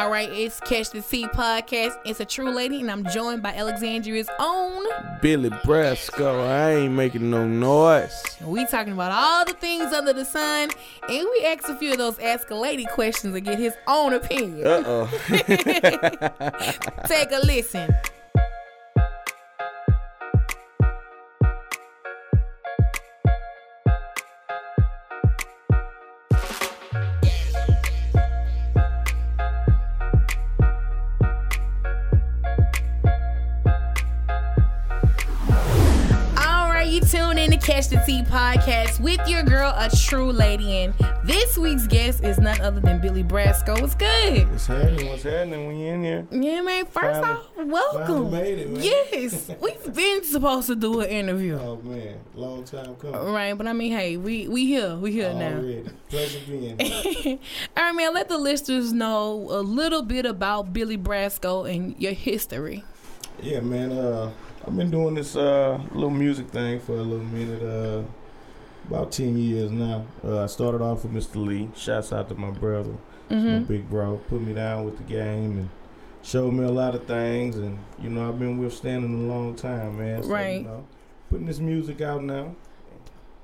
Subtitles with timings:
[0.00, 1.94] All right, it's Catch the Tea podcast.
[2.06, 4.86] It's a true lady, and I'm joined by Alexandria's own
[5.20, 6.42] Billy Brasco.
[6.48, 8.38] I ain't making no noise.
[8.40, 10.70] We talking about all the things under the sun,
[11.06, 14.14] and we ask a few of those ask a lady questions to get his own
[14.14, 14.66] opinion.
[14.66, 15.06] Uh oh.
[17.06, 17.94] Take a listen.
[37.90, 40.94] The Tea podcast with your girl, a true lady, and
[41.24, 43.80] this week's guest is none other than Billy Brasco.
[43.80, 44.48] What's good?
[44.50, 45.08] What's happening?
[45.08, 45.66] What's happening?
[45.68, 46.26] We in here?
[46.30, 46.86] Yeah, man.
[46.86, 48.30] First Finally- off, welcome.
[48.30, 48.82] made it, man.
[48.82, 53.20] Yes, we've been supposed to do an interview, Oh man, long time coming.
[53.32, 53.54] right?
[53.54, 55.60] But I mean, hey, we we here, we here now.
[56.08, 57.38] Pleasure being here.
[57.76, 58.14] All right, man.
[58.14, 62.84] Let the listeners know a little bit about Billy Brasco and your history.
[63.42, 63.90] yeah, man.
[63.92, 64.30] Uh,
[64.66, 67.62] I've been doing this uh little music thing for a little minute.
[67.62, 68.02] Uh,
[68.88, 70.04] about ten years now.
[70.24, 71.36] Uh, I started off with Mr.
[71.44, 71.68] Lee.
[71.76, 72.90] Shouts out to my brother,
[73.28, 73.64] my Mm-hmm.
[73.64, 74.16] big bro.
[74.28, 75.68] Put me down with the game and
[76.22, 77.56] showed me a lot of things.
[77.56, 80.22] And you know, I've been withstanding a long time, man.
[80.22, 80.62] So, Right.
[80.62, 80.86] You know,
[81.30, 82.54] putting this music out now.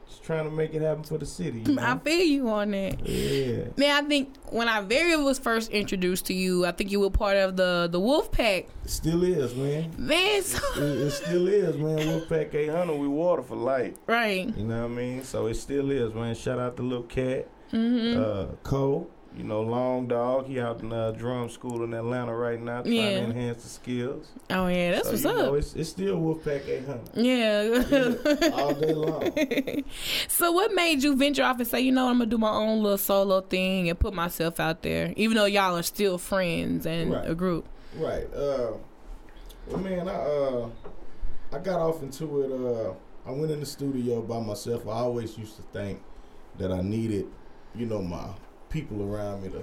[0.08, 1.62] Just trying to make it happen for the city.
[1.66, 3.06] You I feel you on that.
[3.08, 3.64] Yeah.
[3.76, 7.10] Man, I think when I very was first introduced to you, I think you were
[7.10, 8.66] part of the the Wolf Pack.
[8.84, 9.92] It still is, man.
[9.98, 11.98] Man, so, It, it still is, man.
[11.98, 13.94] Wolfpack 800, we water for life.
[14.06, 14.46] right.
[14.56, 15.24] You know what I mean?
[15.24, 16.34] So it still is, man.
[16.34, 18.22] Shout out to Little Cat, Mm-hmm.
[18.22, 20.46] uh, Cole, you know, Long Dog.
[20.46, 23.10] He out in uh, drum school in Atlanta right now trying Yeah.
[23.20, 24.26] to enhance the skills.
[24.50, 25.36] oh yeah, that's so, what's up.
[25.36, 27.00] Know, it's, it's still Wolfpack 800.
[27.14, 28.50] yeah.
[28.54, 29.84] All day long.
[30.28, 32.82] so what made you venture off and say, you know, I'm gonna do my own
[32.82, 37.12] little solo thing and put myself out there, even though y'all are still friends and
[37.12, 37.28] Right.
[37.30, 37.68] a group?
[37.96, 38.26] Right.
[38.34, 38.72] Uh,
[39.68, 40.68] well, man, I uh,
[41.52, 42.52] I got off into it.
[42.52, 42.92] Uh,
[43.28, 44.86] I went in the studio by myself.
[44.86, 46.00] I always used to think
[46.58, 47.26] that I needed,
[47.74, 48.28] you know, my
[48.70, 49.62] people around me to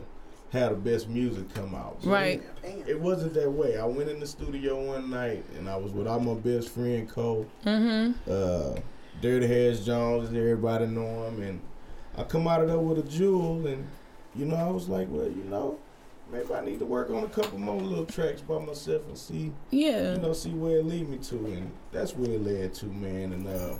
[0.51, 1.97] have the best music come out.
[2.03, 2.43] But Right.
[2.63, 3.77] It, it wasn't that way.
[3.77, 7.09] I went in the studio one night and I was with all my best friend
[7.09, 8.31] Cole, Mm-hmm.
[8.31, 8.79] uh,
[9.21, 11.61] Dirty Harris Jones, and everybody know him, and
[12.17, 13.87] I come out of there with a jewel, and
[14.35, 15.77] you know, I was like, well, you know.
[16.31, 19.51] Maybe I need to work on a couple more little tracks by myself and see
[19.69, 20.13] Yeah.
[20.15, 23.33] you know, see where it lead me to, and that's where it led to, man.
[23.33, 23.75] And uh,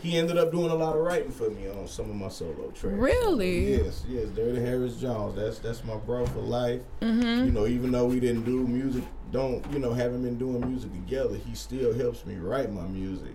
[0.00, 2.70] he ended up doing a lot of writing for me on some of my solo
[2.74, 2.96] tracks.
[2.96, 3.76] Really?
[3.76, 4.28] yes, yes.
[4.28, 5.36] Dirty Harris Jones.
[5.36, 6.80] That's that's my bro for life.
[7.00, 7.44] Mm-hmm.
[7.46, 10.92] You know, even though we didn't do music, don't you know, haven't been doing music
[10.92, 13.32] together, he still helps me write my music.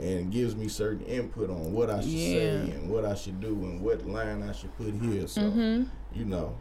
[0.00, 3.46] And gives me certain input on what I should say and what I should do
[3.50, 5.28] and what line I should put here.
[5.28, 5.84] So, Mm-hmm.
[6.18, 6.56] you know,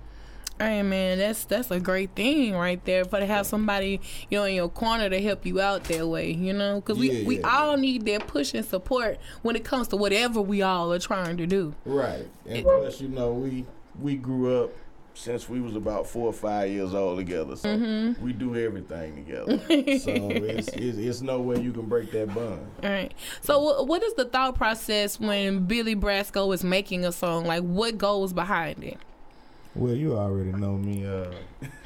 [0.59, 3.03] Hey man, that's that's a great thing right there.
[3.05, 3.99] For to have somebody
[4.29, 7.11] you know in your corner to help you out that way, you know, because we
[7.11, 7.81] Yeah, we yeah, all yeah.
[7.81, 11.47] need that push and support when it comes to whatever we all are trying to
[11.47, 11.73] do.
[11.85, 12.27] Right.
[12.47, 13.65] And plus, you know, we
[13.99, 14.71] we grew up
[15.15, 17.55] since we was about four or five years old together.
[17.55, 18.23] So Mm-hmm.
[18.23, 19.57] we do everything together.
[19.99, 22.65] so it's, it's it's no way you can break that bond.
[22.83, 23.13] All right.
[23.41, 27.45] So wh- what is the thought process when Billy Brasco is making a song?
[27.45, 28.97] Like what goes behind it?
[29.75, 31.05] Well, you already know me.
[31.05, 31.31] Uh,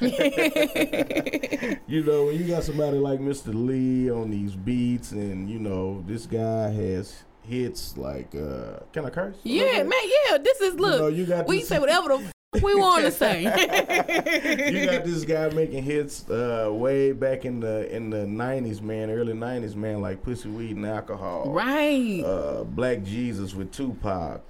[1.86, 3.52] you know, when you got somebody like Mr.
[3.54, 9.10] Lee on these beats, and you know, this guy has hits like, uh, can I
[9.10, 9.36] curse?
[9.42, 9.92] Yeah, man.
[10.30, 11.00] Yeah, this is You look.
[11.00, 12.14] know, you got we say whatever the
[12.54, 13.42] f- we want to say.
[14.72, 19.08] you got this guy making hits uh, way back in the in the nineties, man,
[19.10, 21.50] early nineties, man, like Pussy Weed and Alcohol.
[21.52, 22.22] right.
[22.22, 24.42] Uh, Black Jesus with Tupac.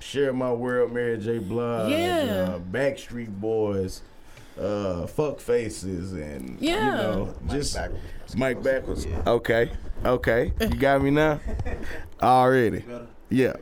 [0.00, 1.38] Uh, Share My World, Mary J.
[1.38, 1.90] Blige.
[1.90, 2.54] Yeah.
[2.54, 4.02] Uh, Backstreet Boys.
[4.58, 6.84] Uh, Fuck Faces and Yeah.
[6.84, 7.78] you know just
[8.36, 9.06] Mike Backwards.
[9.26, 9.70] Okay,
[10.04, 11.40] okay, you got me now.
[12.22, 12.84] Already,
[13.30, 13.54] yeah.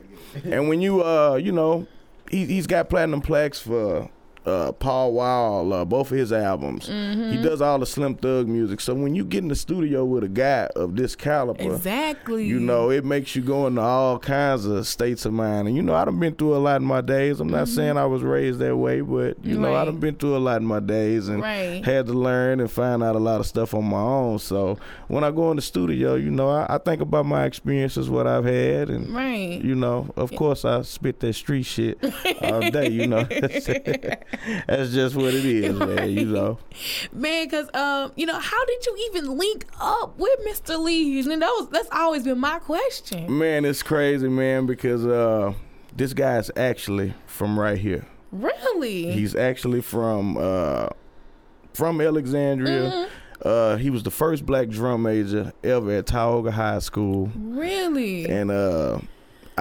[0.43, 1.87] And when you uh, you know,
[2.29, 4.09] he he's got platinum plaques for
[4.45, 6.87] uh, Paul Wall, uh, both of his albums.
[6.89, 7.31] Mm-hmm.
[7.31, 8.79] He does all the Slim Thug music.
[8.81, 12.45] So when you get in the studio with a guy of this caliber, Exactly.
[12.45, 15.67] you know, it makes you go into all kinds of states of mind.
[15.67, 17.39] And you know, I done been through a lot in my days.
[17.39, 19.85] I'm not saying I was raised that way, but you know, I Mm-hmm.
[19.91, 21.83] Done been through a lot in my days and Right.
[21.85, 24.39] had to learn and find out a lot of stuff on my own.
[24.39, 24.77] So
[25.07, 28.27] when I go in the studio, you know, I, I think about my experiences, what
[28.27, 29.61] I've had, and Right.
[29.63, 31.97] you know, of course, I spit that street shit
[32.41, 32.89] all day.
[32.89, 33.23] You know,
[34.67, 36.09] that's just what it is, man.
[36.09, 36.59] You know.
[37.11, 40.79] Man, because um, you know, how did you even link up with Mr.
[40.79, 41.19] Lee?
[41.19, 43.37] And that was that's always been my question.
[43.37, 45.53] Man, it's crazy, man, because uh,
[45.95, 49.11] this guy's actually from right here, Really?
[49.11, 50.89] He's actually from uh,
[51.73, 52.89] from Alexandria.
[52.91, 53.09] Mhm.
[53.41, 57.31] Uh, he was the first black drum major ever at Tioga High School.
[57.35, 58.27] Really?
[58.27, 58.99] And uh,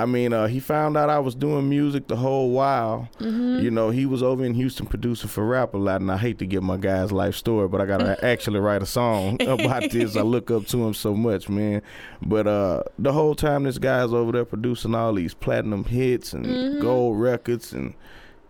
[0.03, 3.09] I mean, uh, he found out I was doing music the whole while.
[3.21, 3.65] Mm-hmm.
[3.65, 6.39] You know, he was over in Houston producing for Rap a lot, and I hate
[6.39, 10.17] to give my guy's life story, but I gotta actually write a song about this.
[10.17, 11.83] I look up to him so much, man.
[12.23, 16.47] But uh, the whole time this guy's over there producing all these platinum hits and
[16.47, 16.81] Mhm.
[16.81, 17.95] gold records, and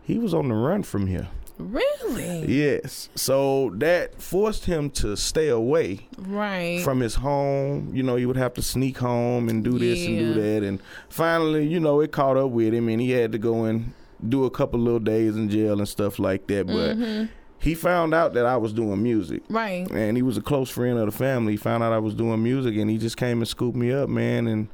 [0.03, 1.29] he was on the run from here.
[1.59, 2.47] Really?
[2.47, 6.81] Yes, so that forced him to stay away Right.
[6.83, 7.91] from his home.
[7.93, 10.63] You know, he would have to sneak home and do this and do that.
[10.63, 10.79] And
[11.09, 13.93] finally, you know, it caught up with him and he had to go and
[14.29, 16.67] do a couple little days in jail and stuff like that.
[16.67, 17.29] But Mhm.
[17.59, 19.43] he found out that I was doing music.
[19.49, 19.89] Right.
[19.91, 21.55] And he was a close friend of the family.
[21.55, 24.09] He found out I was doing music and he just came and scooped me up,
[24.09, 24.47] man.
[24.47, 24.69] And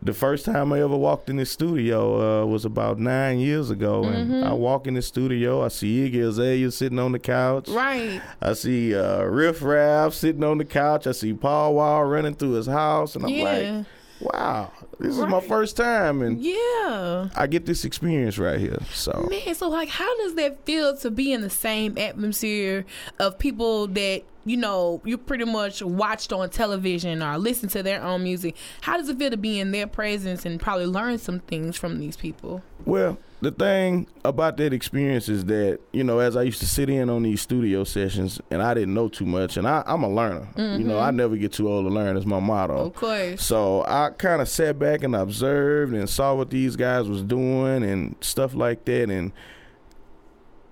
[0.00, 4.04] the first time I ever walked in this studio uh, was about nine years ago.
[4.04, 4.44] And Mhm.
[4.46, 7.68] I walk in the studio, I see Iggy Azalea sitting on the couch.
[7.68, 8.20] Right.
[8.40, 11.06] I see uh, Riff Raff sitting on the couch.
[11.06, 13.44] I see Paul Wall running through his house, and I'm yeah.
[13.78, 13.86] like,
[14.22, 17.28] "Wow, this is my first time, and yeah.
[17.34, 21.10] I get this experience right here." So, Man, so like, how does that feel to
[21.10, 22.84] be in the same atmosphere
[23.18, 28.02] of people that you know you pretty much watched on television or listened to their
[28.02, 28.56] own music?
[28.82, 31.98] How does it feel to be in their presence and probably learn some things from
[31.98, 32.62] these people?
[32.84, 36.88] well, the thing about that experience is that you know, as I used to sit
[36.88, 40.08] in on these studio sessions, and I didn't know too much, and I, I'm a
[40.08, 40.46] learner.
[40.56, 41.16] You know, I mm-hmm.
[41.16, 42.16] never get too old to learn.
[42.16, 42.76] Is my motto.
[42.76, 43.44] Of course.
[43.44, 47.82] So I kind of sat back and observed and saw what these guys was doing
[47.82, 49.10] and stuff like that.
[49.10, 49.32] And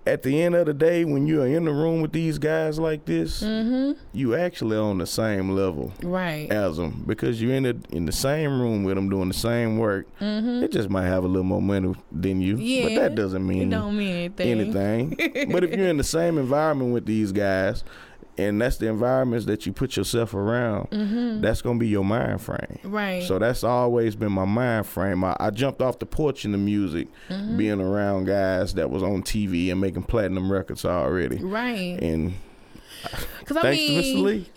[0.06, 2.78] at the end of the day, when you are in the room with these guys
[2.78, 3.92] like this, Mm-hmm.
[4.12, 6.50] you actually on the same level Right.
[6.50, 9.76] as them because you're in the in the same room with them doing the same
[9.78, 10.06] work.
[10.20, 10.64] Mm-hmm.
[10.64, 13.70] It just might have a little more money than you, but that doesn't It mean
[13.70, 15.16] don't mean anything.
[15.18, 15.52] anything.
[15.52, 17.84] but if you're in the same environment with these guys,
[18.38, 21.40] and that's the environments that you put yourself around, Mm-hmm.
[21.40, 22.78] that's gonna be your mind frame.
[22.84, 23.22] Right.
[23.22, 25.22] So that's always been my mind frame.
[25.24, 27.56] I, I jumped off the porch in the music, Mhm.
[27.56, 31.36] being around guys that was on TV and making platinum records already.
[31.36, 31.98] right.
[32.02, 32.34] And
[33.38, 34.14] Because I thanks to Mr.
[34.14, 34.46] mean, Lee.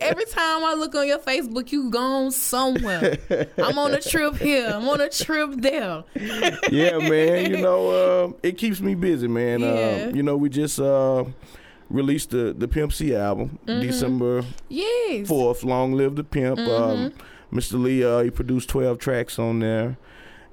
[0.00, 3.18] every time I look on your Facebook, you gone somewhere.
[3.58, 4.70] I'm on a trip here.
[4.74, 6.02] I'm on a trip there.
[6.70, 9.60] yeah, man, you know, uh, it keeps me busy, man.
[9.60, 10.06] Yeah.
[10.08, 11.24] Uh, you know, we just uh,
[11.90, 13.80] released the the Pimp C album, Mhm.
[13.82, 15.28] December Yes.
[15.28, 15.62] fourth.
[15.64, 16.58] Long live the pimp.
[16.58, 16.66] Um,
[16.96, 17.12] Mhm.
[17.52, 17.80] Mr.
[17.82, 19.96] Lee, uh, he produced twelve tracks on there,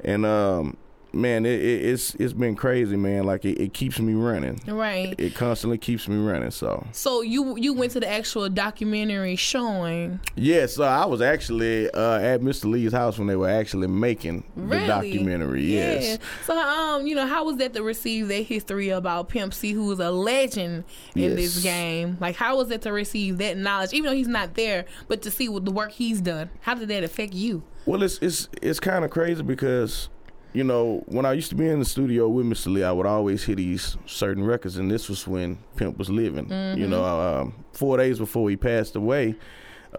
[0.03, 0.77] and um,
[1.13, 3.24] man, it, it, it's it's been crazy, man.
[3.25, 4.60] Like it, it keeps me running.
[4.68, 5.15] Right.
[5.18, 6.51] It constantly keeps me running.
[6.51, 10.19] So So you you went to the actual documentary showing.
[10.36, 12.65] yes, uh, I was actually uh, at Mr.
[12.69, 14.81] Lee's house when they were actually making Really?
[14.81, 15.63] the documentary.
[15.65, 16.19] Yes.
[16.45, 19.92] So um, you know, how was that to receive that history about Pimp C, who
[19.92, 20.83] is a legend
[21.15, 22.18] in this game?
[22.19, 25.31] Like, how was it to receive that knowledge, even though he's not there, but to
[25.31, 26.50] see what the work he's done?
[26.62, 27.63] How did that affect you?
[27.86, 30.07] Well, it's it's it's kind of crazy because,
[30.53, 32.71] you know, when I used to be in the studio with Mr.
[32.71, 36.50] Lee, I would always hear these certain records, and this was when Pimp was living.
[36.77, 39.35] You know, um, four days before he passed away,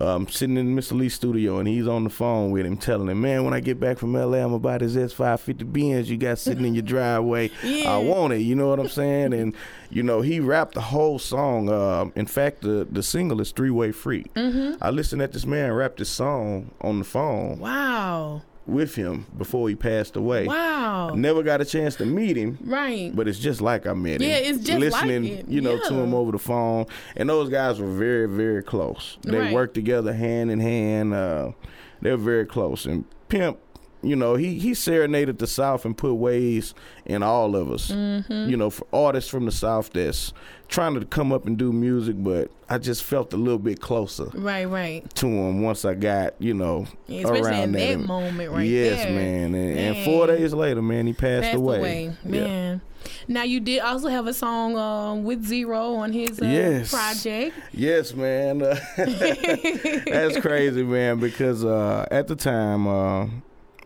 [0.00, 0.92] um, sitting in Mr.
[0.98, 3.78] Lee's studio, and he's on the phone with him, telling him, "Man, when I get
[3.78, 7.50] back from LA, I'm about his S550 Benz you got sitting in your driveway.
[7.64, 7.94] Yeah.
[7.94, 8.40] I want it.
[8.40, 9.54] You know what I'm saying?" And
[9.90, 11.68] you know, he rapped the whole song.
[11.68, 14.32] Um, in fact, the the single is Three Way Freak.
[14.34, 14.82] Mm-hmm.
[14.82, 18.42] I listened at this man rap this song on the phone Wow.
[18.66, 20.46] With him before he passed away.
[20.46, 21.10] Wow.
[21.14, 23.14] Never got a chance to meet him, Right.
[23.14, 24.28] but it's just like I met him.
[24.30, 25.48] Yeah, it's just like listening, it.
[25.48, 26.86] you know, to him over the phone.
[27.16, 29.18] And those guys were very, very close.
[29.22, 29.52] They Right.
[29.52, 31.12] worked together hand in hand.
[31.14, 31.52] Uh,
[32.00, 32.86] they were very close.
[32.86, 33.58] And Pimp,
[34.04, 36.74] you know, he he serenaded the South and put ways
[37.06, 37.90] in all of us.
[37.90, 38.48] Mm-hmm.
[38.50, 40.32] You know, for artists from the South that's
[40.68, 44.24] trying to come up and do music, but I just felt a little bit closer
[44.34, 44.64] Right.
[44.64, 45.14] Right.
[45.16, 49.04] to him once I got, you know, Especially around in that and- moment right yes,
[49.04, 49.12] there.
[49.12, 49.54] man.
[49.54, 51.78] And, and four days later, man, he passed, Passed away.
[51.78, 52.12] away.
[52.24, 52.30] Yeah.
[52.40, 52.80] Man.
[53.28, 56.90] Now you did also have a song um, with Z-Ro on his uh, Yes.
[56.90, 57.54] project.
[57.72, 58.62] Yes, man.
[58.62, 61.20] Uh, that's crazy, man.
[61.20, 63.26] Because uh, at the time, uh,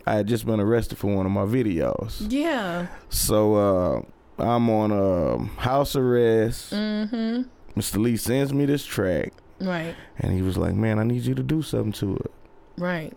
[0.09, 2.27] I had just been arrested for one of my videos.
[2.31, 2.87] Yeah.
[3.11, 3.55] So
[4.39, 6.73] uh, I'm on uh, house arrest.
[6.73, 7.43] Mm-hmm.
[7.79, 7.99] Mr.
[7.99, 9.95] Lee sends me this track, Right.
[10.19, 12.33] and he was like, "Man, I need you to do something to it."
[12.79, 13.13] Right.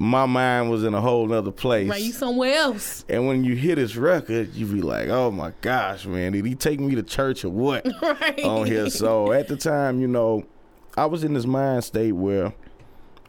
[0.00, 1.88] My mind was in a whole other place.
[1.88, 2.00] Right.
[2.02, 3.04] You somewhere else.
[3.08, 6.32] And when you hear this record, you be like, "Oh my gosh, man!
[6.32, 8.44] Did he take me to church or what?" Right.
[8.44, 8.90] on here.
[8.90, 10.44] So at the time, you know,
[10.96, 12.52] I was in this mind state where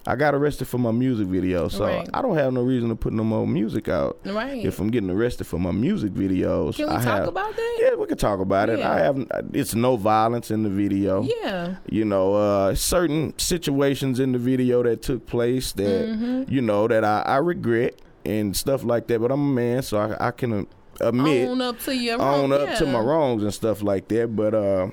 [0.08, 2.10] I got arrested for my music video, so Right.
[2.14, 4.18] I don't have no reason to put no more music out.
[4.26, 4.66] Right.
[4.66, 7.78] If I'm getting arrested for my music videos, Can we I talk have, about that?
[7.82, 8.80] Yeah, we can talk about it.
[8.80, 9.28] I have.
[9.54, 11.24] It's no violence in the video.
[11.44, 11.76] Yeah.
[11.90, 16.52] You know, uh, certain situations in the video that took place that Mm-hmm.
[16.52, 19.20] you know that I, I regret and stuff like that.
[19.20, 20.66] But I'm a man, so I, I can
[21.02, 24.36] admit Own up to your own wrong- up to my wrongs and stuff like that.
[24.36, 24.88] But uh,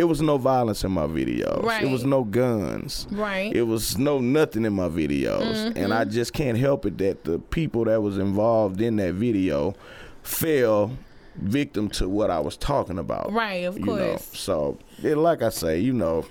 [0.00, 1.62] it was no violence in my videos.
[1.62, 1.82] Right.
[1.82, 3.06] It was no guns.
[3.10, 3.54] Right.
[3.54, 7.38] It was no nothing in my videos, and I just can't help it that the
[7.38, 9.74] people that was involved in that video
[10.22, 10.96] fell
[11.36, 13.30] victim to what I was talking about.
[13.30, 13.64] right.
[13.64, 14.30] Of You know, course.
[14.38, 16.24] so it, like I say, you know,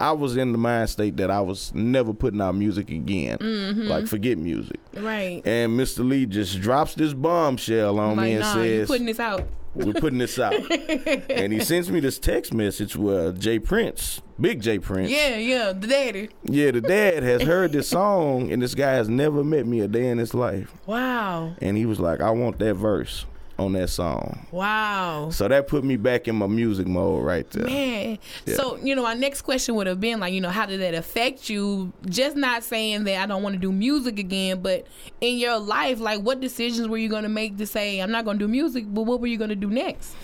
[0.00, 3.38] I was in the mind state that I was never putting out music again.
[3.38, 3.82] Mm-hmm.
[3.82, 4.80] Like forget music.
[4.94, 5.42] Right.
[5.46, 6.06] And Mr.
[6.08, 9.46] Lee just drops this bombshell on like, me and nah, you says, putting this out.
[9.74, 10.54] "We're putting this out."
[11.30, 13.58] and he sends me this text message where uh, J.
[13.58, 14.78] Prince, Big J.
[14.78, 16.28] Prince, Yeah, yeah, the daddy.
[16.44, 19.88] yeah, the dad has heard this song, and this guy has never met me a
[19.88, 20.72] day in his life.
[20.86, 21.54] Wow.
[21.60, 23.26] And he was like, I want that verse
[23.58, 24.46] on that song.
[24.50, 25.30] Wow.
[25.30, 27.64] So that put me back in my music mode right there.
[27.64, 28.18] Man.
[28.46, 28.54] Yeah.
[28.56, 30.94] So, you know, our next question would have been like, you know, how did that
[30.94, 31.92] affect you?
[32.06, 34.86] Just not saying that I don't want to do music again, but
[35.20, 38.24] in your life, like what decisions were you going to make to say, I'm not
[38.24, 40.14] going to do music, but what were you going to do next?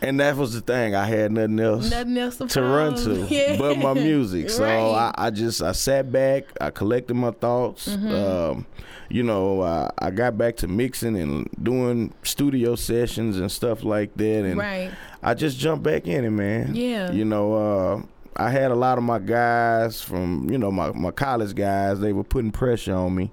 [0.00, 0.94] And that was the thing.
[0.94, 3.56] I had nothing else Nothing else to, to run to Yeah.
[3.58, 4.48] but my music.
[4.58, 5.12] So Right.
[5.16, 7.88] I, I just I sat back, I collected my thoughts.
[7.88, 8.08] Mm-hmm.
[8.14, 8.66] Um,
[9.10, 14.14] you know, uh, I got back to mixing and doing studio sessions and stuff like
[14.16, 14.90] that, and Right.
[15.22, 16.74] I just jumped back in it, man.
[16.76, 17.10] Yeah.
[17.10, 18.02] You know, uh,
[18.40, 22.12] I had a lot of my guys from, you know, my, my college guys, they
[22.12, 23.32] were putting pressure on me,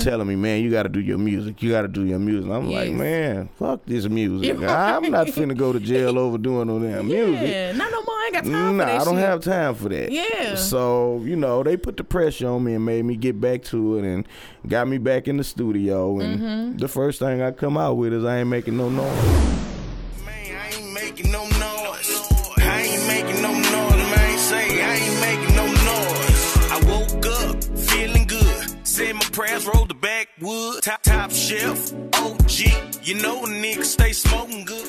[0.00, 1.62] telling me, man, you got to do your music.
[1.62, 2.50] You got to do your music.
[2.50, 2.98] I'm like, Mm-hmm.
[2.98, 4.46] Man, fuck this music.
[4.58, 7.48] You're I'm not finna go to jail over doing no damn music.
[7.50, 7.72] Yeah.
[7.72, 8.14] Not no more.
[8.14, 9.24] I ain't got time Nah, for that I don't shit.
[9.24, 10.12] have time for that.
[10.12, 10.54] Yeah.
[10.54, 13.98] So, you know, they put the pressure on me and made me get back to
[13.98, 14.26] it and
[14.66, 16.18] got me back in the studio.
[16.20, 16.76] And Mm-hmm.
[16.78, 19.24] the first thing I come out with is I ain't making no noise.
[20.24, 21.47] Man, I ain't making no
[29.38, 30.82] prayers, rolled the backwood.
[30.82, 32.50] Top, top shelf, OG.
[33.04, 34.88] You know a nigga stay smoking good.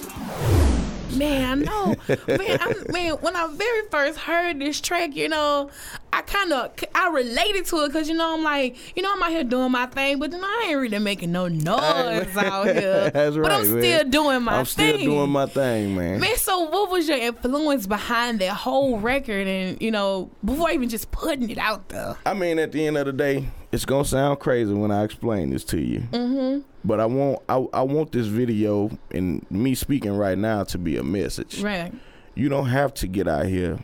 [1.15, 1.96] Man, I know.
[2.27, 5.70] man, I, man, when I very first heard this track, you know,
[6.13, 9.22] I kind of I related to it because you know I'm like, you know, I'm
[9.22, 13.12] out here doing my thing, but then I ain't really making no noise out here.
[13.12, 13.82] That's But I'm right, man.
[13.82, 14.96] still doing my I'm thing.
[14.96, 16.20] still doing my thing, man.
[16.22, 20.89] Man, so what was your influence behind that whole record, and you know, before even
[20.89, 22.18] just putting it out there?
[22.25, 25.50] I mean, at the end of the day, it's gonna sound crazy when I explain
[25.52, 26.00] this to you.
[26.12, 26.62] Mm-hmm.
[26.84, 30.98] But I want I, I want this video and me speaking right now to be
[30.98, 31.62] a message.
[31.62, 31.94] Right.
[32.36, 33.80] You don't have to get out here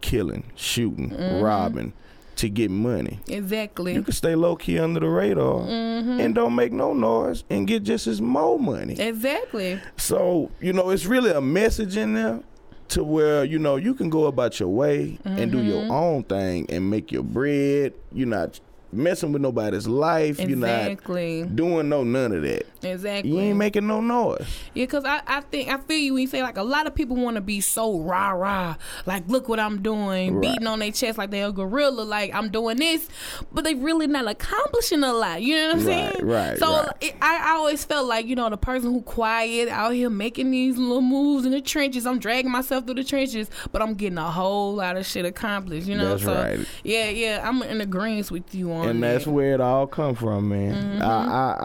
[0.00, 1.40] killing, shooting, Mm-hmm.
[1.42, 1.92] robbing
[2.36, 3.20] to get money.
[3.28, 3.92] Exactly.
[3.94, 6.20] You can stay low key under the radar Mm-hmm.
[6.20, 8.98] and don't make no noise and get just as more money.
[8.98, 9.78] Exactly.
[9.98, 12.40] So, you know, it's really a message in there
[12.88, 15.90] to where, you know, you can go about your way and do your Mm-hmm.
[15.92, 17.92] own thing and make your bread.
[18.12, 18.58] You're not
[18.92, 20.38] messing with nobody's life.
[20.38, 21.42] You're Exactly.
[21.42, 22.66] not doing no none of that.
[22.82, 23.30] Exactly.
[23.30, 24.44] You ain't making no noise.
[24.74, 26.94] Yeah, cause I, I think I feel you when you say like a lot of
[26.94, 30.42] people want to be so rah rah, like look what I'm doing, Right.
[30.52, 33.08] beating on their chest like they're a gorilla, like I'm doing this,
[33.52, 35.42] but they really not accomplishing a lot.
[35.42, 36.26] You know what I'm Right, saying?
[36.26, 36.88] right, So right.
[37.00, 40.50] It, I, I always felt like you know the person who quiet out here making
[40.50, 42.06] these little moves in the trenches.
[42.06, 45.86] I'm dragging myself through the trenches, but I'm getting a whole lot of shit accomplished.
[45.86, 46.10] You know?
[46.10, 46.60] That's so right.
[46.84, 49.12] yeah, yeah, I'm in agreement with you on and that.
[49.12, 50.74] that's where it all come from, man.
[50.74, 51.02] Mm-hmm.
[51.02, 51.06] I,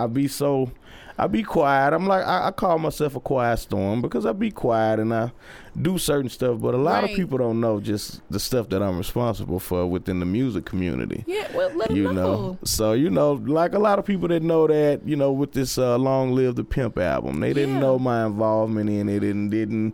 [0.02, 0.72] I I be so,
[1.18, 1.94] I be quiet.
[1.94, 5.32] I'm like I, I call myself a quiet storm because I be quiet and I
[5.80, 7.12] do certain stuff, but a lot Right.
[7.12, 11.24] of people don't know just the stuff that I'm responsible for within the music community.
[11.28, 12.14] yeah, well, let You know.
[12.14, 15.52] know, so you know, like a lot of people that know that, you know, with
[15.54, 19.52] this uh, "Long Live the Pimp" album, they didn't know my involvement in it, and
[19.52, 19.94] didn't.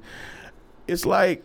[0.87, 1.43] It's like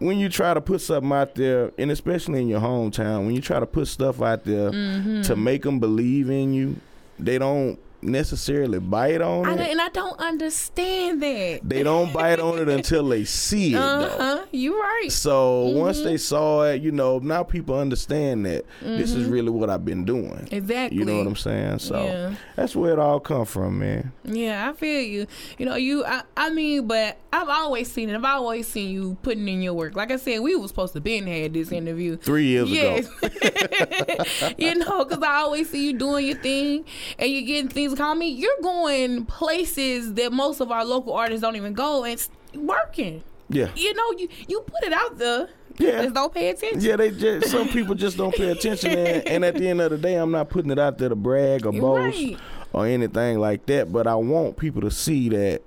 [0.00, 3.40] when you try to put something out there, and especially in your hometown, when you
[3.40, 5.22] try to put stuff out there Mm-hmm.
[5.22, 6.76] to make them believe in you,
[7.18, 9.70] they don't necessarily bite on I, it.
[9.70, 11.60] and I don't understand that.
[11.62, 14.16] They don't bite on it until they see it, Uh though.
[14.18, 14.44] huh.
[14.52, 15.10] You right.
[15.12, 16.06] So once Mm-hmm.
[16.08, 20.04] they saw it, you know, now people understand that this is really what I've been
[20.04, 20.48] doing.
[20.50, 20.98] Exactly.
[20.98, 21.80] You know what I'm saying?
[21.80, 22.34] So Yeah.
[22.56, 24.12] that's where it all come from, man.
[24.24, 25.26] Yeah, I feel you.
[25.58, 26.04] You know, you.
[26.04, 28.14] I, I mean, but I've always seen it.
[28.16, 29.94] I've always seen you putting in your work.
[29.96, 32.16] Like I said, we were supposed to been had this interview.
[32.16, 33.06] Three years Yes.
[33.22, 34.54] ago.
[34.58, 36.84] you know, because I always see you doing your thing
[37.18, 37.89] and you're getting things.
[37.96, 38.28] Call me.
[38.28, 43.22] You're going places that most of our local artists don't even go and working.
[43.48, 43.68] Yeah.
[43.74, 45.48] You know, you you put it out there.
[45.78, 46.02] Yeah.
[46.02, 46.80] Just don't pay attention.
[46.80, 49.90] Yeah, they just some people just don't pay attention, and, and at the end of
[49.90, 52.38] the day, I'm not putting it out there to brag or boast Right.
[52.72, 53.90] or anything like that.
[53.90, 55.62] But I want people to see that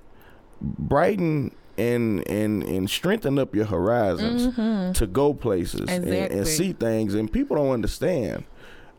[0.61, 4.55] brighten and and and strengthen up your horizons
[4.97, 6.43] to go places and, and Mm-hmm.
[6.43, 7.15] See things.
[7.15, 8.43] And people don't understand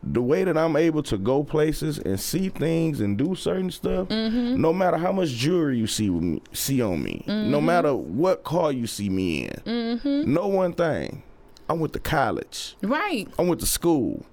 [0.06, 4.08] the way that I'm able to go places and see things and do certain stuff.
[4.08, 4.60] Mm-hmm.
[4.60, 7.66] No matter how much jewelry you see with me, see on me, no Mm-hmm.
[7.66, 10.00] matter what car you see me in,
[10.32, 11.22] no one thing:
[11.68, 12.76] I went to college.
[12.82, 13.26] Right.
[13.38, 14.26] I went to school.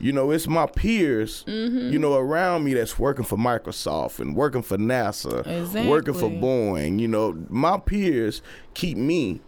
[0.00, 1.92] You know, it's my peers, Mm-hmm.
[1.92, 5.44] you know, around me that's working for Microsoft and working for NASA,
[5.88, 6.98] working for Boeing.
[6.98, 8.42] You know, my peers
[8.74, 9.40] keep me,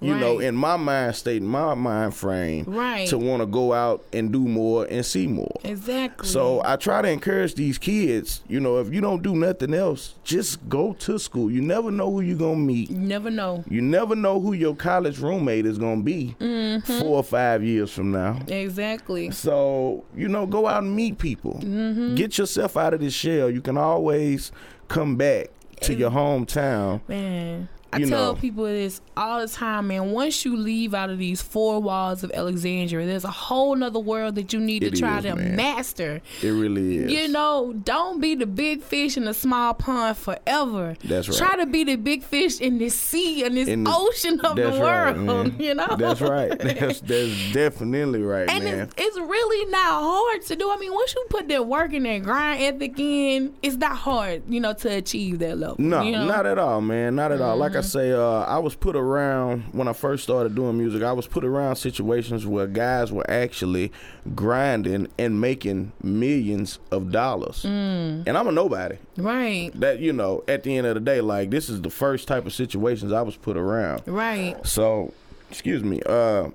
[0.00, 3.06] you know, in my mind state, my mind frame, Right.
[3.08, 5.54] to want to go out and do more and see more.
[5.64, 6.26] Exactly.
[6.28, 10.14] So I try to encourage these kids, you know, if you don't do nothing else,
[10.24, 11.50] just go to school.
[11.50, 12.90] You never know who you're going to meet.
[12.90, 13.62] you never know.
[13.68, 17.00] You never know who your college roommate is going to be Mm-hmm.
[17.00, 18.38] four or five years from now.
[18.48, 19.30] Exactly.
[19.30, 21.60] So, you know, go out and meet people.
[21.62, 22.14] Mm-hmm.
[22.14, 23.50] Get yourself out of this shell.
[23.50, 24.50] You can always
[24.88, 25.48] come back
[25.82, 27.00] to your hometown.
[27.08, 27.68] Man.
[27.92, 28.40] I tell know.
[28.40, 30.12] people this all the time, man.
[30.12, 34.36] Once you leave out of these four walls of Alexandria, there's a whole nother world
[34.36, 35.56] that you need It to try is, to man.
[35.56, 36.20] master.
[36.42, 37.10] It really is.
[37.12, 40.96] You know, don't be the big fish in the small pond forever.
[41.04, 41.38] That's right.
[41.38, 44.56] Try to be the big fish in this sea, and this In the- ocean of
[44.56, 45.16] the world.
[45.28, 45.52] right.
[45.60, 46.56] You know, That's right.
[46.58, 48.78] That's, that's definitely right, And man.
[48.80, 50.70] it's, it's really not hard to do.
[50.70, 54.42] I mean, once you put that work and that grind ethic in, it's not hard,
[54.48, 55.76] you know, to achieve that level.
[55.78, 56.26] No, you know?
[56.26, 57.16] not at all, man.
[57.16, 57.56] Not at all.
[57.56, 57.79] Like.
[57.84, 61.02] I say, uh, I was put around when I first started doing music.
[61.02, 63.90] I was put around situations where guys were actually
[64.34, 68.24] grinding and making millions of dollars, Mm.
[68.26, 68.96] and I'm a nobody.
[69.16, 72.28] right, That you know, at the end of the day, like this is the first
[72.28, 74.02] type of situations I was put around.
[74.06, 75.12] right, So,
[75.50, 76.00] excuse me.
[76.06, 76.50] Uh,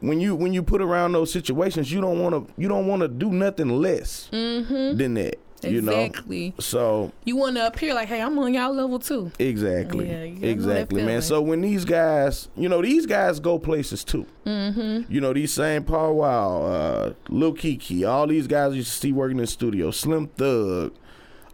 [0.00, 3.02] when you when you put around those situations, you don't want to you don't want
[3.02, 5.38] to do nothing less than that.
[5.64, 5.92] You know.
[5.92, 6.54] Exactly.
[6.60, 9.32] So You want to appear like, hey, I'm on y'all level too.
[9.38, 11.22] exactly, Yeah, you gotta know that exactly, man.
[11.22, 14.26] So when these guys, you know, these guys go places too.
[14.46, 15.12] Mm-hmm.
[15.12, 19.38] You know, these same Paul Wall, uh, Lil Keke, all these guys you see working
[19.38, 20.94] in the studio, Slim Thug.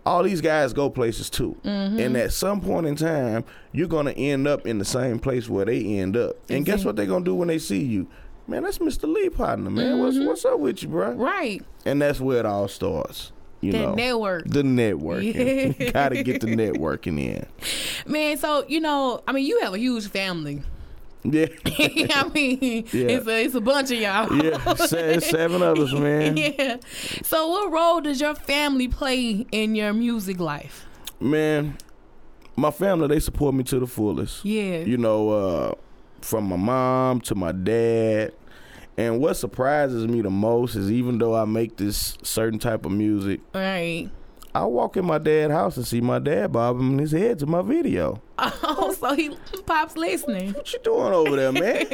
[0.06, 1.98] All these guys go places too, Mm-hmm.
[1.98, 5.64] and at some point in time, you're gonna end up in the same place where
[5.64, 6.36] they end up.
[6.50, 8.06] And guess what they're gonna do when they see you?
[8.46, 9.10] Man, that's Mr.
[9.10, 9.96] Lee partner, man.
[9.96, 10.26] Mm-hmm.
[10.26, 11.12] what's up with you, bro?
[11.12, 11.62] Right.
[11.86, 13.32] And that's where it all starts.
[13.64, 14.44] You That know, network.
[14.48, 15.92] the networking.
[15.92, 17.46] Gotta get the networking in.
[18.06, 20.62] Man, so, you know, I mean, you have a huge family.
[21.26, 23.06] Yeah, I mean, Yeah.
[23.16, 24.30] it's, a, it's a bunch of y'all.
[24.44, 24.74] yeah.
[24.74, 26.36] Se- seven of us, man.
[26.36, 26.76] yeah.
[27.22, 30.84] So, what role does your family play in your music life?
[31.20, 31.78] Man,
[32.56, 34.44] my family they support me to the fullest.
[34.44, 34.80] Yeah.
[34.80, 35.74] You know, uh,
[36.20, 38.34] from my mom to my dad.
[38.96, 42.92] And what surprises me the most is even though I make this certain type of
[42.92, 44.08] music, Right.
[44.56, 47.60] I walk in my dad's house and see my dad bobbing his head to my
[47.60, 48.22] video.
[48.38, 50.52] Oh, so he pops listening.
[50.52, 51.84] What you doing over there, man?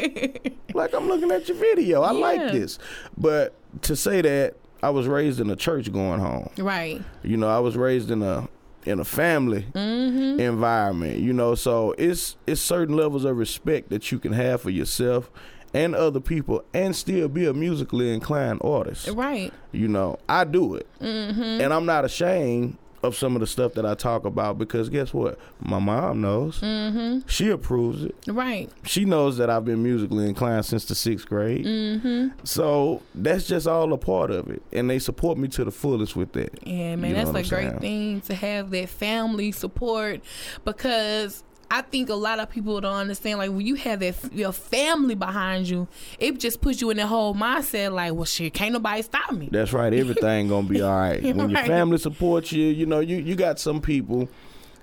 [0.75, 2.03] like I'm looking at your video.
[2.03, 2.79] I like this.
[3.17, 6.51] But to say that I was raised in a church going home.
[6.59, 7.03] Right.
[7.23, 8.47] You know, I was raised in a
[8.85, 10.41] in a family Mm-hmm.
[10.41, 11.19] environment.
[11.19, 15.31] You know, so it's it's certain levels of respect that you can have for yourself
[15.73, 19.09] and other people, and still be a musically inclined artist.
[19.09, 19.53] Right.
[19.73, 21.43] You know, I do it, Mm-hmm.
[21.61, 25.15] and I'm not ashamed of some of the stuff that I talk about because guess
[25.15, 25.39] what?
[25.59, 26.61] My mom knows.
[26.61, 27.27] Mm-hmm.
[27.29, 28.15] She approves it.
[28.29, 28.69] Right.
[28.85, 31.65] She knows that I've been musically inclined since the sixth grade.
[31.65, 32.29] Mm-hmm.
[32.45, 36.15] So that's just all a part of it, and they support me to the fullest
[36.15, 36.59] with that.
[36.67, 37.79] Yeah, man, You know that's a great saying?
[37.81, 40.21] thing to have that family support
[40.67, 43.39] because I think a lot of people don't understand.
[43.39, 45.87] Like when you have that your family behind you,
[46.19, 47.93] it just puts you in that whole mindset.
[47.93, 49.49] Like, well, shit, can't nobody stop me.
[49.53, 49.93] That's right.
[49.93, 52.67] Everything gonna be all right when your family supports you.
[52.67, 54.29] You know, you you got some people,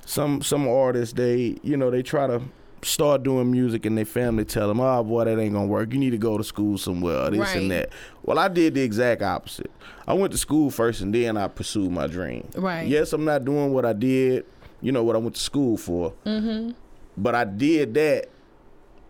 [0.05, 1.13] some some artists.
[1.13, 2.41] They you know they try to
[2.83, 5.91] start doing music and their family tell them, oh boy, that ain't gonna work.
[5.91, 7.29] You need to go to school somewhere.
[7.29, 7.57] This Right.
[7.57, 7.89] and that.
[8.23, 9.71] Well, I did the exact opposite.
[10.07, 12.47] I went to school first and then I pursued my dream.
[12.55, 12.87] Right.
[12.87, 14.45] Yes, I'm not doing what I did.
[14.81, 16.13] You know what I went to school for.
[16.25, 16.71] Mm-hmm.
[17.17, 18.27] But I did that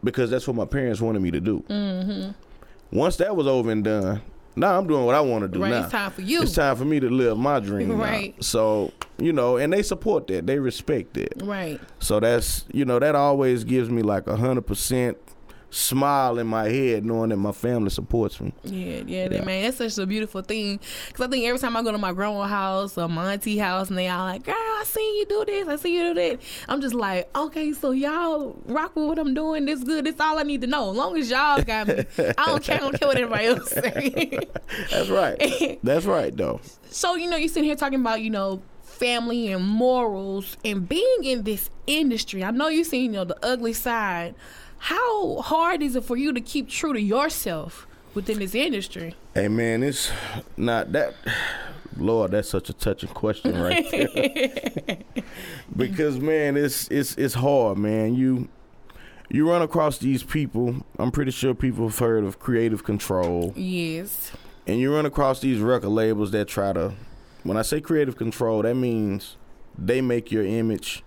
[0.04, 1.64] because that's what my parents wanted me to do.
[1.70, 2.32] Mm-hmm.
[2.98, 4.22] Once that was over and done,
[4.56, 5.84] now I'm doing what I want to do Right, now.
[5.84, 6.42] it's time for you.
[6.42, 7.90] It's time for me to live my dream.
[7.90, 7.96] now.
[7.96, 8.44] Right.
[8.44, 10.48] So, you know, and they support that.
[10.48, 11.34] They respect it.
[11.44, 11.80] Right.
[12.00, 15.18] So that's, you know, that always gives me like a hundred percent
[15.70, 18.54] smile in my head knowing that my family supports me.
[18.64, 19.44] Yeah, yeah, Yeah.
[19.44, 20.80] man, that's such a beautiful thing.
[21.14, 23.90] Cause I think every time I go to my grandma house or my auntie house,
[23.90, 26.40] and they all like, "Girl, I seen you do this, I see you do that."
[26.70, 29.66] I'm just like, okay, so y'all rock with what I'm doing.
[29.66, 30.06] This good.
[30.06, 30.92] This all I need to know.
[30.92, 32.76] As long as y'all got me, I don't care.
[32.78, 34.40] I don't care what everybody else say.
[34.92, 35.80] That's right.
[35.84, 36.62] That's right, though.
[36.90, 41.24] so you know, you're sitting here talking about you know family and morals and being
[41.24, 42.44] in this industry.
[42.44, 44.34] I know you've seen you know the ugly side.
[44.80, 49.16] How hard is it for you to keep true to yourself within this industry?
[49.34, 50.12] Hey, man, it's
[50.56, 51.14] not that.
[51.98, 54.98] Lord, that's such a touching question right there.
[55.76, 58.14] because man, it's it's it's hard, man.
[58.14, 58.50] You
[59.30, 60.86] you run across these people.
[61.00, 63.52] I'm pretty sure people have heard of creative control.
[63.56, 64.32] Yes.
[64.68, 66.94] and you run across these record labels that try to
[67.44, 69.38] when i say creative control that means
[69.78, 71.04] they make your image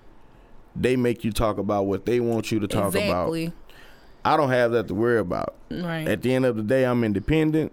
[0.82, 3.32] they make you talk about what they want you to talk about
[4.24, 6.06] i don't have that to worry about Right.
[6.08, 7.72] at the end of the day i'm independent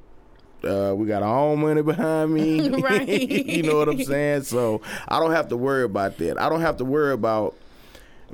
[0.63, 3.07] uh, we got our own money behind me Right.
[3.21, 6.61] you know what i'm saying so i don't have to worry about that i don't
[6.61, 7.55] have to worry about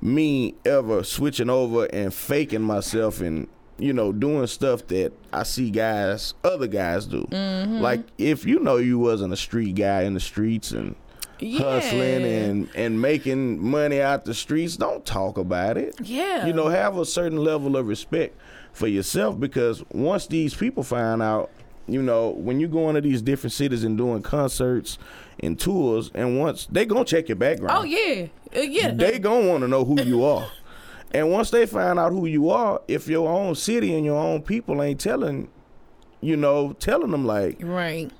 [0.01, 5.69] me ever switching over and faking myself and you know doing stuff that I see
[5.71, 7.23] guys other guys do.
[7.25, 7.79] Mm-hmm.
[7.79, 10.95] Like if you know you wasn't a street guy in the streets and
[11.39, 15.95] hustling and and making money out the streets, don't talk about it.
[16.01, 16.45] Yeah.
[16.45, 18.37] You know, have a certain level of respect
[18.71, 21.49] for yourself because once these people find out,
[21.87, 24.97] you know, when you go into these different cities and doing concerts
[25.39, 28.27] and tours, and once they gonna check your background Oh yeah.
[28.55, 28.91] Uh, yeah.
[28.91, 30.47] they gonna want to know who you are.
[31.13, 34.41] And once they find out who you are, if your own city and your own
[34.41, 35.47] people ain't telling,
[36.21, 38.11] you know, telling them like right.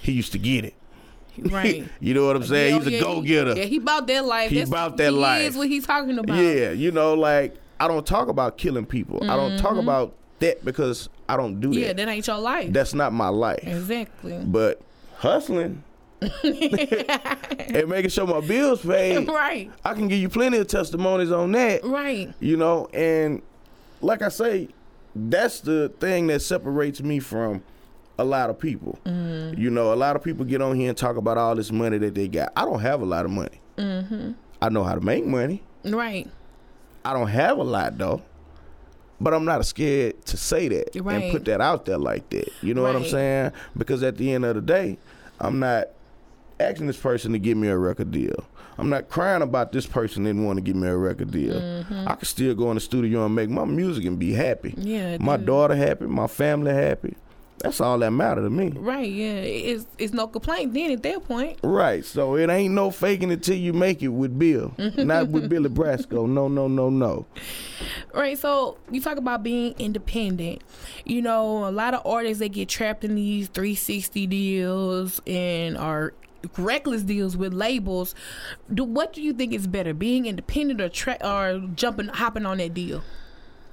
[0.00, 0.74] he used to get it.
[1.50, 1.86] Right.
[2.00, 2.74] you know what I'm saying?
[2.74, 3.54] Yeah, He's a yeah, go getter.
[3.56, 4.50] Yeah, he bought that life.
[4.50, 5.42] He That's- bout that he life.
[5.42, 6.36] is what he's talking about.
[6.36, 9.22] Yeah, you know, like I don't talk about killing people.
[9.28, 11.74] I don't talk about that because I don't do that.
[11.74, 11.82] Mm-hmm.
[11.86, 12.72] Yeah, that ain't your life.
[12.72, 13.60] That's not my life.
[13.62, 14.38] exactly.
[14.44, 14.80] But
[15.18, 15.82] hustling
[16.20, 19.70] and making sure my bills paid, right.
[19.84, 21.84] I can give you plenty of testimonies on that.
[21.84, 22.32] Right.
[22.40, 23.42] you know and
[24.00, 24.68] like i say
[25.14, 27.62] that's the thing that separates me from
[28.18, 29.60] a lot of people Mm-hmm.
[29.60, 31.98] you know a lot of people get on here and talk about all this money
[31.98, 34.32] that they got i don't have a lot of money Mm-hmm.
[34.60, 36.28] i know how to make money Right.
[37.04, 38.22] i don't have a lot though
[39.20, 41.22] but i'm not scared to say that Right.
[41.22, 44.32] and put that out there like that you know what i'm saying because at the
[44.32, 44.98] end of the day
[45.40, 45.88] i'm not
[46.60, 48.44] asking this person to give me a record deal
[48.80, 51.56] I'm not crying about this person didn't want to give me a record deal.
[51.60, 52.06] Mm-hmm.
[52.06, 54.72] I could still go in the studio and make my music and be happy.
[54.78, 55.16] Yeah.
[55.18, 55.46] my dude.
[55.46, 57.16] daughter happy, my family happy.
[57.60, 58.70] That's all that matter to me.
[58.70, 59.10] Right.
[59.10, 59.34] Yeah.
[59.34, 61.58] It's it's no complaint then at that point.
[61.62, 62.04] Right.
[62.04, 64.74] So it ain't no faking it till you make it with Bill.
[64.96, 66.28] Not with Billy Brasco.
[66.28, 67.26] No, no, no, no.
[68.14, 70.62] Right, so you talk about being independent.
[71.04, 76.14] You know, a lot of artists they get trapped in these 360 deals and are
[76.56, 78.14] reckless deals with labels.
[78.72, 82.58] Do what do you think is better, being independent or tra- or jumping hopping on
[82.58, 83.02] that deal?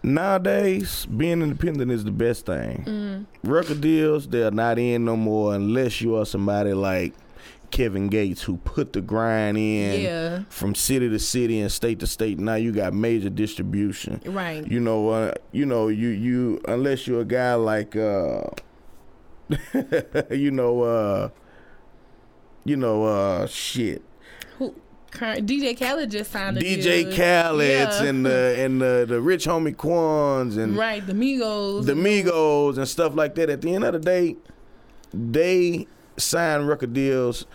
[0.05, 3.25] Nowadays, being independent is the best thing.
[3.43, 7.13] Record deals, they're not in no more unless you are somebody like
[7.71, 10.43] Kevin Gates who put the grind in Yeah.
[10.49, 12.37] from city to city and state to state.
[12.37, 14.21] Now you got major distribution.
[14.27, 14.65] Right.
[14.69, 18.43] You know, uh, you know, you you unless you're a guy like uh
[20.29, 21.29] you know, uh
[22.63, 24.03] you know, uh shit.
[25.15, 27.12] Current, DJ Khaled just signed a DJ deal.
[27.13, 28.04] Khaled's Yeah.
[28.10, 31.86] and the and the, the rich homie Quans and right, the Migos.
[31.86, 33.49] the Migos and stuff like that.
[33.49, 34.36] At the end of the day,
[35.13, 37.45] they sign record deals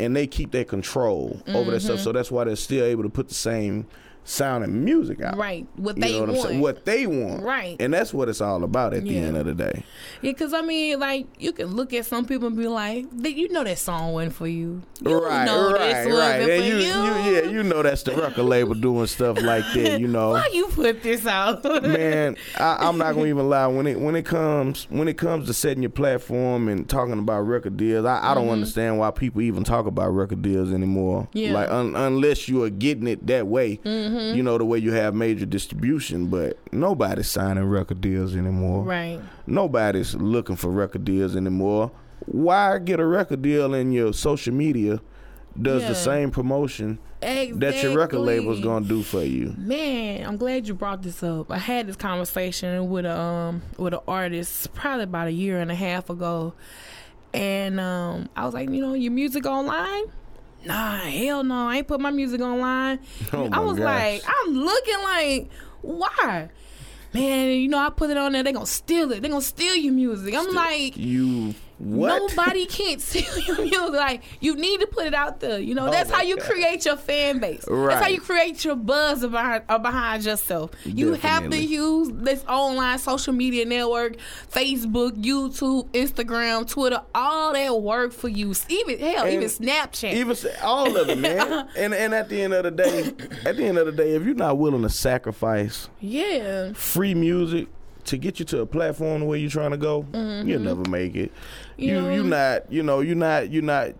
[0.00, 1.86] and they keep their control over that Mm-hmm.
[1.86, 2.00] stuff.
[2.00, 3.86] So that's why they're still able to put the same
[4.24, 5.36] sound and music out.
[5.36, 6.60] right, what You they know what want.
[6.60, 7.42] What they want.
[7.42, 7.76] Right.
[7.78, 9.84] And that's what it's all about at the end of the day.
[10.22, 13.48] Yeah, because I mean, like, you can look at some people and be like, you
[13.50, 14.82] know that song wasn't for you.
[15.02, 16.40] You right, know right, right.
[16.40, 16.86] And for you, you.
[16.86, 20.30] you, yeah, you know that's the record label doing stuff like that, you know.
[20.32, 21.62] Why you put this out?
[21.82, 23.66] man, I, I'm not gonna even lie.
[23.66, 27.40] When it when it comes when it comes to setting your platform and talking about
[27.40, 31.22] record deals, I, I don't understand why people even talk about record deals anymore.
[31.24, 31.38] Mm-hmm.
[31.38, 31.52] Yeah.
[31.52, 34.13] Like un, unless you are getting it that way, Mm-hmm.
[34.14, 36.26] You know, the way you have major distribution.
[36.28, 38.84] But nobody's signing record deals anymore.
[38.84, 39.20] right.
[39.46, 41.90] Nobody's looking for record deals anymore.
[42.26, 45.00] Why get a record deal and your social media
[45.60, 45.88] does Yeah.
[45.88, 48.62] the same promotion that your record label's Exactly.
[48.62, 49.54] gonna do for you?
[49.58, 51.50] Man, I'm glad you brought this up.
[51.50, 55.70] I had this conversation with a um with an artist probably about a year and
[55.70, 56.54] a half ago,
[57.32, 60.04] and um I was like, you know, your music online?
[60.64, 62.98] Nah, hell no, I ain't put my music online.
[63.32, 63.84] Oh I was gosh.
[63.84, 65.50] like, I'm looking like,
[65.82, 66.48] why?
[67.14, 69.22] man, you know, I put it on there, they gonna steal it.
[69.22, 70.34] They gonna steal your music.
[70.34, 72.34] I'm like, You what?
[72.36, 73.90] Nobody can't steal your music.
[73.92, 75.58] Like you need to put it out there.
[75.58, 76.46] You know, oh that's Oh my how you God.
[76.46, 77.64] create your fan base.
[77.68, 80.70] That's how you create your buzz behind, behind yourself.
[80.84, 84.16] You have to use this online social media network,
[84.50, 88.54] Facebook, YouTube, Instagram, Twitter, all that work for you.
[88.68, 90.12] Even hell, And even Snapchat.
[90.14, 91.68] Even all of it, man.
[91.76, 93.12] and and at the end of the day,
[93.44, 96.72] at the end of the day, if you're not willing to sacrifice yeah.
[96.74, 97.68] free music
[98.06, 101.32] to get you to a platform where you're trying to go, you'll never make it.
[101.76, 103.92] You You you not you know you not you not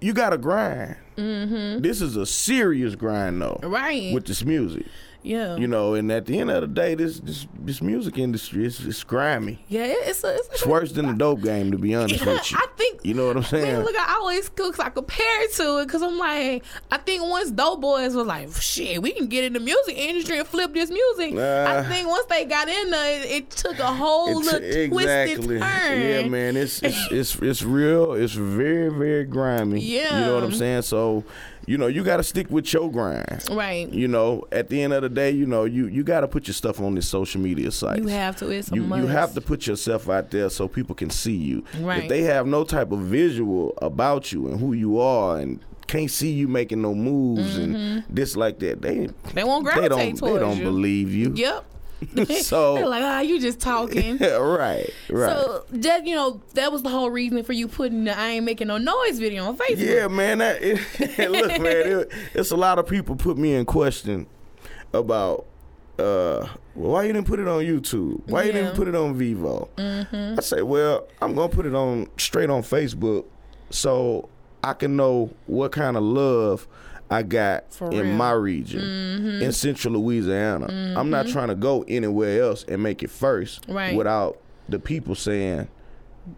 [0.00, 0.96] you got to grind.
[1.16, 1.82] Mm-hmm.
[1.82, 3.58] This is a serious grind though.
[3.62, 4.12] Right.
[4.12, 4.86] With this music,
[5.26, 5.56] yeah.
[5.56, 8.84] you know, and at the end of the day, this this this music industry is
[8.86, 9.58] it's grimy.
[9.68, 12.56] yeah, it's a, it's, It's worse than the dope game, to be honest with you.
[12.58, 13.64] I think You know what I'm saying?
[13.64, 17.22] Man, look, I always cause I compare it to it because I'm like, I think
[17.22, 20.72] once Dope Boys was like, shit, we can get in the music industry and flip
[20.72, 21.34] this music.
[21.36, 26.00] I think once they got in there, it, it took a whole little twisted turn.
[26.00, 28.12] Yeah, man, it's it's it's it's real.
[28.14, 29.80] It's very very grimy.
[29.80, 30.82] Yeah, you know what I'm saying.
[30.82, 31.24] So,
[31.66, 33.44] you know, you got to stick with your grind.
[33.50, 33.88] Right.
[33.92, 36.46] You know, at the end of the day, you know, you you got to put
[36.46, 37.98] your stuff on this social media site.
[37.98, 38.48] You have to.
[38.50, 39.02] It's a You, must.
[39.02, 41.64] you have to put yourself out there so people can see you.
[41.80, 42.04] Right.
[42.04, 46.10] If they have no type of visual about you and who you are and can't
[46.10, 49.78] see you making no moves and this like that, they They won't they Mm-hmm.
[49.78, 50.64] gravitate don't towards they don't you.
[50.64, 51.32] believe you.
[51.34, 51.64] Yep.
[52.42, 54.18] so They're like, ah, you just talking.
[54.20, 55.32] right, right.
[55.32, 58.44] So that you know that was the whole reason for you putting the "I ain't
[58.44, 59.78] making no noise" video on Facebook.
[59.78, 60.38] Yeah, man.
[60.38, 61.62] That, it, look, man.
[61.64, 64.26] It, it's a lot of people put me in question
[64.92, 65.46] about
[65.98, 68.28] uh, well, why you didn't put it on YouTube?
[68.28, 69.68] Why you didn't put it on Vevo?
[70.38, 73.24] I say, well, I'm gonna put it on straight on Facebook,
[73.70, 74.28] so
[74.62, 76.68] I can know what kind of love
[77.10, 78.02] I got For in real.
[78.04, 78.16] Mm-hmm.
[78.16, 80.94] my region in Central Louisiana.
[80.98, 83.94] I'm not trying to go anywhere else and make it first Right.
[83.96, 84.38] without
[84.68, 85.68] the people saying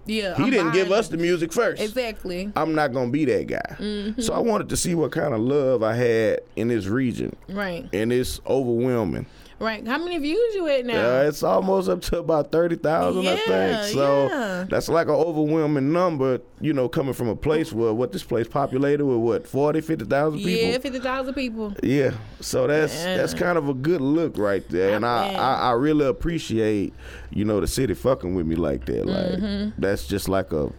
[0.05, 1.81] Yeah, he I'm didn't give us the music first.
[1.81, 2.53] Exactly.
[2.55, 3.77] I'm not gonna be that guy.
[3.79, 4.21] Mm-hmm.
[4.21, 7.89] So I wanted to see what kind of love I had in this region, Right.
[7.95, 9.25] and it's overwhelming.
[9.61, 9.85] Right.
[9.87, 11.19] How many views you at now?
[11.19, 13.83] Uh, it's almost up to about thirty thousand, I think.
[13.95, 14.67] So yeah.
[14.71, 18.47] that's like an overwhelming number, you know, coming from a place where what this place
[18.47, 20.51] populated with what 40, 50,000 people.
[20.53, 21.75] yeah, fifty thousand people.
[21.83, 23.17] Yeah, so that's Yeah.
[23.17, 26.95] that's kind of a good look right there, and I, I I really appreciate
[27.31, 29.07] you know the city fucking with me like that.
[29.07, 29.81] Like Mm-hmm.
[29.81, 30.71] that's just like a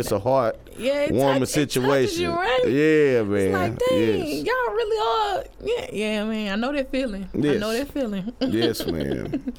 [0.00, 2.22] it's a heart Yeah, it warming touch- it situation.
[2.22, 2.60] you, right?
[2.66, 3.40] Yeah, man.
[3.40, 4.44] It's like, dang, yes.
[4.44, 5.44] y'all really are.
[5.62, 6.52] Yeah, yeah, man.
[6.52, 7.28] I know that feeling.
[7.32, 8.32] I know that feeling.
[8.40, 9.52] yes, man.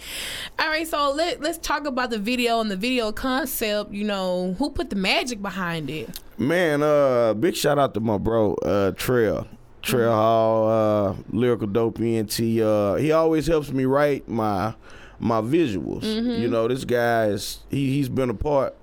[0.59, 3.91] All right, so let let's talk about the video and the video concept.
[3.93, 6.19] You know, who put the magic behind it?
[6.37, 9.47] Man, uh, big shout out to my bro, uh, Trail.
[9.83, 12.39] Trail Hall, uh, lyrical dope ENT.
[12.39, 14.75] Uh, he always helps me write my
[15.19, 16.03] my visuals.
[16.03, 18.75] You know, this guy is he he's been a part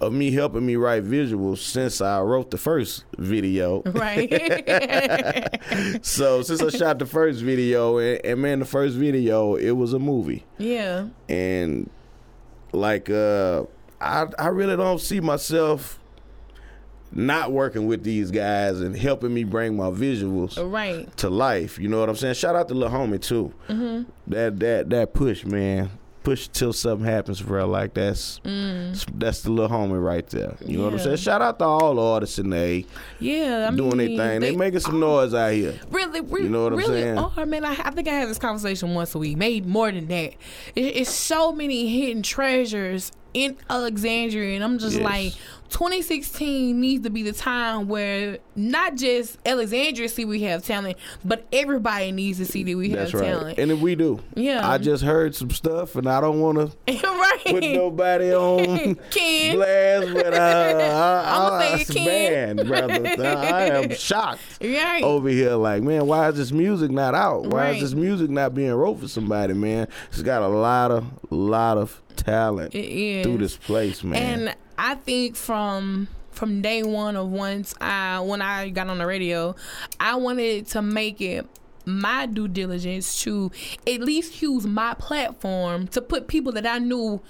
[0.00, 3.82] of me helping me write visuals since I wrote the first video.
[3.86, 4.28] Right.
[6.04, 9.92] so since I shot the first video, and, and man, the first video it was
[9.92, 10.44] a movie.
[10.58, 11.08] yeah.
[11.28, 11.88] and
[12.72, 13.64] like uh
[14.00, 16.00] I I really don't see myself
[17.12, 21.16] not working with these guys and helping me bring my visuals Right.
[21.18, 21.78] to life.
[21.78, 22.34] You know what I'm saying?
[22.34, 23.54] Shout out to Lil Homie too.
[24.26, 25.90] That that that push, man.
[26.24, 27.66] Push till something happens, bro.
[27.68, 28.98] Like that's mm.
[29.18, 30.56] that's the little homie right there.
[30.64, 31.18] You know what I'm saying?
[31.18, 32.86] Shout out to all the artists in the A
[33.20, 33.68] Yeah.
[33.70, 34.40] I doing mean, their thing.
[34.40, 35.78] They, making some noise out here.
[35.90, 37.18] Really, really, You know what I'm really saying?
[37.18, 37.64] are, man.
[37.64, 40.32] I, I think I have this conversation once a week, maybe more than that.
[40.74, 45.04] It, it's so many hidden treasures in Alexandria, and I'm just Yes.
[45.04, 45.32] like,
[45.70, 51.46] 2016 needs to be the time where not just Alexandria see we have talent, but
[51.52, 53.26] everybody needs to see that we That's have right.
[53.28, 53.58] talent.
[53.58, 54.20] And if we do.
[54.34, 54.68] Yeah.
[54.68, 57.40] I just heard some stuff and I don't wanna right?
[57.46, 59.56] put nobody on Ken.
[59.56, 62.56] blast, but uh, I, I'ma I, say it's it, Ken.
[62.56, 63.26] bad, brother.
[63.36, 65.02] I am shocked Right.
[65.02, 65.54] over here.
[65.54, 67.46] Like, man, why is this music not out?
[67.46, 67.76] Why Right.
[67.76, 69.88] is this music not being wrote for somebody, man?
[70.10, 74.48] It's got a lot of, lot of talent through this place, man.
[74.48, 79.06] And I think from from day one of once I when I got on the
[79.06, 79.54] radio,
[80.00, 81.46] I wanted to make it
[81.86, 83.52] my due diligence to
[83.86, 87.20] at least use my platform to put people that I knew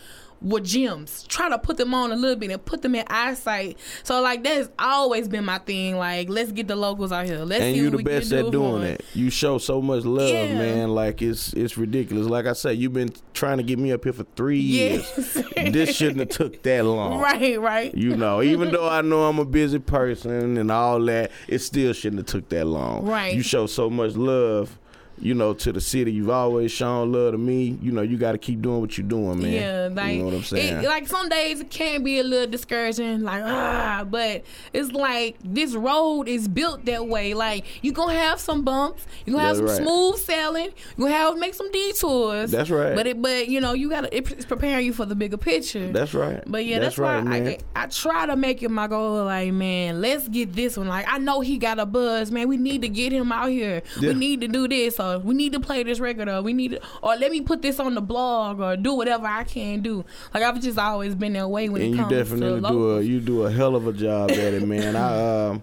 [0.44, 1.24] were gems.
[1.24, 3.78] Try to put them on a little bit and put them in eyesight.
[4.02, 5.96] So like that has always been my thing.
[5.96, 7.38] Like let's get the locals out here.
[7.38, 9.04] Let's and see you what the we best can do at doing it.
[9.14, 10.54] You show so much love, Yeah.
[10.58, 10.90] man.
[10.94, 12.26] Like it's it's ridiculous.
[12.28, 15.10] Like I said, you've been trying to get me up here for three years.
[15.56, 17.18] This shouldn't have took that long.
[17.18, 17.94] right, right.
[17.94, 21.92] You know, even though I know I'm a busy person and all that, it still
[21.94, 23.06] shouldn't have took that long.
[23.06, 23.34] Right.
[23.34, 24.78] You show so much love
[25.18, 26.12] you know, to the city.
[26.12, 27.78] You've always shown love to me.
[27.80, 29.52] You know, you got to keep doing what you're doing, man.
[29.52, 30.84] Yeah, like you know what I'm saying.
[30.84, 35.36] It, like some days it can be a little discouraging, like ah, but it's like
[35.42, 37.34] this road is built that way.
[37.34, 39.76] Like you gonna have some bumps, you gonna have some right.
[39.76, 42.50] smooth sailing, you gonna have make some detours.
[42.50, 42.94] That's right.
[42.94, 45.92] But it, but you know, you gotta it's preparing you for the bigger picture.
[45.92, 46.42] that's right.
[46.46, 47.56] But yeah, that's, right, why man.
[47.74, 49.24] I, I try to make it my goal.
[49.24, 50.88] Like, man, let's get this one.
[50.88, 52.48] Like, I know he got a buzz, man.
[52.48, 53.82] We need to get him out here.
[54.00, 54.10] Yeah.
[54.10, 56.72] We need to do this, or we need to play this record, or we need
[56.72, 60.04] to, or let me put this on the blog, or do whatever I can do.
[60.32, 62.96] Like, I've just always been that way when and it you comes to definitely do
[62.98, 64.96] a you do a hell of a job at it, man.
[64.96, 65.62] I um,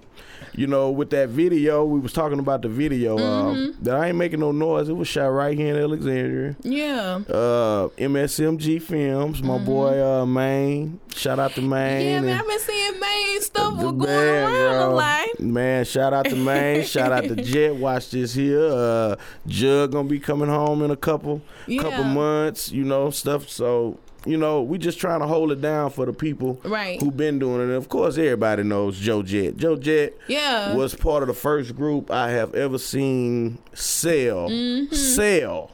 [0.54, 3.18] you know, with that video, we was talking about the video.
[3.18, 3.84] Um, Mm-hmm.
[3.84, 4.88] that I ain't making no noise.
[4.90, 6.56] It was shot right here in Alexandria.
[6.62, 7.22] Yeah.
[7.30, 11.00] Uh, MSMG Films, my boy uh, Maine.
[11.16, 12.02] Shout out to Maine.
[12.02, 12.08] Mm-hmm.
[12.08, 15.40] Yeah, man, I've been seeing Maine stuff the going man, around a lot.
[15.40, 16.84] Man, shout out to Maine.
[16.86, 17.76] shout out to Jet.
[17.76, 18.66] Watch this here.
[18.72, 19.16] Uh,
[19.48, 21.42] Jug gonna be coming home in a couple
[21.80, 22.72] couple months.
[22.72, 23.50] You know stuff.
[23.50, 27.02] So you know we just trying to hold it down for the people Right.
[27.02, 27.64] who been doing it.
[27.66, 29.58] And of course, everybody knows Joe Jet.
[29.58, 30.76] Joe Jet Yeah.
[30.76, 34.94] was part of the first group I have ever seen sell Mm-hmm.
[34.94, 35.72] sell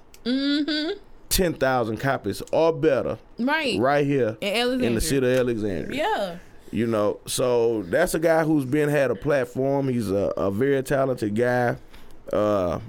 [1.30, 3.78] ten thousand copies or better right.
[3.80, 5.98] right here In in the city of Alexandria.
[5.98, 6.36] Yeah.
[6.72, 9.88] You know, so that's a guy who's been had a platform.
[9.88, 11.78] He's a, a very talented guy.
[12.34, 12.80] Uh,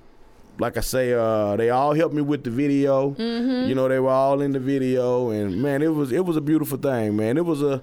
[0.58, 3.10] like I say, uh, they all helped me with the video.
[3.10, 3.68] Mm-hmm.
[3.68, 6.40] You know, they were all in the video, and man, it was it was a
[6.40, 7.36] beautiful thing, man.
[7.38, 7.82] It was a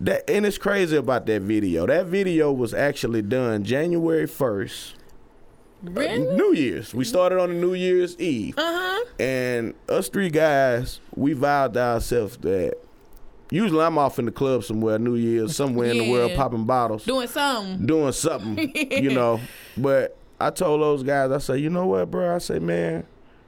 [0.00, 1.86] that, and it's crazy about that video.
[1.86, 4.94] That video was actually done January first,
[5.82, 6.18] Really?
[6.36, 6.94] New Year's.
[6.94, 8.54] We started on the New Year's Eve.
[8.58, 9.04] Uh huh.
[9.18, 12.74] And us three guys, we vowed to ourselves that
[13.50, 17.04] usually I'm off in the club somewhere, New Year's, somewhere in the world popping bottles,
[17.04, 17.84] Doing something.
[17.86, 19.40] doing something, you know.
[19.76, 22.34] But I told those guys, I said, you know what, bro?
[22.34, 23.04] I say, man,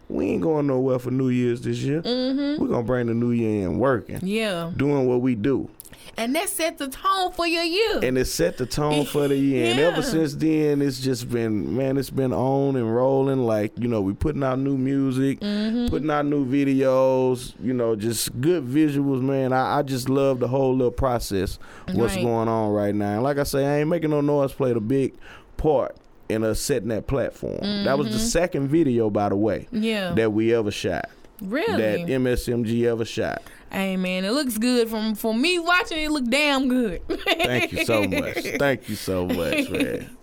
[0.09, 2.02] we ain't going nowhere for New Year's this year.
[2.02, 2.61] Mm-hmm.
[2.62, 4.70] We're gonna bring the New Year in working, Yeah.
[4.76, 5.70] doing what we do.
[6.18, 8.00] And that sets the tone for your year.
[8.02, 9.70] And it set the tone for the year.
[9.70, 13.46] And ever since then, it's just been, man, it's been on and rolling.
[13.46, 15.87] Like, you know, we putting out new music, Mm-hmm.
[15.88, 19.52] putting out new videos, you know, just good visuals, man.
[19.55, 21.59] I, I just love the whole little process,
[21.92, 22.24] what's Right.
[22.24, 23.14] going on right now.
[23.14, 25.14] And like I say, I ain't making no noise played a big
[25.57, 25.96] part
[26.33, 27.61] in us setting that platform.
[27.85, 29.83] That was the second video, by the way, Mm-hmm.
[29.83, 30.12] yeah.
[30.14, 31.09] that we ever shot.
[31.40, 31.77] really?
[31.77, 33.42] That MSMG ever shot.
[33.71, 36.11] hey man, it looks good from from me watching it.
[36.11, 37.01] Look damn good.
[37.09, 38.37] Thank you so much.
[38.59, 40.16] Thank you so much, man.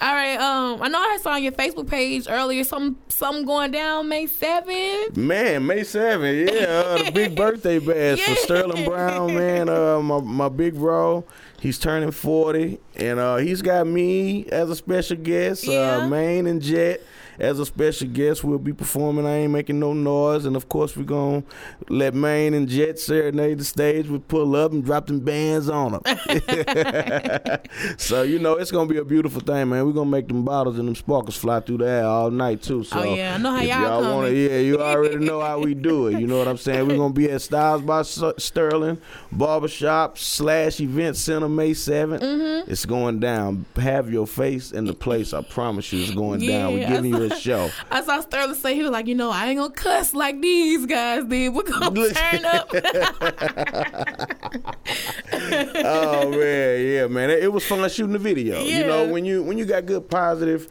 [0.00, 0.36] All right.
[0.38, 4.26] Um, I know I saw on your Facebook page earlier some something going down May
[4.26, 5.16] seventh.
[5.16, 9.68] Man, May 7th, yeah, uh, the big birthday bash for Sterling Brown, man.
[9.68, 11.24] Uh, my, my big bro,
[11.62, 15.98] he's turning 40, and uh, he's got me as a special guest, Yeah.
[15.98, 17.00] uh, Maine and Jet.
[17.42, 19.26] As a special guest, we'll be performing.
[19.26, 21.42] I ain't making no noise, and of course, we're gonna
[21.88, 24.06] let Maine and Jet serenade the stage.
[24.08, 26.02] We pull up and drop them bands on them.
[27.98, 29.84] so you know, it's gonna be a beautiful thing, man.
[29.86, 32.84] We're gonna make them bottles and them sparkles fly through the air all night too.
[32.84, 33.34] So Oh, yeah.
[33.34, 36.20] I know how if y'all wanna- yeah, you already know how we do it.
[36.20, 36.86] You know what I'm saying?
[36.86, 38.98] We're gonna be at Styles by Sterling
[39.32, 42.20] Barbershop slash Event Center May 7th.
[42.20, 42.70] Mm-hmm.
[42.70, 43.64] It's going down.
[43.76, 45.32] Have your face in the place.
[45.34, 46.74] I promise you, it's going down.
[46.74, 47.70] We're giving you a show.
[47.90, 50.86] I saw Sterling say he was like, you know, I ain't gonna cuss like these
[50.86, 51.54] guys did.
[51.54, 52.70] We're gonna turn up.
[55.32, 57.30] oh man, yeah, man.
[57.30, 58.62] It, it was fun shooting the video.
[58.62, 60.68] You know, when you when you got good positive,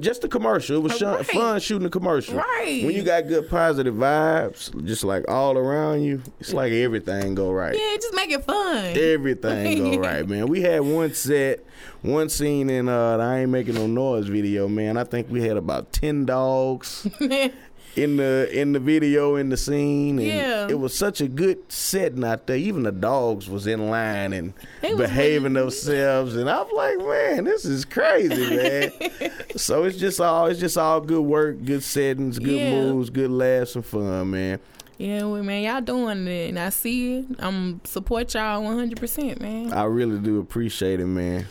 [0.00, 0.76] just the commercial.
[0.76, 1.26] It was shun- Right.
[1.26, 2.36] fun shooting the commercial.
[2.36, 2.82] Right.
[2.84, 7.50] When you got good positive vibes, just like all around you, it's like everything go
[7.52, 7.74] right.
[7.74, 8.96] yeah, just make it fun.
[8.96, 10.46] Everything go right, man.
[10.48, 11.64] We had one set,
[12.02, 14.96] one scene in uh the I ain't making no noise video, man.
[14.96, 17.06] I think we had about ten dogs
[17.96, 20.68] in the in the video in the scene and Yeah.
[20.68, 22.56] it was such a good setting out there.
[22.56, 27.64] Even the dogs was in line and was behaving themselves and I'm like, man, this
[27.64, 28.90] is crazy, man.
[29.56, 32.70] so it's just all it's just all good work, good settings, good Yeah.
[32.70, 34.60] moves, good laughs and fun, man.
[35.00, 37.26] Yeah, well, man, y'all doing it, and I see it.
[37.38, 39.72] I'm support y'all 100, percent man.
[39.72, 41.46] I really do appreciate it, man.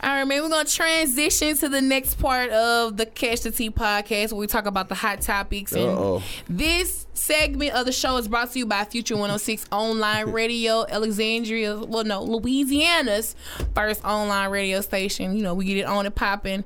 [0.00, 3.68] All right, man, we're gonna transition to the next part of the Catch the Tea
[3.68, 5.72] podcast, where we talk about the hot topics.
[5.72, 6.22] And Uh-oh.
[6.48, 11.76] this segment of the show is brought to you by Future 106 Online Radio, Alexandria,
[11.76, 13.36] well, no, Louisiana's
[13.74, 15.36] first online radio station.
[15.36, 16.64] You know, we get it on and popping.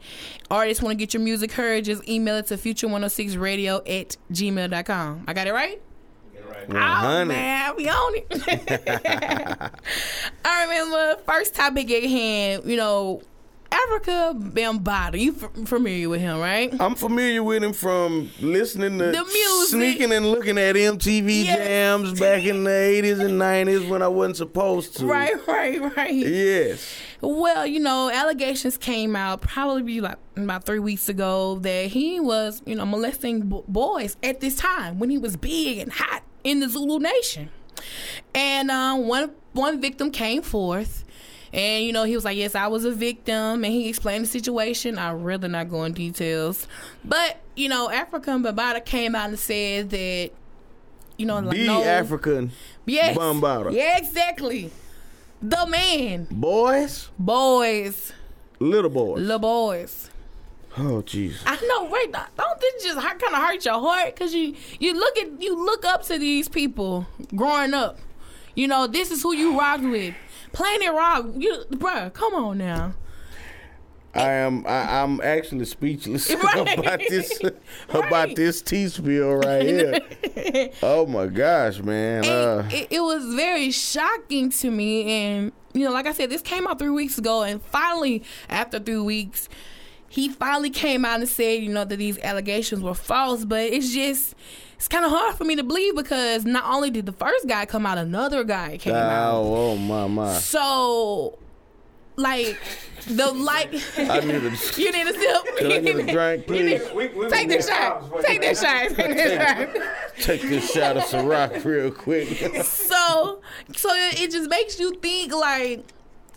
[0.53, 5.25] Artists want to get your music heard, just email it to future106radio at gmail.com.
[5.27, 5.83] I got it right?
[6.71, 9.71] Oh, man, we on it.
[10.45, 13.23] I remember first topic at hand, you know,
[13.71, 16.73] Afrika Bambaataa, you f- familiar with him, right?
[16.81, 19.69] I'm familiar with him from listening to The music.
[19.69, 21.59] sneaking and looking at MTV Yes.
[21.59, 25.07] jams back in the 80s and 90s when I wasn't supposed to.
[25.07, 26.15] Right, right, right.
[26.15, 26.87] Yes.
[27.21, 32.63] Well, you know, allegations came out probably like about three weeks ago that he was,
[32.65, 36.61] you know, molesting b- boys at this time when he was big and hot in
[36.61, 37.51] the Zulu Nation.
[38.35, 41.05] And uh, one one victim came forth,
[41.53, 44.29] and you know he was like, "Yes, I was a victim," and he explained the
[44.29, 44.99] situation.
[44.99, 46.67] I rather not go in details,
[47.05, 50.31] but you know, African Bambaataa came out and said that,
[51.17, 52.51] you know, like The no, African
[52.87, 53.73] yes, Bambaataa.
[53.73, 54.71] yeah, exactly,
[55.41, 58.13] the man, boys, boys.
[58.59, 59.21] little boys.
[59.21, 60.11] little boys.
[60.79, 61.43] Oh, Jesus.
[61.47, 62.13] I know, right?
[62.13, 64.17] Don't this just kind of hurt your heart?
[64.17, 67.99] Cause you you look at you look up to these people growing up.
[68.55, 70.15] You know, this is who you rock with.
[70.53, 72.95] Planet Rock, you, bruh, come on now.
[74.15, 74.67] I am.
[74.67, 76.79] I, I'm actually speechless Right.
[76.79, 77.41] about this.
[77.93, 78.07] Right.
[78.07, 80.01] About this tea spill right here.
[80.83, 82.25] oh my gosh, man.
[82.25, 86.43] Uh, it, it was very shocking to me, and you know, like I said, this
[86.43, 89.49] came out three weeks ago, and finally, after three weeks,
[90.09, 93.45] he finally came out and said, you know, that these allegations were false.
[93.45, 94.35] But it's just,
[94.77, 97.67] it's kind of hard for me to believe because not only did the first guy
[97.67, 99.35] come out, another guy came out.
[99.35, 100.33] oh, oh my my.
[100.35, 101.39] So,
[102.17, 102.59] like,
[103.07, 104.51] the like, I need a.
[104.77, 105.57] you need a sip.
[105.59, 107.33] Can I get a drink, You need- please?
[107.33, 108.23] Take this shot.
[108.23, 108.89] Take this shot.
[108.89, 109.69] Take this shot.
[110.21, 112.29] Take this shot of Ciroc real quick.
[112.65, 113.41] so
[113.77, 115.85] so it it just makes you think like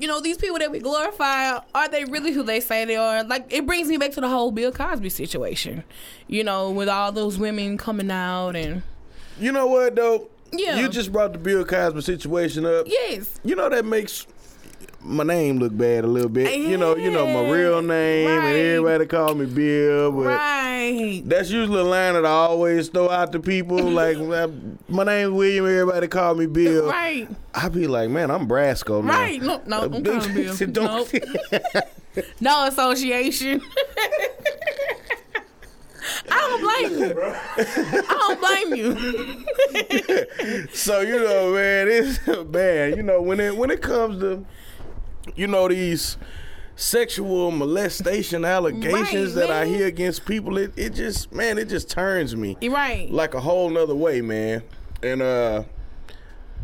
[0.01, 3.23] you know these people that we glorify are they really who they say they are
[3.23, 5.83] like it brings me back to the whole bill cosby situation
[6.27, 8.81] you know with all those women coming out and
[9.39, 10.29] you know what though?
[10.53, 10.79] Yeah.
[10.79, 12.85] You just brought the Bill Cosby situation up.
[12.87, 14.27] yes You know that makes
[15.03, 16.57] my name look bad a little bit.
[16.57, 18.45] You know, you know my real name, right.
[18.49, 20.25] and everybody call me Bill, but.
[20.25, 23.79] right That's usually a line that I always throw out to people.
[23.91, 24.17] Like,
[24.87, 25.65] my name's William.
[25.65, 26.87] Everybody call me Bill.
[26.87, 29.11] right I be like, man, I'm Brasco now.
[29.13, 31.83] right no no don't call me bill Don't- Nope.
[32.39, 33.61] no association
[36.29, 37.23] I don't blame you.
[38.09, 40.67] I don't blame you.
[40.73, 42.95] so you know, man, it's bad.
[42.97, 44.45] You know when it when it comes to,
[45.35, 46.17] you know these
[46.75, 51.89] sexual molestation allegations Right, that I hear against people, it, it just man, it just
[51.89, 53.09] turns me right.
[53.11, 54.63] like a whole nother way, man.
[55.03, 55.63] And uh,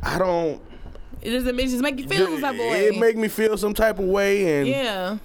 [0.03, 0.61] I don't.
[1.21, 2.85] It doesn't it just make you feel some type of way.
[2.87, 5.17] It make me feel some type of way, and yeah.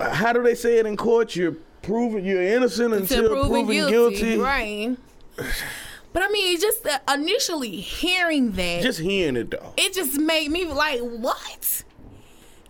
[0.00, 1.34] how do they say it in court?
[1.34, 4.16] You're proven you're innocent until to proven proven guilty.
[4.16, 4.38] guilty.
[4.38, 4.96] Right.
[6.12, 9.72] But I mean, just uh, initially hearing that, Just hearing it though.
[9.76, 11.84] it just made me like, what?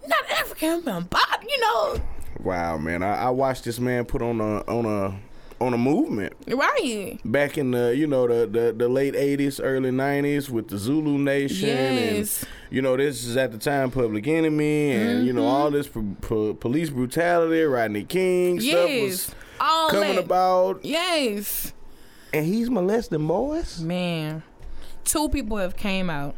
[0.06, 2.00] Not African Bambaataa, you know?
[2.42, 3.02] Wow, man!
[3.02, 5.18] I, I watched this man put on a on a
[5.60, 7.18] on a movement Right.
[7.24, 11.18] back in the you know the the, the late '80s, early '90s with the Zulu
[11.18, 12.42] Nation, Yes.
[12.44, 15.50] and you know this is at the time Public Enemy, and you know Mm-hmm.
[15.50, 20.24] all this p- p- police brutality, Rodney King stuff was All coming that.
[20.24, 21.72] about, Yes.
[22.32, 23.80] And he's molesting boys.
[23.80, 24.42] Man.
[25.04, 26.34] Two people have came out.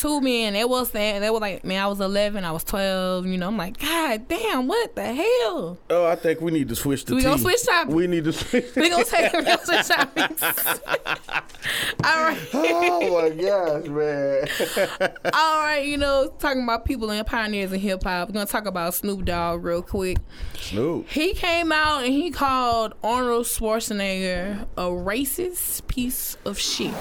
[0.00, 0.54] Two men.
[0.54, 3.26] They was saying they were like, man, I was eleven, I was twelve.
[3.26, 5.78] You know, I'm like, God damn, what the hell?
[5.90, 7.16] Oh, I think we need to switch the.
[7.16, 7.94] We gonna switch topics.
[7.94, 8.74] We need to switch.
[8.76, 10.42] We gonna take we gonna switch topics.
[12.02, 12.38] All right.
[12.54, 15.10] oh my gosh, man!
[15.34, 18.30] All right, you know, talking about people and pioneers in hip hop.
[18.30, 20.16] We're gonna talk about Snoop Dogg real quick.
[20.54, 21.10] Snoop.
[21.10, 26.94] He came out and he called Arnold Schwarzenegger a racist piece of shit.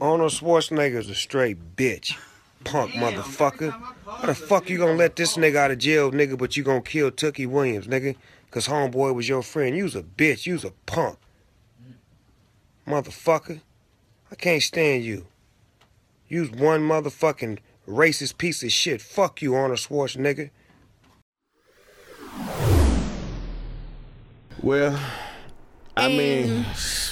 [0.00, 2.16] Arnold Schwarzenegger's a straight bitch.
[2.64, 3.70] Punk motherfucker.
[4.06, 6.82] How the fuck you gonna let this nigga out of jail, nigga, but you gonna
[6.82, 8.16] kill Tookie Williams, nigga?
[8.50, 9.76] Cause homeboy was your friend.
[9.76, 10.46] You was a bitch.
[10.46, 11.18] You was a punk.
[12.86, 13.60] Motherfucker.
[14.30, 15.26] I can't stand you.
[16.28, 19.00] You's one motherfucking racist piece of shit.
[19.00, 20.50] Fuck you, Arnold Schwarzenegger.
[24.62, 25.00] Well,
[25.96, 26.64] I mean,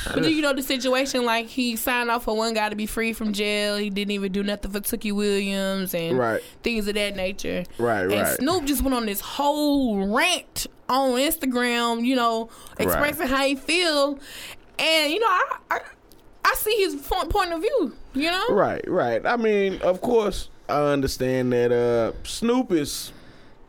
[0.05, 1.25] But do you know the situation?
[1.25, 3.77] Like he signed off for one guy to be free from jail.
[3.77, 6.41] He didn't even do nothing for Tookie Williams and Right.
[6.63, 7.65] things of that nature.
[7.79, 8.37] Right, and right.
[8.37, 12.05] Snoop just went on this whole rant on Instagram.
[12.05, 12.49] You know,
[12.79, 14.19] expressing how he feel,
[14.79, 15.79] and you know, I I,
[16.45, 17.93] I see his point point of view.
[18.15, 19.25] You know, Right, right.
[19.27, 23.13] I mean, of course, I understand that uh, Snoop is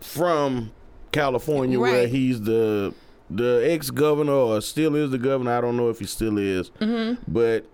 [0.02, 0.72] from
[1.12, 2.94] California, where he's the
[3.30, 5.58] the ex governor or still is the governor.
[5.58, 7.22] I don't know if he still is, Mm-hmm.
[7.32, 7.66] but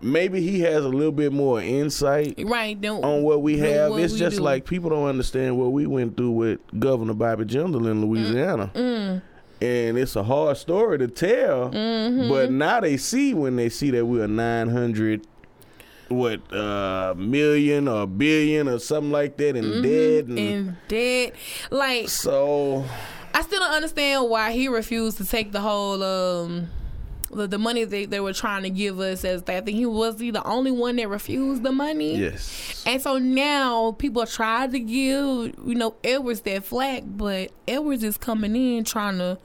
[0.00, 2.82] maybe he has a little bit more insight Right.
[2.86, 3.90] On what we have.
[3.92, 4.42] what it's we just do.
[4.42, 7.90] like people don't understand what we went through with Governor Bobby Jindal Mm.
[7.90, 9.22] in Louisiana.
[9.60, 12.28] And it's a hard story to tell, Mm-hmm.
[12.28, 15.26] but now they see when they see that we're nine hundred,
[16.08, 20.26] what uh million or billion or something like that, and dead.
[20.28, 20.52] And, Mm-hmm.
[20.68, 21.32] and dead.
[21.72, 22.84] Like so,
[23.38, 26.68] I still don't understand why he refused to take the whole um
[27.30, 30.18] the, the money they, they were trying to give us as I think he was
[30.18, 32.16] he the only one that refused the money.
[32.16, 38.02] yes, And so now people tried to give, you know, Edwards that flack, but Edwards
[38.02, 39.36] is coming in trying to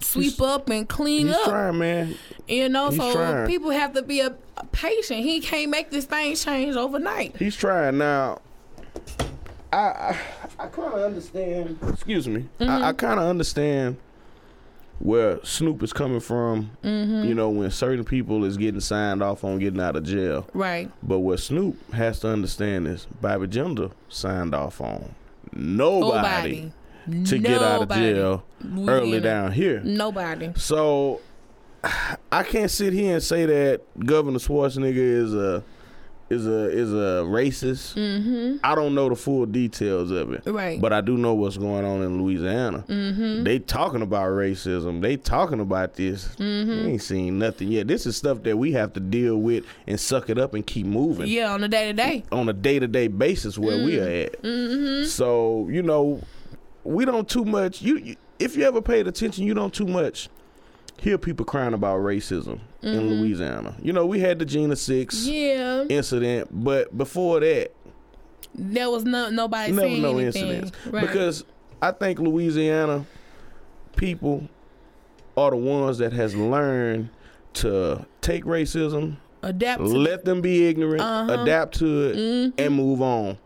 [0.00, 1.34] sweep He's- up and clean up.
[1.36, 1.50] he's up.
[1.50, 2.14] trying, man.
[2.48, 3.46] You know, he's so trying.
[3.48, 5.20] people have to be a, a patient.
[5.20, 7.36] He can't make this thing change overnight.
[7.38, 8.40] He's trying now.
[9.72, 10.18] I I,
[10.58, 11.78] I kind of understand.
[11.88, 12.48] Excuse me.
[12.60, 12.84] I, Mm-hmm.
[12.84, 13.96] I kind of understand
[14.98, 16.70] where Snoop is coming from.
[16.84, 17.24] Mm-hmm.
[17.28, 20.46] You know, when certain people is getting signed off on getting out of jail.
[20.54, 20.90] Right.
[21.02, 25.14] But what Snoop has to understand is Bobby Jindal signed off on
[25.52, 26.72] nobody,
[27.06, 27.24] Nobody.
[27.26, 28.92] to get out of jail Louisiana.
[28.92, 29.80] early down here.
[29.82, 30.52] Nobody.
[30.56, 31.20] So
[32.32, 35.62] I can't sit here and say that Governor Schwarzenegger is a
[36.32, 37.94] is a is a racist.
[37.94, 38.56] Mm-hmm.
[38.64, 40.80] I don't know the full details of it, Right.
[40.80, 42.84] But I do know what's going on in Louisiana.
[42.88, 43.44] Mm-hmm.
[43.44, 45.02] They talking about racism.
[45.02, 46.28] They talking about this.
[46.36, 46.88] Mm-hmm.
[46.88, 47.86] Ain't seen nothing yet.
[47.86, 50.86] This is stuff that we have to deal with and suck it up and keep
[50.86, 52.24] moving Yeah, on a day to day.
[52.32, 54.42] on a day to day basis where we are at.
[54.42, 55.06] Mm-hmm.
[55.06, 56.20] So you know,
[56.84, 57.82] we don't too much.
[57.82, 60.28] You, you if you ever paid attention, you don't too much
[61.00, 63.76] hear people crying about racism in Louisiana.
[63.82, 65.32] You know, we had the Jena Six Mm-hmm.
[65.32, 65.96] Yeah.
[65.96, 67.70] incident, but before that,
[68.54, 70.46] There was no nobody never saying no anything.
[70.48, 71.00] incidents Right.
[71.06, 71.44] because
[71.80, 73.06] I think Louisiana
[73.96, 74.48] people
[75.36, 77.08] are the ones that has learned
[77.54, 81.42] to take racism adapt to let them be ignorant, Uh-huh.
[81.42, 83.38] adapt to it, and move on.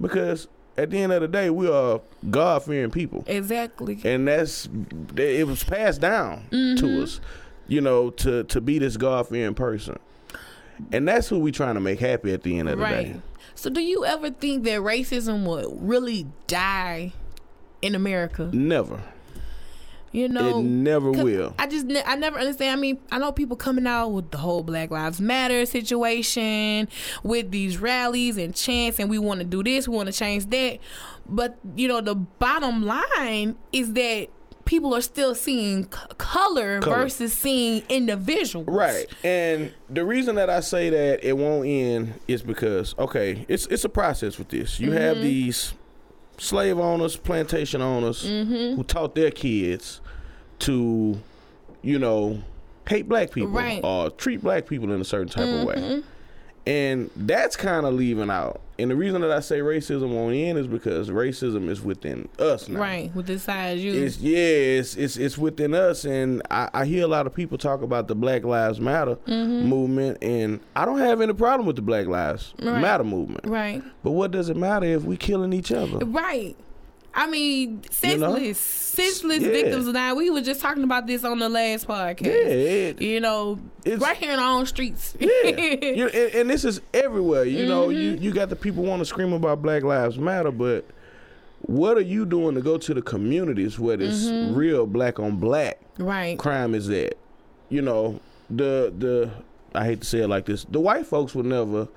[0.00, 3.98] Because at the end of the day, we are God fearing people, exactly.
[4.04, 4.68] and that's
[5.16, 6.76] it was passed down Mm-hmm.
[6.86, 7.20] to us,
[7.68, 9.98] you know, to to be this God fearing person,
[10.92, 13.14] and that's who we trying to make happy at the end of the Right.
[13.14, 13.20] day.
[13.54, 17.12] So do you ever think that racism would really die
[17.82, 18.50] in America?
[18.52, 19.00] Never,
[20.10, 21.54] You know, it never will.
[21.58, 22.78] I just ne- I never understand.
[22.78, 26.88] I mean, I know people coming out with the whole Black Lives Matter situation,
[27.22, 30.46] with these rallies and chants, and we want to do this, we want to change
[30.50, 30.78] that.
[31.28, 34.28] But you know, the bottom line is that
[34.64, 36.96] people are still seeing c- color, Color.
[36.96, 38.66] versus seeing individuals.
[38.68, 39.06] Right.
[39.22, 43.84] And the reason that I say that it won't end is because okay, it's it's
[43.84, 44.80] a process with this.
[44.80, 45.24] You have Mm-hmm.
[45.24, 45.74] these
[46.38, 48.76] slave owners, plantation owners Mm-hmm.
[48.76, 50.00] who taught their kids
[50.60, 51.18] to,
[51.82, 52.42] you know,
[52.88, 53.82] hate black people Right.
[53.82, 53.86] Mm-hmm.
[54.06, 56.02] or treat black people in a certain type of way.
[56.66, 58.60] And that's kind of leaving out.
[58.78, 62.68] And the reason that I say racism won't end is because racism is within us
[62.68, 62.80] now.
[62.80, 63.14] Right.
[63.14, 63.92] With this size, you.
[63.92, 67.56] It's yeah, it's it's it's within us, and I, I hear a lot of people
[67.56, 69.68] talk about the Black Lives Matter mm-hmm.
[69.68, 72.80] movement, and I don't have any problem with the Black Lives Right.
[72.80, 73.46] Matter movement.
[73.46, 73.82] right.
[74.02, 75.98] But what does it matter if we killing each other?
[76.04, 76.56] Right.
[77.16, 78.34] I mean, You know?
[78.34, 79.48] senseless, senseless Yeah.
[79.50, 79.86] victims.
[79.88, 82.26] Now we were just talking about this on the last podcast.
[82.26, 85.14] Yeah, it, You know, It's- right here in our own streets.
[85.20, 85.28] yeah.
[85.82, 87.44] You- and, and this is everywhere.
[87.44, 88.22] You know, you Mm-hmm.
[88.24, 90.84] you got the people want to scream about Black Lives Matter, but
[91.62, 94.54] what are you doing to go to the communities where this Mm-hmm.
[94.54, 96.38] real black on black right.
[96.38, 97.14] crime is at?
[97.70, 99.30] You know, the the
[99.74, 101.88] I hate to say it like this, the white folks will never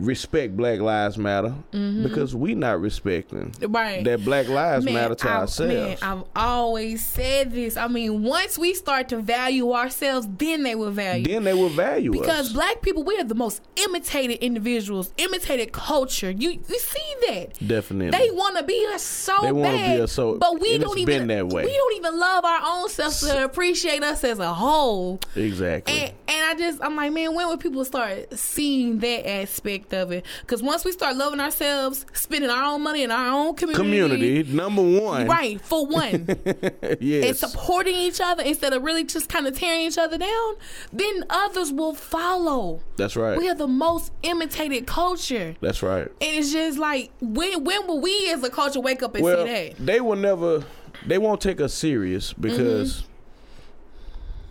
[0.00, 2.02] respect Black Lives Matter mm-hmm.
[2.02, 4.02] because we not respecting Right.
[4.04, 5.60] that Black Lives Matter to I- ourselves.
[5.60, 7.76] Man, I've always said this.
[7.76, 11.24] I mean, once we start to value ourselves, then they will value.
[11.24, 12.20] then they will value us.
[12.20, 12.52] because us.
[12.52, 16.30] black people, we are the most imitated individuals, imitated culture.
[16.30, 17.58] You you see that?
[17.66, 18.18] Definitely.
[18.18, 21.28] They want to be us so They bad, be us so- but we don't even
[21.28, 21.64] that way.
[21.64, 25.20] we don't even love our own selves to appreciate us as a whole.
[25.36, 25.94] exactly.
[25.94, 30.12] And, and I just, I'm like, man, when will people start seeing that aspect of
[30.12, 30.24] it?
[30.42, 34.42] Because once we start loving ourselves, spending our own money in our own community, Community
[34.52, 35.26] number one.
[35.26, 36.26] right, for one,
[36.82, 40.54] and supporting each other instead of really just kind of tearing each other down,
[40.92, 42.80] then others will follow.
[42.96, 43.36] That's right.
[43.38, 45.56] We are the most imitated culture.
[45.60, 46.06] That's right.
[46.20, 49.46] And it's just like, when when will we as a culture wake up and Well,
[49.46, 49.76] see that?
[49.78, 50.64] they will never.
[51.06, 53.02] They won't take us serious because,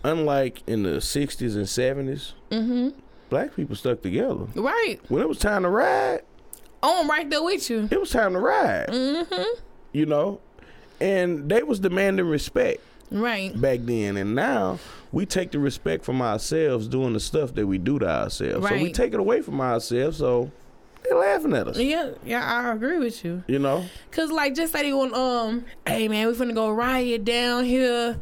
[0.02, 0.08] Mm-hmm.
[0.08, 2.98] unlike in the '60s and '70s, Mm-hmm.
[3.30, 4.44] Black people stuck together.
[4.54, 4.98] Right.
[5.08, 6.20] When it was time to ride,
[6.82, 7.88] Oh, I'm right there with you.
[7.90, 8.88] it was time to ride.
[8.88, 9.60] Mm-hmm.
[9.92, 10.40] You know,
[11.00, 12.82] and they was demanding respect.
[13.12, 13.60] Right.
[13.60, 14.78] back then, and now
[15.10, 18.68] we take the respect from ourselves doing the stuff that we do to ourselves.
[18.68, 18.94] So we Right.
[18.94, 20.18] take it away from ourselves.
[20.18, 20.52] So
[21.02, 21.76] they're laughing at us.
[21.76, 23.42] Yeah, yeah, I agree with you.
[23.48, 27.24] You know, Cause like just say they want um, hey man, we finna go riot
[27.24, 28.16] down here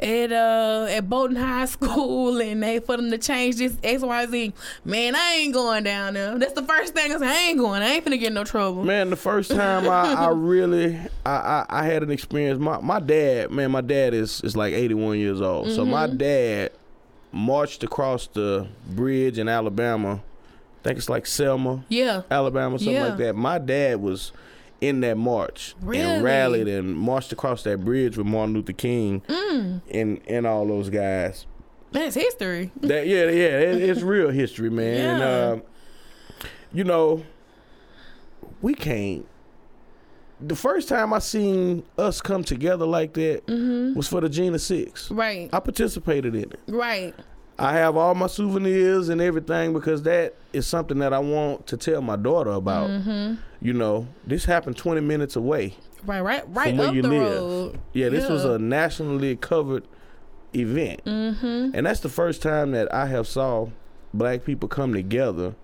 [0.00, 4.26] at uh at Bolton High School and they for them to change this X Y
[4.26, 4.52] Z.
[4.84, 6.38] Man, I ain't going down there.
[6.38, 7.26] That's the first thing I say.
[7.26, 7.82] I ain't going.
[7.82, 8.84] I ain't finna get in no trouble.
[8.84, 12.58] man, the first time I, I really I, I, I had an experience.
[12.60, 15.70] My my dad, man, my dad is is like eighty one years old.
[15.70, 16.16] So my Mm-hmm.
[16.18, 16.70] dad
[17.32, 20.20] marched across the bridge in Alabama.
[20.22, 21.84] I think it's like Selma.
[21.88, 22.22] Yeah.
[22.30, 23.06] Alabama, something Yeah.
[23.08, 23.34] like that.
[23.34, 24.32] My dad was
[24.80, 26.02] in that march Really?
[26.02, 29.80] and rallied and marched across that bridge with Martin Luther King Mm.
[29.90, 31.46] and and all those guys.
[31.92, 32.70] That's history.
[32.80, 35.20] That yeah, yeah, it, it's real history, man.
[35.20, 35.64] And, uh,
[36.72, 37.22] you know,
[38.60, 39.26] we can't.
[40.40, 43.94] The first time I seen us come together like that Mm-hmm.
[43.96, 45.10] was for the Jena Six.
[45.10, 45.48] Right.
[45.52, 46.60] I participated in it.
[46.66, 47.14] Right.
[47.56, 51.76] I have all my souvenirs and everything because that is something that I want to
[51.76, 52.90] tell my daughter about.
[52.90, 53.34] Mm-hmm.
[53.64, 55.74] You know, this happened 20 minutes away.
[56.04, 56.20] Right.
[56.20, 56.44] Right.
[56.54, 57.20] Right From where up you the live.
[57.22, 57.80] road.
[57.94, 59.84] Yeah, this was a nationally covered
[60.54, 61.02] event.
[61.06, 61.70] Mm-hmm.
[61.74, 63.68] And that's the first time that I have saw
[64.12, 65.54] black people come together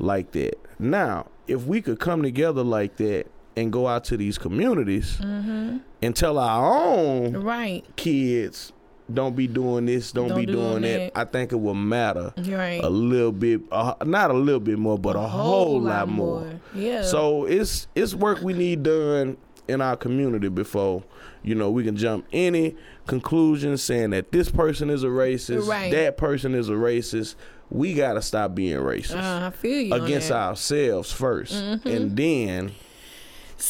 [0.00, 0.58] like that.
[0.80, 3.26] Now, if we could come together like that
[3.56, 5.78] and go out to these communities Mm-hmm.
[6.02, 7.84] and tell our own Right.
[7.96, 8.72] kids,
[9.12, 11.18] don't be doing this, don't, Don't be do doing that, that.
[11.18, 12.82] I think it will matter right.
[12.82, 16.48] a little bit, uh, not a little bit more, but a, whole, lot, more.
[16.74, 17.02] Yeah.
[17.02, 19.36] So it's it's work we need done
[19.68, 21.02] in our community before
[21.42, 22.76] you know we can jump any
[23.06, 25.90] conclusion saying that this person is a racist, Right.
[25.92, 27.34] that person is a racist.
[27.70, 31.88] We gotta stop being racist uh, I feel you against ourselves 1st Mm-hmm.
[31.88, 32.72] and then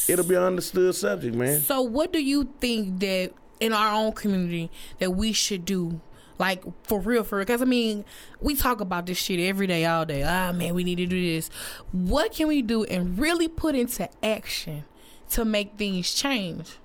[0.08, 1.60] it'll be an understood subject, man.
[1.60, 6.00] So, what do you think that in our own community that we should do?
[6.38, 7.44] Like for real, for real.
[7.44, 8.04] Because I mean,
[8.40, 10.24] we talk about this shit every day, all day.
[10.24, 11.48] Ah, man, we need to do this.
[11.92, 14.84] What can we do and really put into action
[15.30, 16.76] to make things change?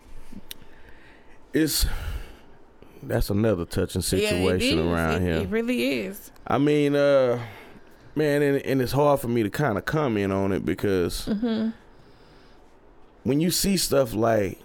[1.54, 1.86] It's
[3.02, 4.86] that's another touching situation is.
[4.86, 5.38] around It- here.
[5.44, 6.32] It really is.
[6.46, 7.40] I mean, uh,
[8.16, 11.70] man, and, and it's hard for me to kind of comment on it because Mm-hmm.
[13.24, 14.60] when you see stuff like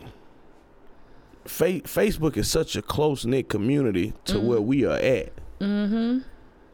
[1.45, 6.19] fa- Facebook is such a close knit community to where we are at, Mm-hmm.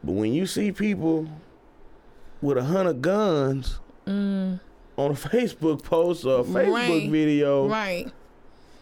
[0.03, 1.27] but when you see people
[2.41, 4.59] with a hundred guns Mm.
[4.97, 7.09] on a Facebook post or a Facebook Right.
[7.09, 8.11] video, Right.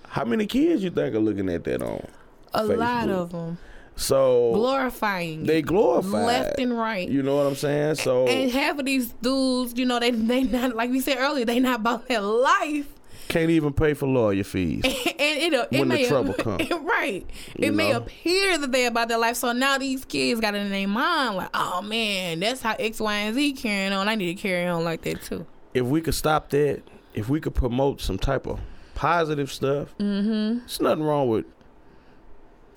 [0.08, 2.08] how many kids you think are looking at that on?
[2.54, 3.58] A lot of them
[3.96, 7.08] So glorifying they glorify left and right.
[7.08, 7.96] You know what I'm saying?
[7.96, 11.44] So and half of these dudes, you know, they they not like we said earlier,
[11.46, 12.88] they not about their life.
[13.30, 14.84] Can't even pay for lawyer fees.
[14.86, 16.58] and it, it When the may trouble come.
[16.84, 17.26] right
[17.56, 17.98] it You may know?
[17.98, 21.38] appear that they about their life so now these kids got it in their mind
[21.38, 24.66] like oh man that's how x y and z carrying on i need to carry
[24.68, 26.82] on like that too if we could stop that,
[27.14, 28.60] if we could promote some type of
[28.96, 30.58] positive stuff, mm-hmm.
[30.60, 31.46] there's nothing wrong with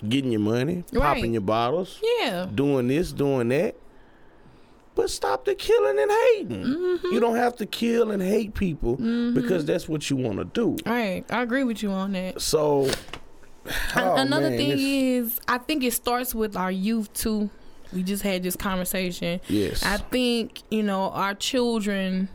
[0.07, 1.03] getting your money, Right.
[1.03, 3.77] popping your bottles, yeah doing this, doing that.
[4.95, 6.65] But stop the killing and hating.
[6.65, 7.07] Mm-hmm.
[7.13, 8.97] You don't have to kill and hate people
[9.33, 10.77] because that's what you want to do.
[10.87, 12.91] all right i agree with you on that So,
[13.97, 17.49] oh, another man, thing is i think it starts with our youth too
[17.93, 22.29] we just had this conversation yes, I think, you know, our children,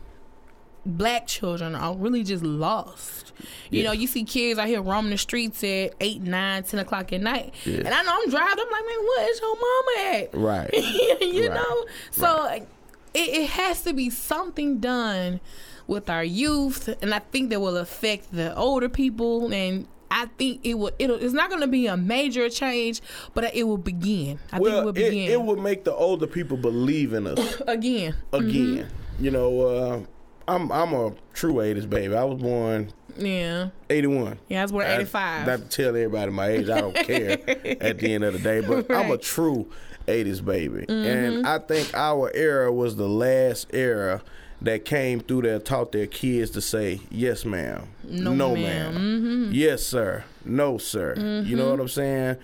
[0.88, 3.32] black children, are really just lost.
[3.70, 3.88] You Yeah.
[3.88, 7.20] know, you see kids out here roaming the streets at 8, 9, 10 o'clock at
[7.20, 7.54] night.
[7.64, 7.78] Yeah.
[7.78, 10.34] And I know I'm driving, I'm like, man, what is your mama at?
[10.34, 10.74] right.
[11.20, 11.54] you Right.
[11.54, 11.84] know?
[12.10, 12.68] So it,
[13.14, 15.40] it has to be something done
[15.86, 16.88] with our youth.
[17.02, 19.52] And I think that will affect the older people.
[19.52, 20.90] And I think it will.
[20.98, 23.00] It'll, it's not going to be a major change,
[23.34, 24.38] but it will begin.
[24.52, 27.60] I think it will begin it would make the older people believe in us.
[27.66, 28.14] again.
[28.32, 28.88] again.
[29.20, 30.00] You know, uh,
[30.48, 32.14] I'm I'm a true '80s baby.
[32.16, 33.68] I was born Yeah.
[33.90, 34.38] '81.
[34.48, 35.46] Yeah, I was born I- 85.
[35.46, 36.68] Not to tell everybody my age.
[36.68, 37.38] I don't care
[37.80, 39.70] at the end of the day, but I'm a true
[40.06, 40.90] '80s baby, Mm-hmm.
[40.92, 44.22] and I think our era was the last era
[44.62, 48.94] that came through there taught their kids to say yes, ma'am, No, ma'am, ma'am.
[48.94, 49.50] Mm-hmm.
[49.52, 51.14] yes, sir, no, sir.
[51.46, 52.36] You know what I'm saying?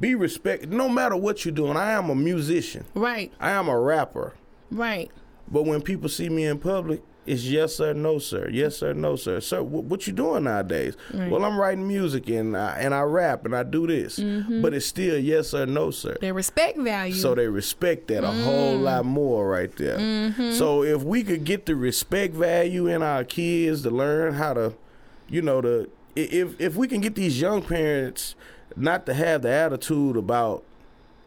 [0.00, 0.66] Be respect.
[0.68, 2.84] No matter what you're doing, I am a musician.
[2.94, 4.34] right, I am a rapper.
[4.70, 5.10] right.
[5.52, 9.14] But when people see me in public, it's yes sir, no sir, yes sir, no
[9.16, 9.40] sir.
[9.40, 10.96] Sir, wh- what you doing nowadays?
[11.12, 14.62] Well, I'm writing music and I, and I rap and I do this, Mm-hmm.
[14.62, 16.16] but it's still yes sir, no sir.
[16.20, 17.14] Their respect value.
[17.14, 18.82] So they respect that a whole Mm.
[18.82, 19.98] lot more right there.
[19.98, 20.52] Mm-hmm.
[20.52, 24.74] So if we could get the respect value in our kids to learn how to,
[25.28, 28.34] you know, to if if we can get these young parents
[28.76, 30.62] not to have the attitude about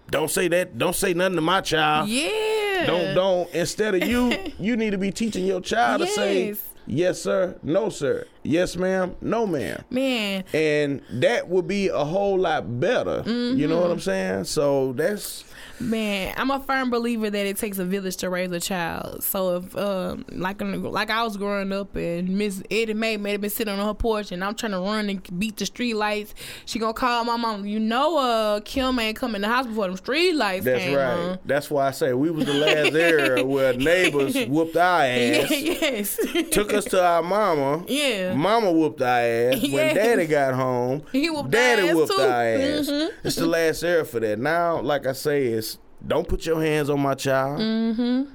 [0.10, 2.10] don't say that, don't say nothing to my child.
[2.10, 2.86] Yeah.
[2.86, 6.70] Don't don't instead of you, you need to be teaching your child to say Yes.
[6.86, 9.84] yes sir, no sir, yes ma'am, no ma'am.
[9.90, 13.24] Man, And that would be a whole lot better.
[13.26, 13.92] You know what Mm-hmm.
[13.94, 14.44] I'm saying?
[14.46, 15.44] So that's
[15.80, 19.24] Man, I'm a firm believer that it takes a village to raise a child.
[19.24, 23.42] So if, um, like, like I was growing up and Miss Eddie Mae may have
[23.42, 26.36] been sitting on her porch and I'm trying to run and beat the street lights,
[26.66, 27.66] she gonna call my mom.
[27.66, 30.96] You know, uh, Kim ain't come in the house before them street lights that's came
[30.96, 31.12] right.
[31.14, 31.40] on.
[31.46, 35.50] That's why I say we was the last era where neighbors whooped our ass.
[35.52, 36.18] yes.
[36.52, 37.84] took us to our mama.
[37.88, 38.36] Yeah.
[38.36, 39.62] Mama whooped our ass.
[39.62, 42.22] When daddy got home, He whooped daddy our whooped too.
[42.22, 42.90] our ass.
[42.90, 43.10] Mhm.
[43.24, 44.40] It's the last era for that.
[44.40, 45.73] Now, like I say, it's
[46.06, 47.60] don't put your hands on my child.
[47.60, 48.32] Mm-hmm.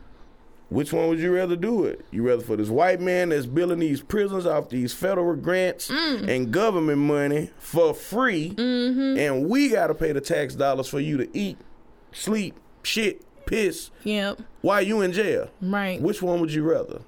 [0.71, 2.05] Which one would you rather do it?
[2.11, 6.29] You rather for this white man that's building these prisons off these federal grants Mm.
[6.29, 9.19] and government money for free, Mm-hmm.
[9.19, 11.57] and we got to pay the tax dollars for you to eat,
[12.13, 14.41] sleep, shit, piss Yep.
[14.61, 15.49] while you in jail?
[15.63, 16.01] Right.
[16.03, 17.01] Which one would you rather?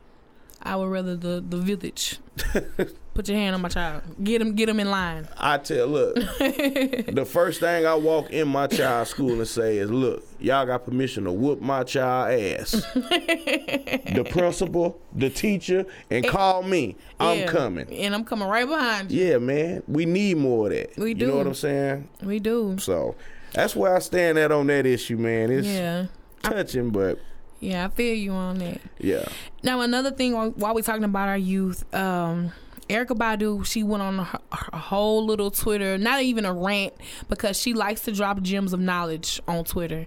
[0.62, 2.18] I would rather the the village.
[3.20, 4.00] Put your hand on my child.
[4.24, 4.54] Get him.
[4.54, 5.28] Get him in line.
[5.36, 9.90] I tell, look, the first thing I walk in my child's school and say is,
[9.90, 12.70] look, y'all got permission to whoop my child ass.
[12.94, 16.96] the principal, the teacher, and call me.
[17.18, 17.46] I'm Yeah.
[17.48, 17.92] coming.
[17.92, 19.22] And I'm coming right behind you.
[19.22, 20.96] Yeah, man, we need more of that.
[20.96, 21.26] We do.
[21.26, 22.08] You know what I'm saying?
[22.22, 22.78] We do.
[22.78, 23.16] So
[23.52, 25.50] that's where I stand at on that issue, man.
[25.50, 26.06] It's Yeah.
[26.42, 27.18] touching, but
[27.60, 28.80] Yeah, I feel you on that.
[28.98, 29.26] yeah.
[29.62, 32.52] Now another thing while while we talking about our youth, um,
[32.91, 36.93] Erykah Badu, she went on her, whole little Twitter, not even a rant,
[37.28, 40.07] because she likes to drop gems of knowledge on Twitter,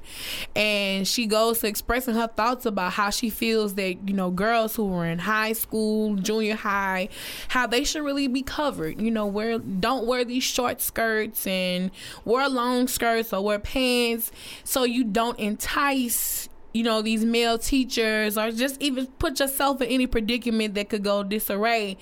[0.56, 4.76] and she goes to expressing her thoughts about how she feels that you know girls
[4.76, 7.08] who are in high school, junior high,
[7.48, 9.02] how they should really be covered.
[9.02, 11.90] You know, wear don't wear these short skirts and
[12.26, 14.32] wear long skirts or wear pants,
[14.66, 19.90] so you don't entice you know, these male teachers or just even put yourself in
[19.90, 21.98] any predicament that could go disarray.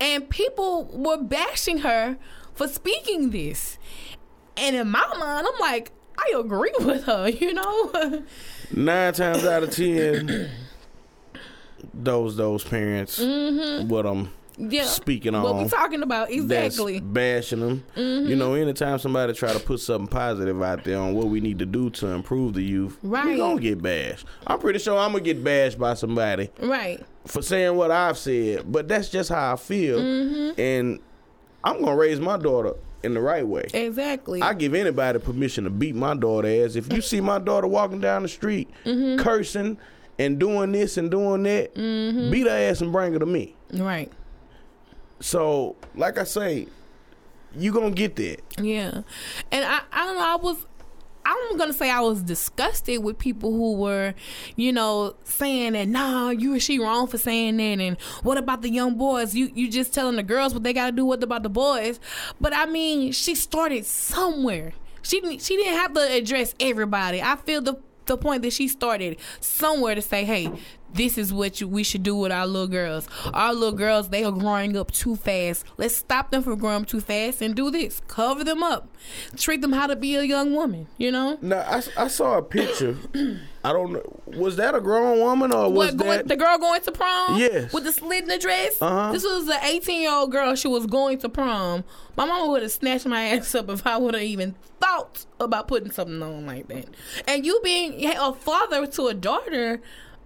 [0.00, 2.16] And people were bashing her
[2.54, 3.78] for speaking this.
[4.56, 8.22] And in my mind, I'm like, I agree with her, you know?
[8.70, 10.50] Nine times out of ten,
[11.94, 13.88] those those parents, mm-hmm.
[13.88, 14.84] what I'm yeah.
[14.84, 15.64] speaking What on.
[15.64, 17.00] we talking about exactly.
[17.00, 17.84] bashing them.
[17.96, 18.28] Mm-hmm.
[18.28, 21.58] You know, anytime somebody try to put something positive out there on what we need
[21.60, 23.36] to do to improve the youth, we Right.
[23.36, 24.26] gonna get bashed.
[24.46, 27.04] I'm pretty sure I'm gonna get bashed by somebody right.
[27.26, 30.60] for saying what I've said, but that's just how I feel, mm-hmm.
[30.60, 31.00] and
[31.64, 33.66] I'm gonna raise my daughter in the right way.
[33.74, 34.42] Exactly.
[34.42, 36.76] I give anybody permission to beat my daughter ass.
[36.76, 39.20] If you see my daughter walking down the street mm-hmm.
[39.22, 39.76] cursing
[40.18, 43.56] and doing this and doing that, beat her ass and bring her to me.
[43.72, 44.10] right.
[45.22, 46.66] So, like I say,
[47.54, 48.40] you gonna get that.
[48.60, 49.02] Yeah.
[49.52, 50.66] And I, I don't know, I was
[51.24, 54.14] I'm gonna say I was disgusted with people who were,
[54.56, 58.62] you know, saying that nah, you and she wrong for saying that and what about
[58.62, 59.32] the young boys?
[59.32, 62.00] You you just telling the girls what they gotta do, what about the boys?
[62.40, 64.72] But I mean, she started somewhere.
[65.02, 67.22] She didn't she didn't have to address everybody.
[67.22, 70.50] I feel the the point that she started somewhere to say, hey,
[70.94, 73.08] this is what you, we should do with our little girls.
[73.32, 75.64] Our little girls, they are growing up too fast.
[75.76, 78.00] Let's stop them from growing up too fast and do this.
[78.08, 78.88] Cover them up.
[79.36, 81.38] Treat them how to be a young woman, you know?
[81.42, 82.96] Now, I, I saw a picture.
[83.64, 84.20] I don't know.
[84.26, 86.28] Was that a grown woman or was What, going, that?
[86.28, 87.38] the girl going to prom?
[87.38, 87.72] Yes.
[87.72, 88.80] With the slit in the dress?
[88.80, 89.12] Uh-huh.
[89.12, 90.54] This was an 18 year old girl.
[90.56, 91.84] She was going to prom.
[92.16, 95.68] My mama would have snatched my ass up if I would have even thought about
[95.68, 96.86] putting something on like that.
[97.26, 99.80] And you being a father to a daughter,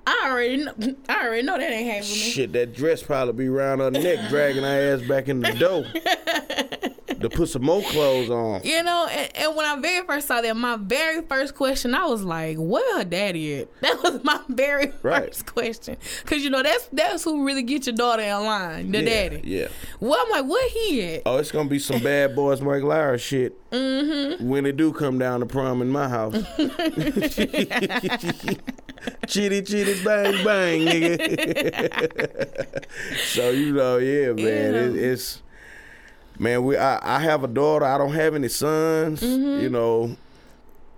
[0.09, 0.73] I already know,
[1.09, 2.05] I already know that ain't happening.
[2.05, 5.83] Shit, that dress probably be around her neck, dragging her ass back in the door
[7.21, 8.61] to put some more clothes on.
[8.63, 12.05] You know, and, and when I very first saw that, my very first question, I
[12.07, 15.25] was like, "Where her daddy at?" That was my very Right.
[15.35, 18.99] first question, because you know that's that's who really get your daughter in line, the
[19.03, 19.41] yeah, daddy.
[19.45, 19.69] Yeah.
[19.99, 21.23] Well, I'm like, where he at?
[21.27, 24.49] Oh, it's gonna be some bad boys Mike Lowrey shit Mm-hmm.
[24.49, 26.35] when they do come down to prom in my house.
[29.27, 31.17] chitty chitty bang bang, nigga.
[33.27, 34.37] so you know, yeah, man,
[34.75, 34.81] Yeah.
[34.81, 35.43] It, it's
[36.39, 36.65] man.
[36.65, 37.85] We I, I have a daughter.
[37.85, 39.21] I don't have any sons.
[39.23, 39.63] Mm-hmm.
[39.63, 40.17] You know,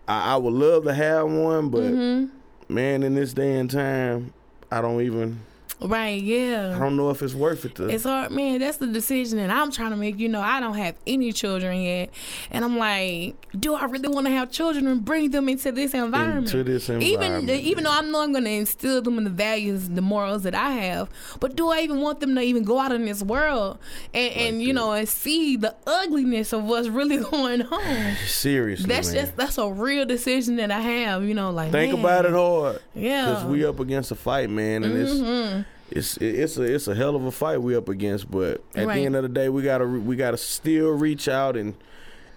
[0.06, 2.74] I, I would love to have one, but Mm-hmm.
[2.74, 4.32] man, in this day and time,
[4.70, 5.40] I don't even.
[5.80, 6.74] Right, yeah.
[6.76, 7.88] I don't know if it's worth it to.
[7.88, 8.58] It's hard, man.
[8.58, 10.18] That's the decision that I'm trying to make.
[10.18, 12.10] You know, I don't have any children yet,
[12.50, 15.94] and I'm like, do I really want to have children and bring them into this
[15.94, 16.46] environment?
[16.52, 19.30] Into this Even environment, even though I know I'm going to instill them in the
[19.30, 21.08] values, and the morals that I have,
[21.38, 23.78] but do I even want them to even go out in this world
[24.12, 24.80] and, and you that.
[24.80, 28.16] know and see the ugliness of what's really going on?
[28.26, 29.24] Seriously, That's man.
[29.26, 31.22] just that's a real decision that I have.
[31.24, 32.80] You know, like Think man, about it hard.
[32.94, 33.26] Yeah.
[33.30, 35.58] Because we up against a fight, man, and Mm-hmm.
[35.60, 38.30] it's it's it's a it's a hell of a fight we up against.
[38.30, 38.96] But at Right.
[38.96, 41.74] the end of the day, we gotta we gotta still reach out and.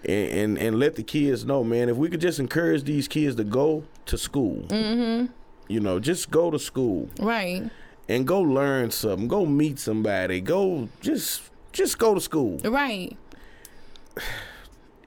[0.04, 1.88] And, and and let the kids know, man.
[1.88, 5.26] If we could just encourage these kids to go to school, mm-hmm.
[5.68, 7.70] you know, just go to school Right,
[8.08, 11.42] and go learn something, go meet somebody, go just
[11.72, 12.58] just go to school.
[12.64, 13.16] right.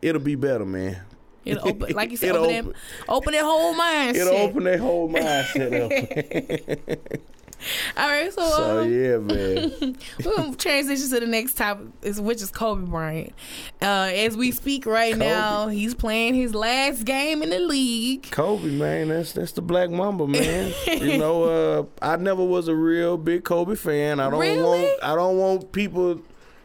[0.01, 1.01] It'll be better, man.
[1.43, 2.75] It'll open, like you said, It'll open, that,
[3.09, 4.15] open that whole mind.
[4.15, 6.99] It'll open their whole mindset up.
[7.97, 9.97] All right, so, so um, yeah, man.
[10.25, 11.87] we're gonna transition to the next topic,
[12.17, 13.33] which is Kobe Bryant.
[13.81, 15.25] Uh, as we speak right Kobe.
[15.25, 18.29] now, he's playing his last game in the league.
[18.31, 20.73] Kobe, man, that's that's the Black Mamba, man.
[20.87, 21.43] you know,
[22.01, 24.19] uh, I never was a real big Kobe fan.
[24.19, 24.61] I don't Really?
[24.61, 26.21] want I don't want people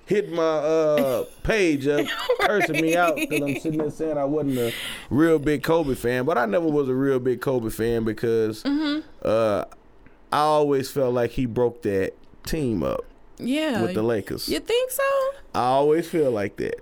[0.07, 2.05] hitting my uh, page up
[2.41, 4.73] cursing me out because I'm sitting there saying I wasn't a
[5.09, 6.25] real big Kobe fan.
[6.25, 9.07] But I never was a real big Kobe fan because Mm-hmm.
[9.25, 9.65] uh,
[10.33, 12.13] I always felt like he broke that
[12.45, 13.05] team up
[13.39, 14.49] Yeah, with the Lakers.
[14.49, 15.03] you think so?
[15.55, 16.81] I always feel like that.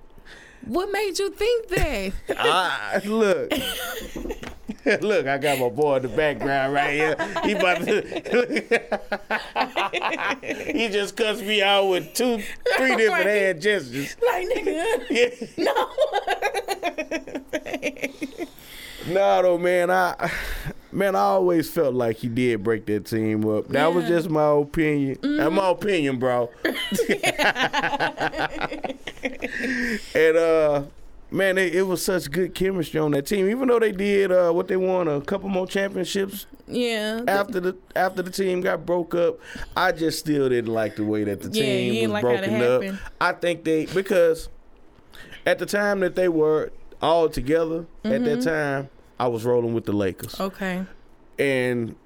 [0.66, 2.12] What made you think that?
[2.38, 3.52] I, look,
[5.02, 7.16] look, I got my boy in the background right here.
[7.44, 8.02] He about to.
[10.74, 12.42] he just cussed me out with two,
[12.76, 13.26] three different Right.
[13.26, 14.16] hand gestures.
[14.26, 15.64] like nigga, Yeah.
[15.64, 15.74] No,
[19.14, 19.90] though, man.
[19.90, 20.30] I,
[20.92, 23.68] man, I always felt like he did break that team up.
[23.68, 24.10] That was Yeah.
[24.10, 24.18] Mm-hmm.
[24.18, 25.18] just my opinion.
[25.22, 26.50] That's my opinion, bro.
[30.14, 30.82] and uh,
[31.30, 33.48] man, it, it was such good chemistry on that team.
[33.48, 37.20] Even though they did uh, what they won a couple more championships yeah.
[37.26, 39.38] after the after the team got broke up,
[39.76, 42.82] I just still didn't like the way that the Yeah, team was like broken up.
[43.20, 44.48] I think they because
[45.46, 48.24] at the time that they were all together at Mm-hmm.
[48.24, 50.38] that time, I was rolling with the Lakers.
[50.40, 50.84] Okay.
[51.38, 51.96] And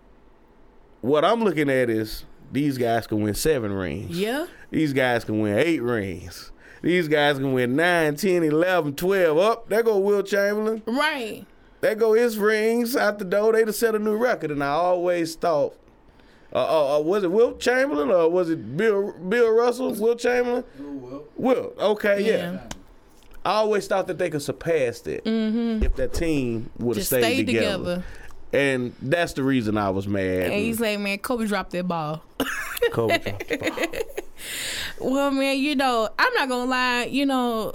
[1.00, 4.18] what I'm looking at is these guys can win seven rings.
[4.18, 4.46] Yeah.
[4.70, 6.52] These guys can win eight rings.
[6.82, 9.38] These guys can win 9, 10, 11, 12.
[9.38, 10.82] Up, there go Will Chamberlain.
[10.84, 11.46] Right.
[11.80, 13.52] There go his rings out the door.
[13.52, 14.50] They'd have set a new record.
[14.50, 15.76] And I always thought,
[16.52, 19.94] uh, uh, uh, was it Will Chamberlain or was it Bill Bill Russell?
[19.94, 20.64] Will Chamberlain?
[21.36, 21.72] Will.
[21.78, 22.52] Okay, yeah.
[22.52, 22.60] Yeah.
[23.44, 25.82] I always thought that they could surpass that mm-hmm.
[25.82, 27.66] if that team would have Just stayed together.
[27.66, 28.04] together.
[28.52, 30.50] And that's the reason I was mad.
[30.50, 32.22] And he's like, man, Kobe dropped that ball.
[32.92, 34.04] Kobe dropped the
[34.98, 35.10] ball.
[35.10, 37.04] Well, man, you know, I'm not gonna lie.
[37.04, 37.74] You know,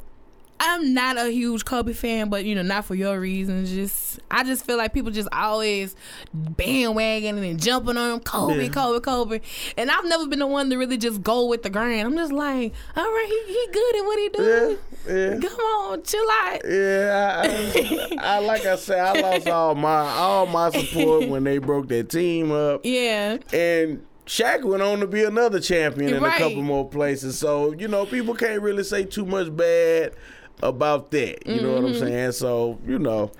[0.60, 3.72] I'm not a huge Kobe fan, but you know, not for your reasons.
[3.72, 5.96] Just, I just feel like people just always
[6.36, 8.70] bandwagoning and jumping on him, Kobe, Yeah.
[8.70, 9.42] Kobe, Kobe.
[9.78, 12.06] And I've never been the one to really just go with the grain.
[12.06, 14.78] I'm just like, all right, he, he good at what he do.
[15.08, 15.40] Yeah, yeah.
[15.48, 16.60] Come on, chill out.
[16.68, 21.44] Yeah, I, I, I like I said, I lost all my all my support when
[21.44, 26.22] they broke that team up, Yeah, and Shaq went on to be another champion in
[26.24, 26.36] Right.
[26.36, 27.38] a couple more places.
[27.40, 30.14] So you know, people can't really say too much bad
[30.64, 31.46] about that.
[31.48, 32.00] You know what I'm Mm-hmm.
[32.00, 32.32] saying?
[32.34, 33.32] So you know,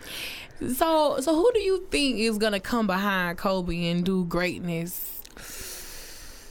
[0.76, 5.14] So, so who do you think is gonna come behind Kobe and do greatness?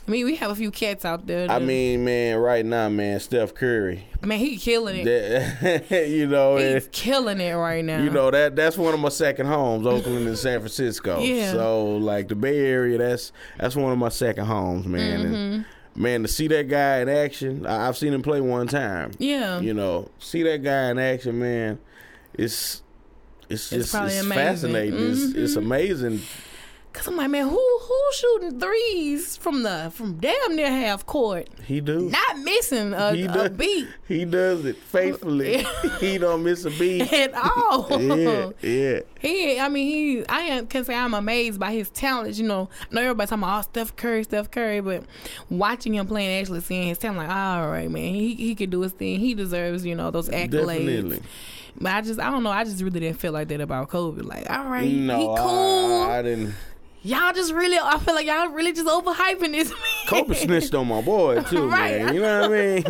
[0.09, 1.51] I mean, we have a few cats out there.
[1.51, 5.05] I mean, man, right now, man, Steph Curry, man, he killing it.
[5.05, 8.01] that, you know, He's and- killing it right now.
[8.01, 11.19] You know that that's one of my second homes, Oakland and San Francisco.
[11.19, 11.51] Yeah.
[11.51, 15.21] So like the Bay Area, that's that's one of my second homes, man.
[15.25, 15.35] Mm-hmm.
[15.35, 15.65] And
[15.97, 19.13] man, to see that guy in action, I, I've seen him play one time.
[19.19, 19.61] Yeah.
[19.61, 21.79] You know, see that guy in action, man.
[22.35, 22.83] It's
[23.49, 24.45] it's just probably it's amazing.
[24.45, 25.11] fascinating.
[25.11, 25.59] It's, it's Mhm.
[25.59, 26.21] amazing.
[26.97, 31.47] Cause I'm like, man, who who's shooting threes from the from damn near half court,
[31.63, 32.09] He do.
[32.09, 35.67] not missing a, he a beat He does it faithfully.
[36.01, 37.13] he don't miss a beat.
[37.13, 38.01] at all.
[38.03, 39.01] yeah, yeah.
[39.21, 42.35] He, I mean, he, I can say I'm amazed by his talent.
[42.37, 45.05] You know, I know everybody talking about oh, Steph Curry, Steph Curry, but
[45.51, 48.71] watching him play and actually seeing his talent, like, all right, man, he he can
[48.71, 49.21] do his thing.
[49.21, 50.51] He deserves, you know, those accolades.
[50.87, 51.23] Definitely.
[51.79, 54.23] But I just, I don't know, I just really didn't feel like that about Kobe.
[54.23, 56.03] Like, all right, No, he cool.
[56.03, 56.55] I, I didn't.
[57.07, 59.71] Y'all just really, I feel like y'all really just overhyping this.
[59.71, 59.79] man.
[60.09, 62.03] Kobe snitched on my boy too, Right.
[62.03, 62.15] man.
[62.15, 62.83] You know what I mean?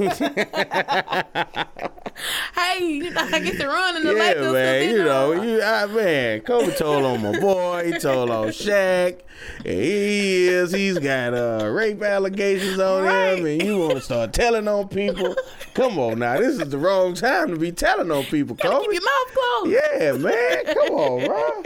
[2.55, 4.53] hey, you know, I get to run in the yeah, Lakers.
[4.53, 4.89] man.
[4.91, 6.41] You know, you ah, man.
[6.41, 7.93] Kobe told on my boy.
[7.93, 9.21] He told on Shaq.
[9.59, 10.73] And he is.
[10.73, 13.39] He's got uh, rape allegations on Right.
[13.39, 15.37] him, and you want to start telling on people?
[15.75, 18.95] Come on now, this is the wrong time to be telling on people, keep Kobe.
[18.95, 19.71] your mouth closed.
[19.71, 20.65] Yeah, man.
[20.75, 21.63] Come on, bro.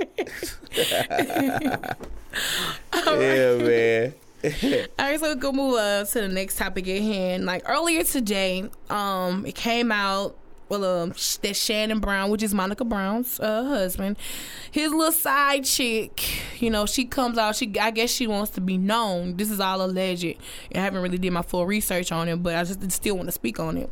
[2.94, 4.14] Yeah, man.
[4.42, 4.50] All
[4.98, 7.44] right, so we're gonna move uh, to the next topic at hand.
[7.44, 10.36] Like earlier today, um, it came out.
[10.70, 11.08] Well, um,
[11.42, 14.16] that Shannon Brown, which is Monica Brown's uh, husband,
[14.70, 16.22] his little side chick.
[16.60, 17.56] You know, she comes out.
[17.56, 19.36] She, I guess, she wants to be known.
[19.36, 20.24] This is all alleged.
[20.24, 23.32] I haven't really did my full research on it, but I just still want to
[23.32, 23.90] speak on it.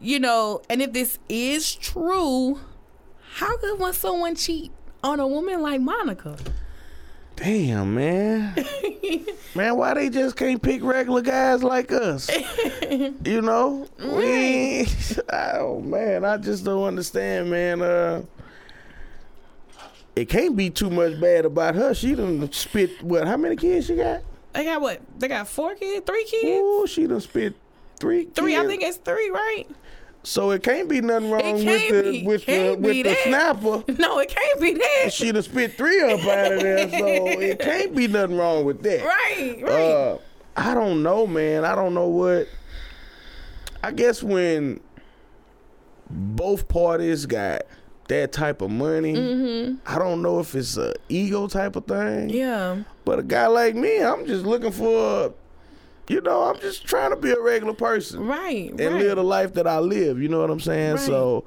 [0.00, 2.58] You know, and if this is true,
[3.34, 4.72] how could one someone cheat
[5.04, 6.36] on a woman like Monica?
[7.38, 8.66] Damn, man.
[9.54, 12.28] man, why they just can't pick regular guys like us?
[12.90, 13.86] you know?
[13.98, 14.86] We
[15.32, 17.82] oh man, I just don't understand, man.
[17.82, 18.22] Uh
[20.16, 21.94] it can't be too much bad about her.
[21.94, 24.22] She done spit what, how many kids she got?
[24.52, 25.00] They got what?
[25.18, 26.60] They got four kids, three kids.
[26.60, 27.54] Ooh, she done spit
[28.00, 29.66] three Three, I think it's three, right?
[30.24, 33.84] So it can't be nothing wrong with the be- with the with the snapper.
[33.98, 35.10] No, it can't be that.
[35.12, 38.82] She done spit three up out of there, so it can't be nothing wrong with
[38.82, 39.04] that.
[39.04, 39.72] Right, right.
[39.72, 40.18] Uh,
[40.56, 41.64] I don't know, man.
[41.64, 42.48] I don't know what.
[43.82, 44.80] I guess when
[46.10, 47.62] both parties got
[48.08, 51.96] that type of money, I don't know if it's a ego type of thing.
[51.96, 52.30] Mm-hmm.
[52.30, 52.82] yeah.
[53.04, 55.32] But a guy like me, I'm just looking for,
[56.08, 58.94] you know, I'm just trying to be a regular person Right, and right.
[58.94, 60.20] live the life that I live.
[60.20, 60.92] You know what I'm saying?
[60.96, 61.00] Right.
[61.00, 61.44] So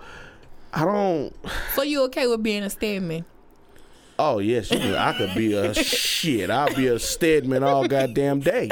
[0.74, 1.34] I don't.
[1.76, 3.26] so you okay with being a Stedman?
[4.24, 6.51] Oh yes, could- I could be a shit.
[6.51, 8.69] I'll be a Stedman all goddamn day.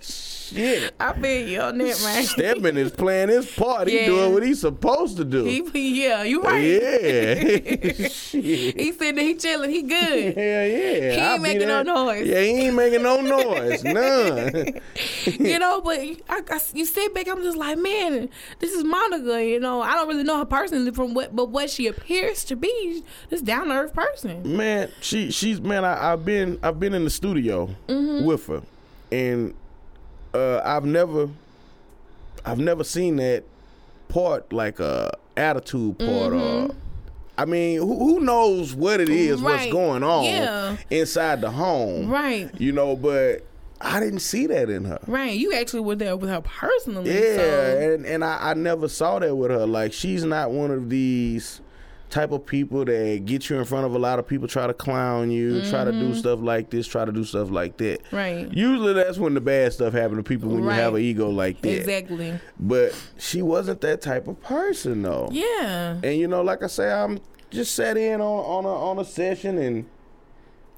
[0.00, 0.94] shit.
[0.98, 2.22] I feel you on that, man.
[2.24, 3.88] Stedman is playing his part.
[3.88, 5.44] He doing what he's supposed to do.
[5.44, 6.58] He, yeah, you right.
[6.64, 7.34] Yeah.
[8.08, 8.80] shit.
[8.80, 10.34] He said he chilling, he good.
[10.36, 11.12] Hell yeah.
[11.12, 12.26] He I'll ain't making no noise.
[12.26, 13.84] Yeah, he ain't making no noise.
[13.84, 14.80] None.
[15.26, 15.98] you know, but
[16.30, 18.28] I, I- you sit back, I'm just like, man,
[18.60, 19.44] this is Monica.
[19.44, 22.56] You know, I don't really know her personally from what, but what she appears to
[22.56, 24.56] be, this down to earth person.
[24.56, 25.84] man, she she's man.
[25.84, 28.24] I, I've been I've been in the studio Mm-hmm.
[28.24, 28.62] with her,
[29.12, 29.54] and
[30.34, 31.28] uh, I've never
[32.44, 33.44] I've never seen that
[34.08, 36.70] part like a attitude part or.
[37.38, 39.72] I mean, who, who knows what it is, what's Mm-hmm.
[39.72, 40.76] Going on Yeah.
[40.88, 42.50] inside the home, Right.
[42.58, 43.44] You know, but
[43.78, 44.98] I didn't see that in her.
[45.06, 45.36] Right.
[45.38, 47.12] You actually were there with her personally.
[47.12, 47.78] Yeah, So.
[47.92, 49.66] and and I, I never saw that with her.
[49.66, 51.60] Like she's not one of these
[52.08, 54.72] type of people that get you in front of a lot of people, try to
[54.74, 58.02] clown you, try to do stuff like this, try to do stuff like that.
[58.04, 58.16] Mm-hmm.
[58.16, 58.52] Right.
[58.52, 60.76] Usually that's when the bad stuff happen to people when Right.
[60.76, 61.76] you have an ego like that.
[61.80, 62.38] Exactly.
[62.60, 65.28] But she wasn't that type of person though.
[65.32, 65.98] Yeah.
[66.02, 67.18] And you know, like I say, I'm
[67.50, 69.86] just sat in on on a on a session and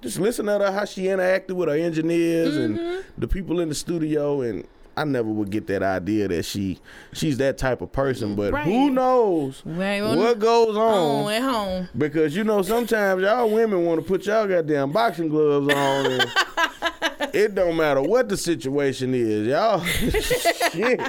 [0.01, 2.79] just listen to her how she interacted with her engineers Mm-hmm.
[2.81, 4.67] and the people in the studio and
[4.99, 6.79] I never would get that idea that she
[7.13, 8.65] she's that type of person, but Right.
[8.65, 11.33] who knows Right, well, what goes Oh, on?
[11.33, 11.89] at home.
[11.97, 16.27] Because you know sometimes y'all women want to put y'all goddamn boxing gloves on and
[17.35, 19.83] it don't matter what the situation is, y'all.
[19.85, 21.01] shit.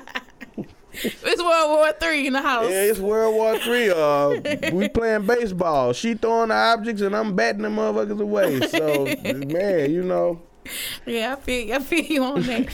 [0.91, 2.69] It's World War Three in the house.
[2.69, 3.89] Yeah, it's World War Three.
[3.89, 5.93] Uh, we playing baseball.
[5.93, 8.59] She throwing the objects and I'm batting them motherfuckers away.
[8.67, 9.05] So,
[9.47, 10.41] man, you know,
[11.05, 12.67] Yeah, I feel I feel you on that.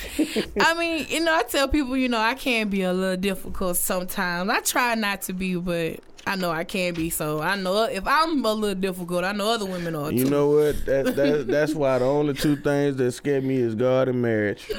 [0.60, 3.78] I mean, you know, I tell people, you know, I can be a little difficult
[3.78, 4.50] sometimes.
[4.50, 7.10] I try not to be, but I know I can be.
[7.10, 10.18] So I know if I'm a little difficult, I know other women are too.
[10.18, 10.30] you too.
[10.30, 10.76] know what?
[10.86, 14.70] That, that that's why the only two things that scare me is God and marriage.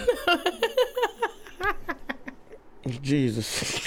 [3.02, 3.80] Jesus.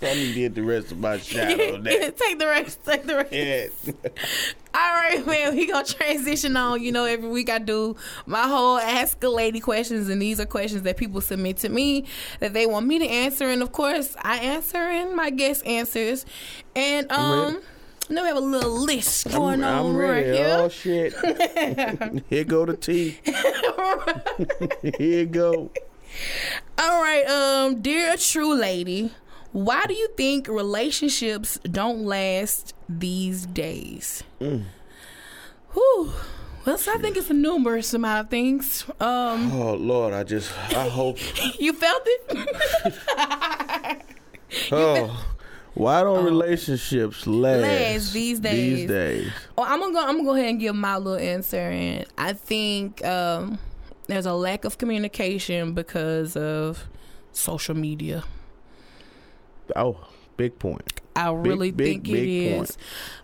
[0.00, 2.16] To get the rest of my shot on that.
[2.16, 2.84] take the rest.
[2.84, 3.32] Take the rest.
[3.32, 3.66] Yeah.
[4.74, 5.56] All right, man.
[5.56, 6.80] We gonna transition on.
[6.80, 10.46] You know, every week I do my whole ask a lady questions, and these are
[10.46, 12.04] questions that people submit to me
[12.38, 16.24] that they want me to answer, and of course I answer, and my guest answers,
[16.76, 17.60] and um.
[18.10, 20.56] Now we have a little list going I'm, on I'm right here.
[20.60, 21.12] Oh shit.
[22.30, 23.18] Here go the tea.
[24.96, 25.70] Here go.
[26.78, 29.12] All right, um, dear Tru Lady,
[29.52, 34.22] why do you think relationships don't last these days?
[34.40, 34.64] Mm.
[35.72, 36.12] Whew.
[36.66, 38.84] Well, so I think it's a numerous amount of things.
[39.00, 41.18] Um, Oh Lord, I just I hope
[41.58, 44.02] you felt it?
[44.72, 45.26] Oh,
[45.74, 48.76] Why don't relationships last, last these days.
[48.80, 49.32] These days.
[49.56, 50.00] Well, I'm gonna go.
[50.00, 53.58] I'm gonna go ahead and give my little answer, and I think um,
[54.06, 56.88] there's a lack of communication because of
[57.32, 58.24] social media.
[59.76, 59.96] Oh,
[60.36, 61.00] big point.
[61.16, 62.28] I really big, think it big
[62.62, 62.78] is.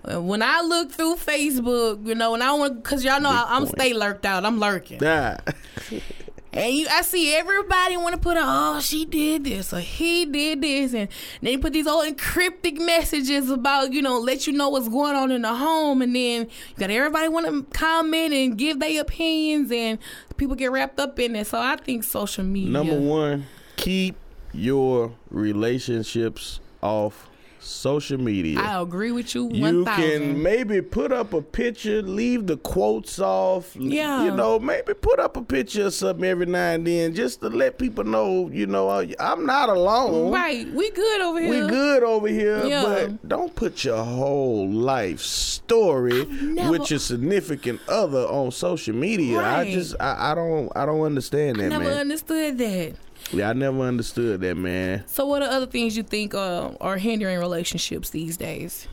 [0.05, 3.45] Uh, When I look through Facebook, you know, and I want, cause y'all know I,
[3.49, 3.79] I'm point.
[3.79, 4.45] stay lurked out.
[4.45, 5.37] I'm lurking, Nah.
[6.53, 10.61] and you, I see everybody want to put, oh, she did this or he did
[10.63, 11.09] this, and
[11.41, 15.31] they put these old encrypted messages about, you know, let you know what's going on
[15.31, 19.71] in the home, and then you got everybody want to comment and give their opinions,
[19.71, 20.01] and
[20.37, 21.47] people get wrapped up in it.
[21.47, 22.71] So I think social media.
[22.71, 24.17] Number one, keep
[24.55, 27.29] your relationships off
[27.59, 28.61] social media.
[28.61, 29.49] I agree with you.
[29.51, 30.43] you One can thousand.
[30.43, 33.75] maybe put up a picture, leave the quotes off.
[33.75, 34.25] Yeah.
[34.27, 37.49] You know, maybe put up a picture of something every now and then just to
[37.49, 40.31] let people know, you know, I'm not alone.
[40.31, 41.65] Right, we good over here.
[41.65, 42.83] We good over here, Yeah.
[42.83, 49.41] but don't put your whole life story never- with your significant other on social media.
[49.41, 51.97] I just, I, I don't, I don't understand that, Never man.
[51.97, 52.93] understood that.
[53.35, 55.05] Yeah, I never understood that, man.
[55.07, 58.87] So, what are other things you think uh, are hindering relationships these days?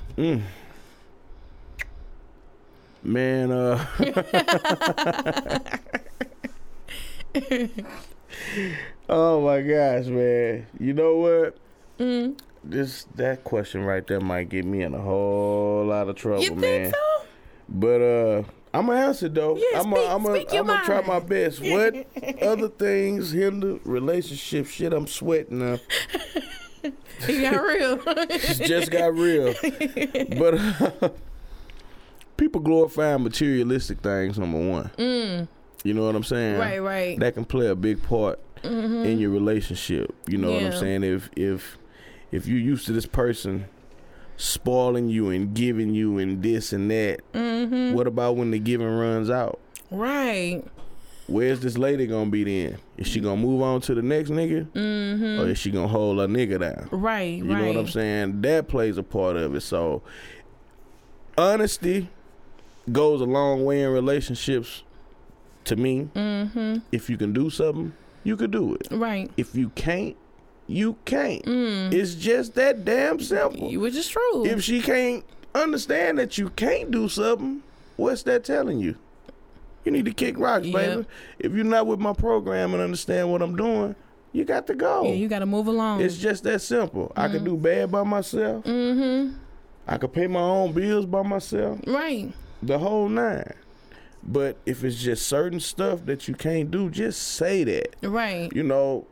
[3.04, 3.84] Man, uh
[9.10, 10.68] Oh my gosh, man.
[10.80, 11.58] You know what?
[12.00, 12.40] Mm.
[12.64, 16.50] This that question right there might get me in a whole lot of trouble, You
[16.50, 16.92] think man.
[16.92, 17.26] so?
[17.70, 18.44] But uh
[18.74, 19.58] I'm gonna answer though.
[19.58, 21.62] Yeah, I'm gonna I'm speak your I'm gonna try my best.
[21.62, 22.08] What
[22.42, 24.94] other things hinder relationship shit?
[24.94, 25.80] I'm sweating now.
[27.28, 28.02] It got real.
[28.32, 29.54] It just got real.
[30.40, 31.16] But
[32.38, 34.40] people glorifying materialistic things.
[34.40, 34.90] Number one.
[35.84, 36.56] You know what I'm saying?
[36.56, 36.60] Mm.
[36.60, 37.20] right, right.
[37.20, 40.16] That can play a big part in your relationship.
[40.28, 41.04] You know what I'm saying?
[41.04, 41.78] If if
[42.32, 43.66] if you're used to this person
[44.42, 47.94] spoiling you and giving you and this and that, Mm-hmm.
[47.94, 49.60] what about when the giving runs out?
[49.92, 50.64] right.
[51.28, 52.78] Where's this lady gonna be then?
[52.98, 55.42] Is she gonna move on to the next nigga, Mm-hmm.
[55.42, 56.90] or is she gonna hold her nigga down?
[56.92, 57.62] Right, You right.
[57.62, 58.42] know what I'm saying?
[58.42, 59.62] That plays a part of it.
[59.62, 60.02] So
[61.38, 62.10] honesty
[62.92, 64.84] goes a long way in relationships.
[65.66, 66.80] To me, Mm-hmm.
[66.92, 68.88] if you can do something, you could do it.
[68.92, 69.30] Right.
[69.38, 70.18] If you can't,
[70.72, 71.42] you can't.
[71.46, 73.70] It's just that damn simple.
[73.72, 74.46] You which is true.
[74.46, 77.62] If she can't understand that you can't do something,
[77.98, 78.96] what's that telling you?
[79.84, 80.76] You need to kick rocks, Yep.
[80.76, 81.06] baby.
[81.40, 83.96] If you're not with my program and understand what I'm doing,
[84.32, 85.04] you got to go.
[85.04, 86.02] yeah, you got to move along.
[86.02, 87.12] It's just that simple.
[87.18, 88.64] I could do bad by myself.
[88.66, 89.36] mm-hmm.
[89.88, 91.80] I could pay my own bills by myself.
[91.88, 92.32] Right.
[92.62, 93.54] The whole nine.
[94.24, 97.96] But if it's just certain stuff that you can't do, just say that.
[98.04, 98.54] Right.
[98.56, 99.08] You know,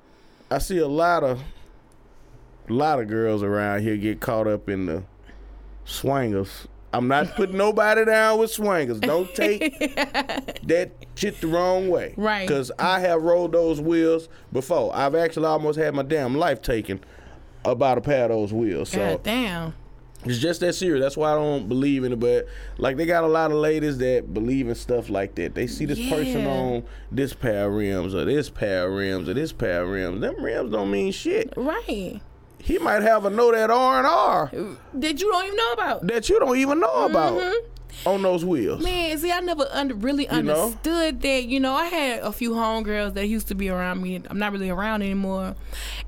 [0.52, 1.41] I see a lot of
[2.68, 5.04] a lot of girls around here get caught up in the
[5.86, 6.68] swangers.
[6.91, 9.00] I'm not putting nobody down with swangers.
[9.00, 9.80] Don't take
[10.64, 12.14] that shit the wrong way.
[12.18, 12.47] Right.
[12.47, 14.95] Because I have rolled those wheels before.
[14.95, 17.04] I've actually almost had my damn life taken
[17.66, 18.89] about a pair of those wheels.
[18.89, 19.74] So God damn.
[20.26, 21.01] It's just that serious.
[21.01, 22.20] That's why I don't believe in it.
[22.20, 22.47] But
[22.78, 25.55] like they got a lot of ladies that believe in stuff like that.
[25.55, 29.34] They see this person on this pair of rims or this pair of rims or
[29.34, 30.22] this pair of rims.
[30.22, 31.53] Them rims don't mean shit.
[31.55, 32.22] Right.
[32.61, 34.51] He might have a know that R and R
[34.93, 36.07] That you don't even know about.
[36.07, 37.67] that you don't even know about mm-hmm.
[38.06, 38.84] On those wheels.
[38.84, 40.66] Man, see, I never under, really You know?
[40.66, 41.46] understood that.
[41.46, 44.22] You know, I had a few homegirls that used to be around me.
[44.30, 45.56] I'm not really around anymore.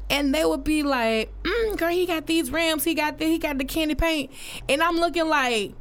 [0.10, 3.38] And they would be like, mm, girl, he got these rims, he got this, he
[3.38, 4.32] got the candy paint.
[4.68, 5.74] And I'm looking like,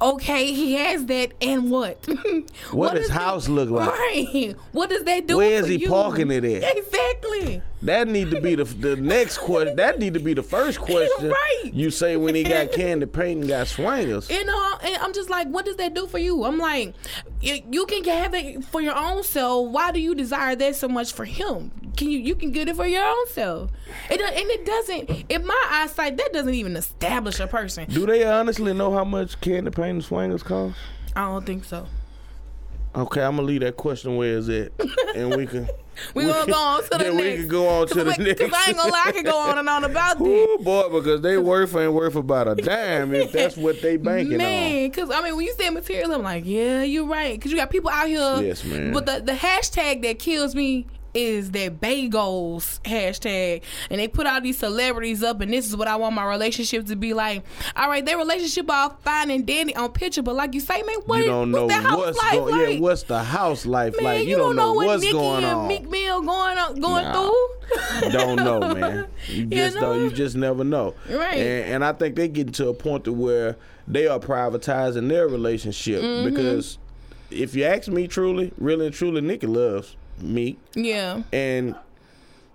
[0.00, 2.06] okay, he has that, and what?
[2.70, 3.90] What does his house look like?
[3.90, 4.56] Right.
[4.72, 5.36] What does that do?
[5.36, 5.88] Where is he you?
[5.88, 6.76] parking it at?
[6.76, 7.62] Exactly.
[7.82, 9.76] That need to be the the next question.
[9.84, 11.30] That need to be the first question.
[11.30, 11.70] Right.
[11.72, 14.30] You say when he got candy paint and got swangers.
[14.30, 16.44] You uh, know, and I'm just like, what does that do for you?
[16.44, 16.94] I'm like,
[17.44, 19.70] you you can have it for your own self.
[19.70, 21.70] Why do you desire that so much for him?
[21.96, 23.70] Can you you can get it for your own self?
[24.10, 25.30] It and it doesn't.
[25.30, 27.88] In my eyesight, that doesn't even establish a person.
[27.88, 30.76] Do they honestly know how much candy paint and swangers cost?
[31.14, 31.86] I don't think so.
[32.96, 34.72] Okay, I'm gonna leave that question where is it,
[35.14, 35.68] and we can.
[36.12, 37.24] We gonna go on to the then next.
[37.24, 38.40] we can go on to the Cause, next.
[38.40, 40.62] Cause I ain't gonna lie, I can go on and on about this.
[40.62, 44.38] Boy, because they worth ain't worth about a dime if that's what they banking on.
[44.38, 47.38] Man, because I mean, when you say material, I'm like, yeah, you're right.
[47.38, 48.42] Because you got people out here.
[48.42, 48.92] Yes, man.
[48.92, 50.84] But the, the hashtag that kills me
[51.14, 55.88] is that bagels hashtag, and they put all these celebrities up, and this is what
[55.88, 57.44] I want my relationship to be like.
[57.76, 60.96] All right, their relationship all fine and dandy on picture, but like you say, man,
[61.06, 62.54] what you don't know what's the house what's life going.
[62.58, 62.74] like?
[62.74, 64.26] Yeah, what's the house life man, like?
[64.26, 65.68] you, don't know, what what's Nicki going and on.
[65.68, 67.12] Meek Mill going on, going Nah.
[67.30, 68.10] through.
[68.10, 69.06] don't know, man.
[69.28, 69.80] You just know?
[69.80, 70.00] don't.
[70.04, 70.94] You just never know.
[71.08, 71.36] Right.
[71.38, 73.56] And, and I think they get to a point to where
[73.88, 76.28] they are privatizing their relationship Mm-hmm.
[76.34, 76.78] because
[77.30, 81.74] if you ask me, truly, really and truly, Nikki loves me, yeah, and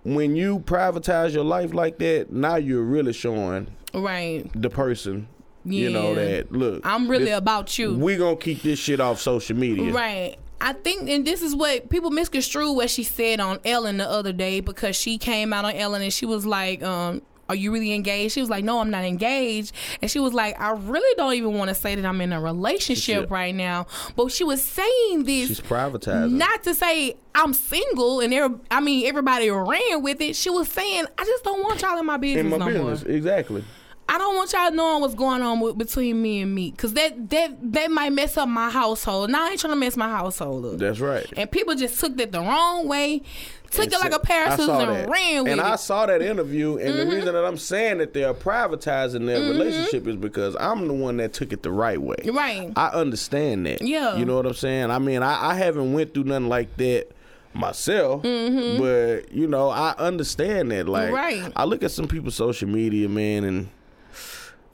[0.02, 4.44] when you privatize your life like that, now you're really showing right.
[4.54, 5.28] the person.
[5.64, 6.84] You know that look.
[6.86, 7.94] I'm really this- about you.
[7.94, 9.92] We gonna keep this shit off social media.
[9.92, 10.36] Right.
[10.62, 14.32] I think, and this is what people misconstrue what she said on Ellen the other
[14.32, 17.92] day because she came out on Ellen and she was like, um, are you really
[17.92, 18.34] engaged?
[18.34, 19.74] She was like, no, I'm not engaged.
[20.00, 22.40] And she was like, I really don't even want to say that I'm in a
[22.40, 23.30] relationship Shit.
[23.30, 23.88] right now.
[24.14, 26.30] But she was saying this She's privatizing.
[26.32, 30.36] not to say I'm single and there, I mean, everybody ran with it.
[30.36, 33.04] She was saying, I just don't want y'all in my business in my no business,
[33.04, 33.12] more.
[33.16, 33.64] exactly.
[34.12, 37.30] I don't want y'all knowing what's going on with, between me and me, cause that
[37.30, 39.30] that that might mess up my household.
[39.30, 40.78] Now I ain't trying to mess my household up.
[40.78, 41.26] That's right.
[41.36, 43.22] and people just took that the wrong way,
[43.70, 45.08] took And it like a pair of scissors and that.
[45.08, 45.62] ran with And it.
[45.62, 45.72] Mm-hmm.
[45.72, 50.08] I saw that interview, and the reason that I'm saying that they're privatizing their relationship
[50.08, 52.16] is because I'm the one that took it the right way.
[52.32, 52.72] Right.
[52.74, 53.80] I understand that.
[53.80, 54.16] Yeah.
[54.16, 54.90] You know what I'm saying?
[54.90, 57.12] I mean, I, I haven't went through nothing like that
[57.54, 60.88] myself, but you know, I understand that.
[60.88, 61.14] Like, Mm-hmm.
[61.44, 61.52] Right.
[61.56, 63.68] I look at some people's social media, man, and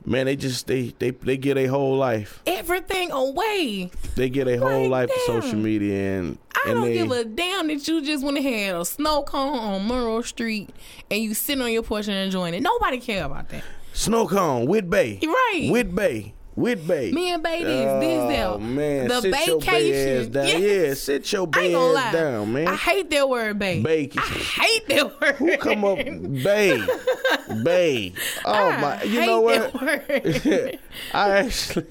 [0.06, 2.42] man, they just they they they get a whole life.
[2.46, 3.90] Everything away.
[4.14, 7.10] They get a whole Like, life to social media, and I and don't they, give
[7.10, 10.70] a damn that you just went ahead a snow cone on Monroe Street
[11.10, 12.62] and you sitting on your porch and enjoying it.
[12.62, 13.62] Nobody care about that.
[13.92, 15.18] Snow cone with Bay.
[15.22, 15.68] Right.
[15.70, 16.34] With Bay.
[16.56, 17.12] With Bay.
[17.12, 18.46] Me and Bay this, this, that.
[18.46, 20.32] Oh man, The sit vacation.
[20.32, 20.58] Yes.
[20.58, 22.02] Yeah, sit your I bay ain't gonna lie.
[22.04, 22.68] ass down, man.
[22.68, 23.86] I hate that word, babe.
[23.86, 25.34] I hate that word.
[25.36, 26.82] Who come up, Bay,
[27.62, 28.14] Bay?
[28.46, 29.02] Oh I my!
[29.02, 29.70] You know what?
[31.12, 31.86] I actually,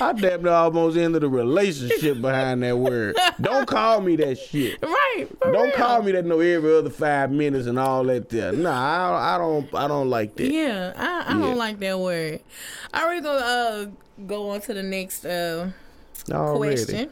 [0.00, 3.16] I damn near almost ended the relationship behind that word.
[3.40, 4.78] Don't call me that shit.
[4.82, 5.26] right.
[5.40, 5.72] Don't real.
[5.72, 8.52] call me that no every other five minutes and all that there.
[8.52, 8.70] Nah,
[9.16, 9.74] I, I don't.
[9.74, 10.50] I don't like that.
[10.52, 11.46] Yeah, I, I Yeah.
[11.46, 12.40] don't like that word.
[12.92, 13.86] All right, gonna uh,
[14.26, 15.70] go on to the next uh,
[16.30, 16.76] Already.
[16.84, 17.10] question.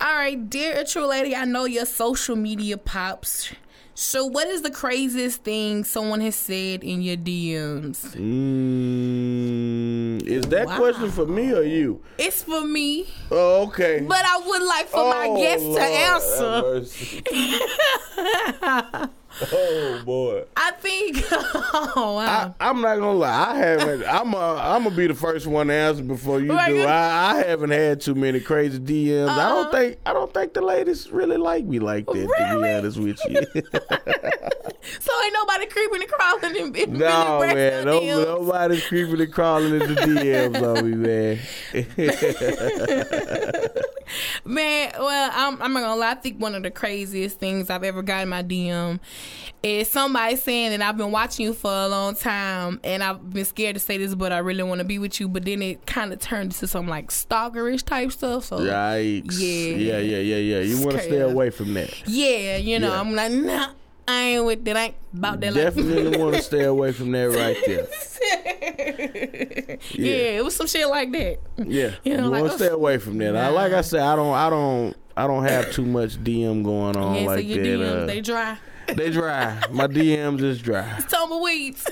[0.00, 3.52] All right, dear a Tru Lady, I know your social media pops.
[3.96, 8.00] So, what is the craziest thing someone has said in your DMs?
[8.16, 10.76] Mm, is that Wow.
[10.78, 12.02] question for me or you?
[12.18, 14.00] It's for me, Oh, okay.
[14.00, 16.82] but I would like for my Oh, guests to answer.
[19.52, 20.42] oh boy.
[20.94, 21.90] I.
[21.96, 22.54] Oh wow.
[22.60, 23.50] I, I'm not gonna lie.
[23.52, 24.04] I haven't.
[24.08, 24.32] I'm.
[24.34, 26.72] A, I'm gonna be the first one to answer before you Right.
[26.72, 26.82] do.
[26.82, 29.28] I, I haven't had too many crazy DMs.
[29.28, 29.62] I Uh-huh.
[29.62, 29.98] don't think.
[30.06, 32.12] I don't think the ladies really like me like that.
[32.14, 32.42] To be
[32.72, 33.42] honest with you.
[35.00, 37.84] so ain't nobody creeping and crawling in, in no man.
[37.84, 41.38] No, nobody's creeping and crawling in the DMs on me, man.
[44.44, 46.10] Man, well, I'm, I'm not gonna lie.
[46.12, 49.00] I think one of the craziest things I've ever got in my DM
[49.62, 53.44] is somebody saying that I've been watching you for a long time and I've been
[53.46, 55.28] scared to say this, but I really want to be with you.
[55.28, 58.44] But then it kind of turned into some like stalkerish type stuff.
[58.44, 59.38] So Yikes.
[59.38, 59.76] Yeah.
[59.76, 59.98] Yeah.
[59.98, 60.18] Yeah.
[60.18, 60.36] Yeah.
[60.36, 60.60] Yeah.
[60.60, 62.06] You want to stay away from that.
[62.08, 63.00] yeah, you know, Yeah.
[63.00, 63.68] I'm like, nah,
[64.06, 64.76] I ain't with that.
[64.76, 65.54] I ain't about that.
[65.54, 67.86] Definitely want to stay away from that right there.
[69.92, 70.38] yeah.
[70.38, 71.38] it was some shit like that.
[71.58, 73.36] Yeah, You know, you like, want to stay away from that.
[73.36, 76.96] I, like I said, I don't, I don't, I don't have too much DM going
[76.96, 77.68] on Yeah, so like your that.
[77.68, 78.58] DMs uh, they dry.
[78.88, 79.62] they dry.
[79.70, 80.92] My DMs is dry.
[80.98, 81.86] It's tumbleweeds.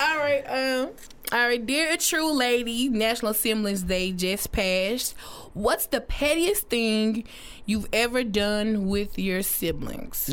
[0.00, 0.90] all right, um,
[1.32, 5.14] all right, dear Tru Lady, National Siblings Day just passed.
[5.58, 7.24] What's the pettiest thing
[7.66, 10.32] you've ever done with your siblings?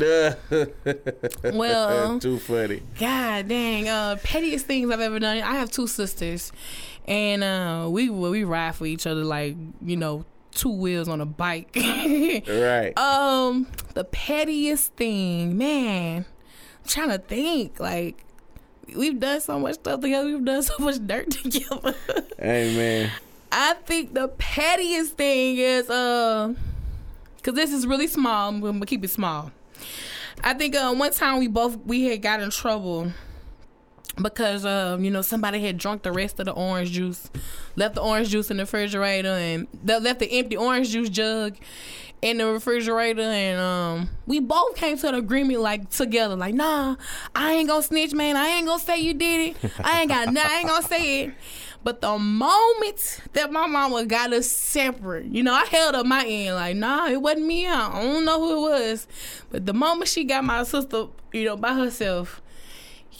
[1.42, 2.82] Well, too funny.
[3.00, 5.38] God dang, uh, pettiest things I've ever done.
[5.38, 6.52] I have two sisters,
[7.08, 11.26] and uh, we we ride for each other like you know two wheels on a
[11.26, 11.76] bike.
[12.46, 12.96] Right.
[12.96, 16.24] Um, the pettiest thing, man.
[16.24, 17.80] I'm trying to think.
[17.80, 18.22] Like,
[18.94, 20.26] we've done so much stuff together.
[20.28, 21.96] We've done so much dirt together.
[22.38, 23.10] hey man.
[23.52, 26.54] I think the pettiest thing is uh,
[27.42, 28.48] cause this is really small.
[28.48, 29.52] I'm gonna keep it small.
[30.42, 33.12] I think uh, one time we both we had got in trouble
[34.20, 37.30] because um, you know somebody had drunk the rest of the orange juice,
[37.76, 41.56] left the orange juice in the refrigerator, and they left the empty orange juice jug
[42.22, 46.96] in the refrigerator, and um, we both came to an agreement like together, like nah,
[47.34, 48.36] I ain't gonna snitch, man.
[48.36, 49.72] I ain't gonna say you did it.
[49.84, 51.34] I ain't got, nah, I ain't gonna say it.
[51.86, 56.26] But the moment that my mama got us separate, you know, I held up my
[56.26, 57.68] end like, nah, it wasn't me.
[57.68, 59.06] I don't know who it was.
[59.50, 62.42] But the moment she got my sister, you know, by herself,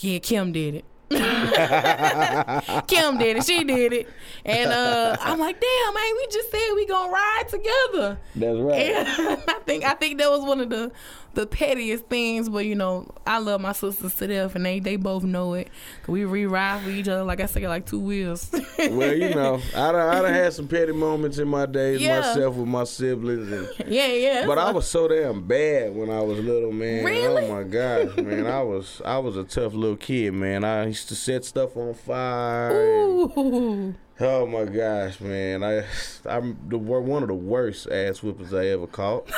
[0.00, 0.84] yeah, Kim did it.
[2.88, 3.44] Kim did it.
[3.44, 4.08] She did it.
[4.44, 8.18] And uh, I'm like, damn, man, we just said we gonna ride together.
[8.34, 8.74] That's right.
[8.74, 9.08] And
[9.48, 10.90] I think I think that was one of the
[11.36, 14.96] the pettiest things, but you know, I love my sisters to death, and they they
[14.96, 15.68] both know it.
[16.08, 18.50] We re-ride for each other, like I said, like two wheels.
[18.78, 22.20] Well, you know, I done, I done had some petty moments in my days Yeah.
[22.20, 24.46] myself with my siblings, and, yeah, yeah.
[24.46, 27.00] but I was so damn bad when I was little, man.
[27.02, 27.44] Oh really?
[27.46, 30.64] Oh my gosh, man, I was I was a tough little kid, man.
[30.64, 32.70] I used to set stuff on fire.
[32.70, 33.94] and- Ooh.
[34.20, 35.84] Oh my gosh, man, I
[36.28, 39.30] I'm the one of the worst ass whippers I ever caught.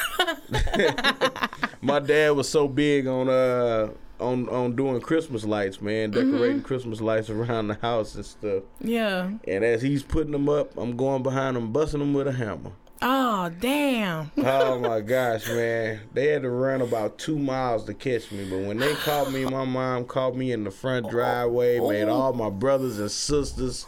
[1.81, 3.91] my dad was so big on uh.
[4.21, 8.65] On, on doing Christmas lights, man, decorating Christmas lights around the house and stuff.
[8.81, 9.31] Yeah.
[9.47, 12.73] And as he's putting them up, I'm going behind him, busting them with a hammer.
[13.01, 14.33] Oh damn.
[14.39, 16.01] Oh my gosh, man.
[16.15, 18.49] They had to run about two miles to catch me.
[18.51, 22.33] But when they caught me, my mom caught me in the front driveway, made all
[22.33, 23.87] my brothers and sisters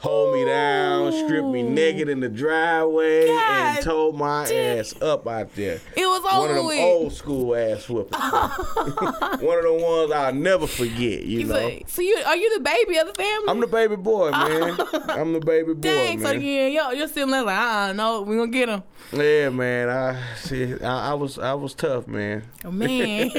[0.00, 5.26] hold me down, stripped me naked in the driveway, God and told my ass up
[5.28, 5.80] out there.
[5.96, 6.78] It was One of them with.
[6.80, 8.10] old school ass whoopers.
[9.42, 11.54] One of the ones I'll never forget, you know.
[11.54, 13.48] so, so you are you the baby of the family?
[13.48, 14.76] I'm the baby boy, man.
[15.08, 16.18] I'm the baby boy, Dang.
[16.20, 16.40] So man.
[16.40, 18.82] yeah, yo, your siblings like, uh, no, we gonna get him.
[19.12, 19.88] Yeah, man.
[19.88, 20.74] I see.
[20.80, 22.44] I, I was I was tough, man.
[22.64, 23.30] Oh, man.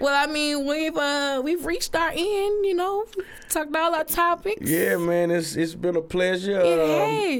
[0.00, 2.66] well, I mean, we've uh we've reached our end.
[2.66, 3.06] You know,
[3.48, 4.04] talked all our
[4.36, 4.70] topics.
[4.70, 5.30] Yeah, man.
[5.30, 6.60] It's it's been a pleasure.
[6.60, 6.88] It Um,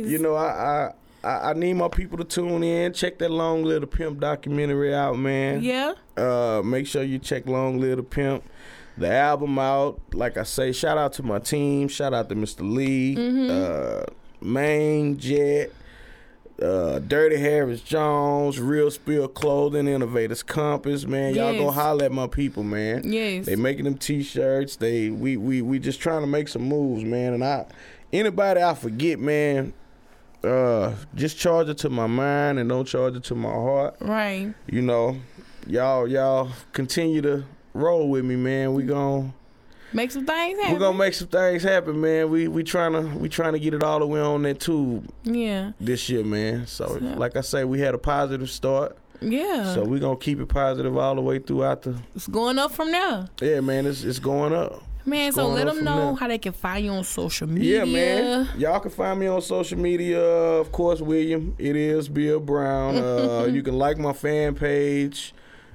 [0.03, 0.11] has.
[0.11, 0.93] You know, I, I
[1.29, 2.93] I I need my people to tune in.
[2.93, 5.63] Check that Long Little Pimp documentary out, man.
[5.63, 5.95] Yeah.
[6.17, 8.43] Uh, make sure you check Long Little Pimp.
[8.99, 10.01] The album out.
[10.15, 11.89] Like I say, shout out to my team.
[11.89, 12.61] Shout out to Mr.
[12.63, 13.51] Lee, Mm-hmm.
[13.51, 14.05] uh,
[14.41, 15.71] Main Jet.
[16.61, 21.35] Uh, Dirty Harris Jones, Real Spill Clothing, Innovators Compass, man.
[21.35, 21.75] Y'all go Yes.
[21.75, 23.03] holler at my people, man.
[23.05, 23.45] Yes.
[23.45, 24.77] They making them t-shirts.
[24.77, 27.35] They we we we just trying to make some moves, man.
[27.35, 27.67] And I
[28.11, 29.75] anybody I forget, man,
[30.43, 33.97] uh, just charge it to my mind and don't charge it to my heart.
[34.01, 34.55] Right.
[34.67, 35.19] You know,
[35.67, 38.73] y'all y'all continue to roll with me, man.
[38.73, 39.35] We gon'
[39.93, 40.73] Make some things happen.
[40.75, 42.29] We're gonna make some things happen, man.
[42.31, 45.09] We we trying to we trying to get it all the way on that tube
[45.25, 45.73] Yeah.
[45.81, 46.67] this year, man.
[46.67, 47.15] So Yeah.
[47.17, 48.97] like I say, we had a positive start.
[49.21, 49.73] Yeah.
[49.75, 51.97] So we're gonna keep it positive all the way throughout the.
[52.15, 53.29] it's going up from there.
[53.41, 54.83] Yeah, man, it's it's going up.
[55.09, 56.15] Man, so let them know there.
[56.17, 57.85] how they can find you on social media.
[57.85, 58.49] Yeah, man.
[58.59, 60.21] Y'all can find me on social media.
[60.21, 61.55] Of course, William.
[61.59, 62.97] It is Bill Brown.
[62.97, 65.33] Uh, you can like my fan page,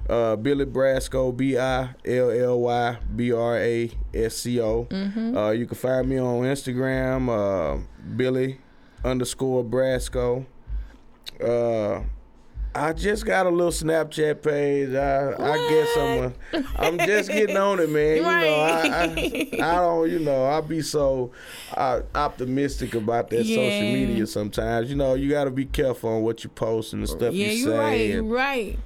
[0.08, 4.86] uh, Billy Brasco, B I L L Y B R A S C O.
[4.90, 7.82] Uh, you can find me on Instagram, uh,
[8.16, 8.58] Billy
[9.04, 10.46] underscore Brasco.
[11.42, 12.02] Uh,
[12.74, 14.94] I just got a little Snapchat page.
[14.94, 18.16] I, I guess I'm a, I'm just getting on it, man.
[18.16, 18.80] You know, I,
[19.60, 21.32] I, I don't, you know, I be so
[21.76, 24.88] uh, optimistic about that social media sometimes.
[24.88, 27.48] You know, you got to be careful on what you post and the stuff Yeah,
[27.48, 27.78] you you're say.
[27.78, 28.08] right.
[28.08, 28.78] You're right.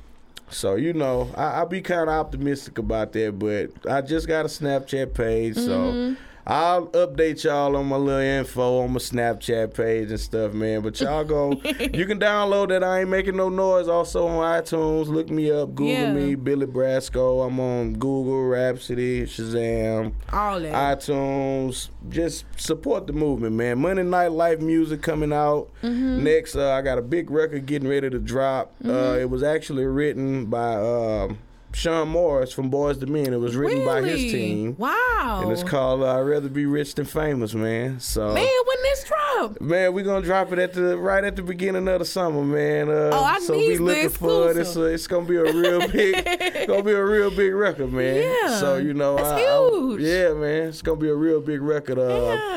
[0.50, 4.44] So you know, I, I be kind of optimistic about that, but I just got
[4.44, 6.22] a Snapchat page, Mm-hmm.
[6.48, 10.80] I'll update y'all on my little info on my Snapchat page and stuff, man.
[10.80, 11.50] But y'all go,
[11.92, 12.84] you can download that.
[12.84, 13.88] I ain't making no noise.
[13.88, 16.12] Also on iTunes, look me up, Google Yeah.
[16.12, 17.44] me, Billy Brasco.
[17.44, 20.98] I'm on Google, Rhapsody, Shazam, All that.
[21.00, 21.88] iTunes.
[22.10, 23.80] Just support the movement, man.
[23.80, 26.22] Monday Night Life music coming out Mm-hmm.
[26.22, 26.54] next.
[26.54, 28.72] Uh, I got a big record getting ready to drop.
[28.84, 29.20] Uh, Mm-hmm.
[29.22, 31.38] it was actually written by um
[31.76, 33.34] Sean Morris from Boyz II Men.
[33.34, 35.40] It was written by his team, Wow.
[35.42, 38.00] and it's called uh, "I'd Rather Be Rich Than Famous," man.
[38.00, 38.32] So.
[38.32, 39.60] Man, when this drop?
[39.60, 42.88] Man, we're gonna drop it at the right at the beginning of the summer, man.
[42.88, 44.56] Uh, Oh, I so need be looking for it.
[44.56, 46.24] It's, a, it's gonna be a real big,
[46.66, 48.22] gonna be a real big record, man.
[48.22, 51.60] Yeah, So you know, that's I, I- yeah, man, it's gonna be a real big
[51.60, 51.98] record.
[51.98, 52.08] Uh,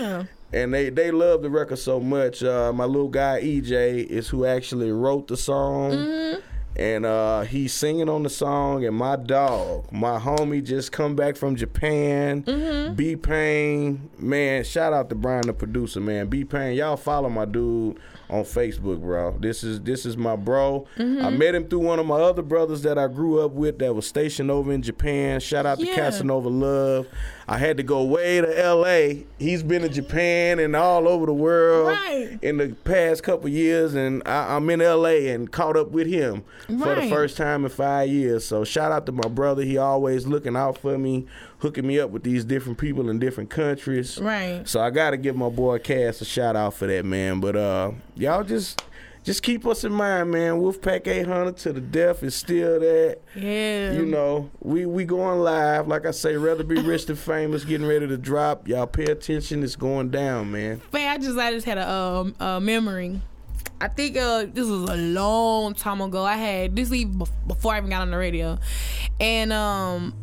[0.02, 0.24] Yeah.
[0.54, 2.42] and they they love the record so much.
[2.42, 5.92] Uh, my little guy EJ is who actually wrote the song.
[5.92, 6.40] Mm-hmm.
[6.76, 11.36] And uh, he's singing on the song, and my dog, my homie, just come back
[11.36, 12.44] from Japan.
[12.44, 12.94] Mm-hmm.
[12.94, 16.28] B Pain, man, shout out to Brian, the producer, man.
[16.28, 19.36] B Pain, y'all follow my dude on Facebook, bro.
[19.40, 20.88] This is this is my bro.
[20.98, 21.26] Mm-hmm.
[21.26, 23.94] I met him through one of my other brothers that I grew up with that
[23.94, 25.40] was stationed over in Japan.
[25.42, 25.96] Shout out to Yeah.
[25.96, 27.08] Casanova Love.
[27.52, 29.26] I had to go way to L.A.
[29.40, 32.38] He's been to Japan and all over the world Right.
[32.44, 35.30] in the past couple years, and I, I'm in L.A.
[35.30, 38.46] and caught up with him for the first time in five years.
[38.46, 39.64] So shout out to my brother.
[39.64, 41.26] He always looking out for me,
[41.58, 44.20] hooking me up with these different people in different countries.
[44.20, 44.62] Right.
[44.68, 47.40] So I gotta give my boy Cass a shout out for that, man.
[47.40, 48.84] But uh, y'all just
[49.30, 50.54] just keep us in mind, man.
[50.54, 53.18] Wolfpack 800 to the death is still there.
[53.36, 53.92] Yeah.
[53.92, 55.88] You know, we we going live.
[55.88, 57.64] Like I say, rather be rich than famous.
[57.64, 58.68] Getting ready to drop.
[58.68, 59.62] Y'all pay attention.
[59.62, 60.82] It's going down, man.
[60.92, 63.22] Man, I just I just had a um a memory.
[63.80, 66.24] I think uh this was a long time ago.
[66.24, 68.58] I had this even before I even got on the radio,
[69.20, 70.16] and um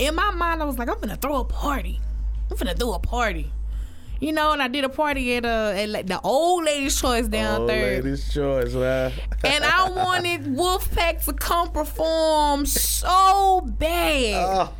[0.00, 2.00] in my mind I was like, I'm gonna throw a party.
[2.50, 3.52] I'm gonna do a party.
[4.20, 7.26] You know, and I did a party at uh at like the old lady's choice
[7.26, 7.96] down oh, there.
[7.96, 9.12] ladies' choice, man.
[9.44, 14.34] And I wanted Wolfpack to come perform so bad.
[14.34, 14.72] oh,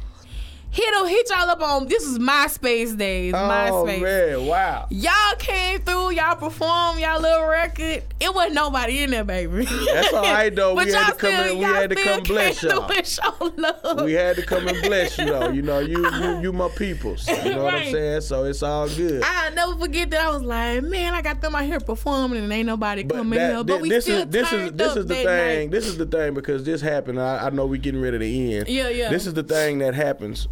[0.73, 3.35] Hit hit y'all up on this is MySpace days.
[3.35, 4.03] oh MySpace.
[4.03, 4.87] man, wow.
[4.91, 8.05] Y'all came through, y'all performed y'all little record.
[8.21, 9.65] It wasn't nobody in there, baby.
[9.65, 10.75] That's all right though.
[10.81, 11.59] But we had to come still- in.
[11.59, 12.87] We had to come bless y'all.
[12.87, 14.05] through and show love.
[14.05, 15.49] We had to come and bless you though.
[15.51, 17.27] You know, you you, you my peoples.
[17.27, 18.21] You know what I'm saying?
[18.21, 19.25] So it's all good.
[19.25, 22.53] I'll never forget that I was like, man, I got them out here performing and
[22.53, 23.65] ain't nobody coming that- here.
[23.65, 25.27] But we this still is this is this is the thing.
[25.27, 25.71] night.
[25.73, 27.21] This is the thing because this happened.
[27.21, 28.25] I, I know we getting ready to
[28.57, 28.69] end.
[28.69, 29.11] Yeah, yeah.
[29.11, 30.47] This is the thing that happens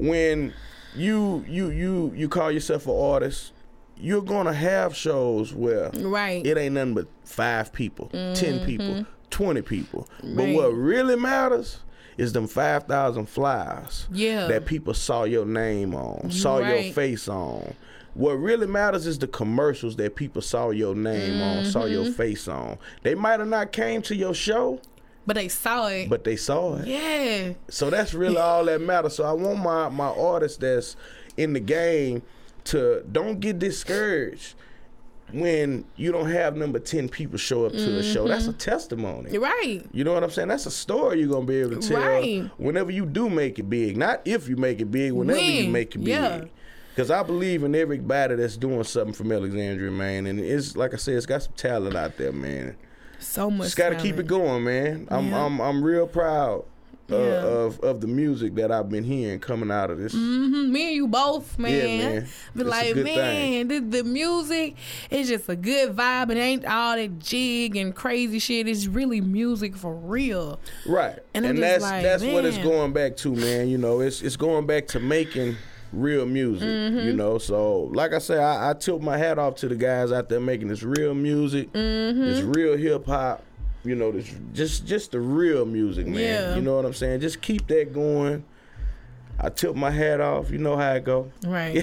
[0.00, 0.52] when
[0.96, 3.52] you you you you call yourself an artist.
[4.02, 6.44] You're gonna have shows where Right.
[6.46, 10.08] it ain't nothing but five people, ten people, twenty people.
[10.22, 10.54] But Mm-hmm.
[10.54, 11.80] What really matters
[12.16, 14.46] is them five thousand flyers Yeah.
[14.46, 17.74] that people saw your name on, saw your face on.
[18.14, 22.12] What really matters is the commercials that people saw your name on, saw your Mm-hmm.
[22.14, 22.78] face on.
[23.02, 24.80] They might have not came to your show,
[25.30, 26.08] but they saw it.
[26.10, 26.86] but they saw it.
[26.86, 27.52] yeah.
[27.68, 29.14] So that's really all that matters.
[29.16, 30.96] So I want my my artists that's
[31.36, 32.22] in the game
[32.64, 34.54] to don't get discouraged
[35.32, 38.26] when you don't have number 10 people show up to the show.
[38.26, 38.50] That's Mm-hmm.
[38.50, 39.38] a testimony.
[39.38, 39.82] Right.
[39.92, 40.48] You know what I'm saying?
[40.48, 42.50] That's a story you're gonna be able to tell Right.
[42.58, 43.96] whenever you do make it big.
[43.96, 46.08] Not if you make it big, whenever you make it big.
[46.08, 46.44] yeah.
[46.96, 50.26] Cause I believe in everybody that's doing something from Alexandria, man.
[50.26, 52.76] And it's like I said, it's got some talent out there, man.
[53.20, 53.66] So much.
[53.68, 55.06] Just gotta keep it going, man.
[55.10, 55.44] I'm Yeah.
[55.46, 56.64] I'm I'm real proud
[57.12, 57.44] uh, Yeah.
[57.44, 60.14] of of the music that I've been hearing coming out of this.
[60.14, 61.98] Mhm, Me and you both, man.
[62.14, 62.28] man.
[62.54, 64.76] But It's like, man, the, the music
[65.10, 66.30] is just a good vibe.
[66.30, 68.68] It ain't all that jig and crazy shit.
[68.68, 70.60] It's really music for real.
[70.86, 71.18] Right.
[71.34, 73.68] And And, that's like, that's what it's going back to, man.
[73.68, 75.56] You know, it's it's going back to making
[75.92, 76.68] real music.
[76.68, 77.06] Mm-hmm.
[77.06, 80.12] You know, so like I say, I, I tilt my hat off to the guys
[80.12, 82.20] out there making this real music, Mm-hmm.
[82.24, 83.44] this real hip hop.
[83.82, 86.18] You know, this just just the real music, man.
[86.20, 86.54] Yeah.
[86.54, 87.20] You know what I'm saying?
[87.20, 88.44] Just keep that going.
[89.42, 90.50] I tilt my hat off.
[90.50, 91.32] You know how it go.
[91.46, 91.74] Right.
[91.74, 91.82] you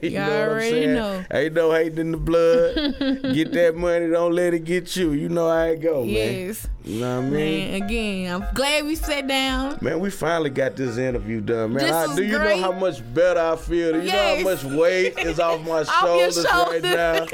[0.00, 0.94] You know what I'm saying?
[0.94, 1.24] know.
[1.30, 2.74] Ain't no hating in the blood.
[3.34, 5.12] get that money, don't let it get you.
[5.12, 6.14] You know how it go, man.
[6.14, 6.66] yes.
[6.86, 7.70] You know what I mean?
[7.70, 9.78] Man, again, I'm glad we sat down.
[9.80, 11.90] Man, we finally got this interview done, man.
[11.90, 12.56] I, do you great.
[12.58, 13.92] know how much better I feel?
[13.92, 14.44] Do you Yes.
[14.44, 17.26] know how much weight is off my Off your shoulders right now?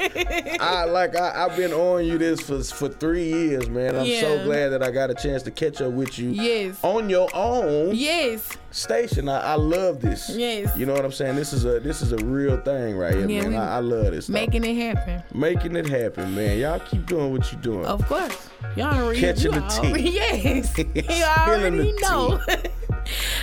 [0.61, 3.97] I like I, I've been on you this for for three years, man.
[3.97, 6.79] I'm so glad that I got a chance to catch up with you Yes.
[6.85, 8.49] on your own Yes.
[8.71, 9.29] station.
[9.29, 10.31] I, I love this.
[10.33, 10.77] Yes.
[10.79, 11.35] You know what I'm saying?
[11.35, 13.57] This is a this is a real thing right here, Yeah, man.
[13.61, 14.27] I, I love this.
[14.27, 14.35] stuff.
[14.35, 15.25] Making it happen.
[15.35, 16.57] Making it happen, man.
[16.61, 17.85] Y'all keep doing what you're doing.
[17.85, 18.47] Of course.
[18.77, 20.11] Y'all already Catching you the tea.
[20.21, 20.79] Yes.
[20.79, 22.41] you already know.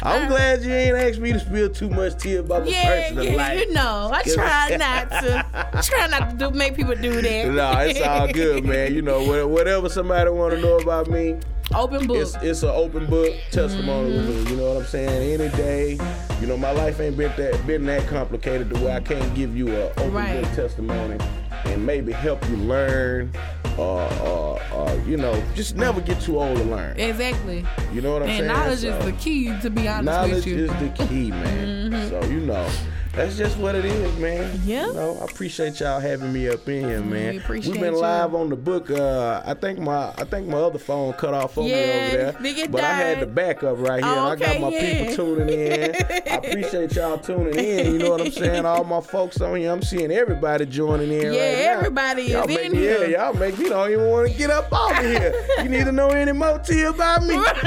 [0.03, 3.02] I'm uh, glad you ain't asked me to spill too much tea about my yeah,
[3.10, 3.60] personal yeah, life.
[3.60, 4.10] you know.
[4.14, 5.45] I try not to.
[5.53, 7.48] I try not to do, make people do that.
[7.49, 8.94] No, it's all good, man.
[8.94, 11.38] You know, whatever somebody want to know about me,
[11.76, 12.18] Open book.
[12.18, 14.52] it's it's an open book testimony with me.
[14.52, 15.41] You know what I'm saying?
[15.41, 15.98] Any day,
[16.40, 19.57] you know, my life ain't been that been that complicated to where I can't give
[19.57, 20.41] you an open Right.
[20.44, 21.18] book testimony
[21.65, 23.34] and maybe help you learn,
[23.78, 26.99] or, or, or you know, just never get too old to learn.
[26.99, 27.66] exactly.
[27.94, 28.49] You know what I'm And saying?
[28.49, 30.68] And knowledge So- is the key, to be honest with you.
[30.68, 30.86] Mm-hmm.
[30.86, 32.10] is the key, man.
[32.10, 32.70] So you know,
[33.18, 34.61] that's just what it is, man.
[34.64, 34.85] Yeah.
[34.88, 37.34] You know, I appreciate y'all having me up in here, man.
[37.34, 37.99] we appreciate We've been you.
[37.99, 38.91] live on the book.
[38.91, 42.68] Uh, I think my I think my other phone cut off me Yeah, over there,
[42.69, 43.23] but I had died.
[43.23, 44.14] the backup right here.
[44.14, 45.06] Oh, and I got my yeah.
[45.06, 45.95] people tuning in.
[46.27, 47.94] I appreciate y'all tuning in.
[47.94, 48.65] You know what I'm saying?
[48.65, 49.72] All my folks on here.
[49.72, 51.22] I'm seeing everybody joining in.
[51.22, 51.41] Yeah, right now.
[51.41, 53.07] Yeah, everybody is in me, here.
[53.07, 55.34] Yeah, y'all make me don't even want to get up off of here.
[55.57, 57.35] You need to know any more tea about me.
[57.41, 57.64] I've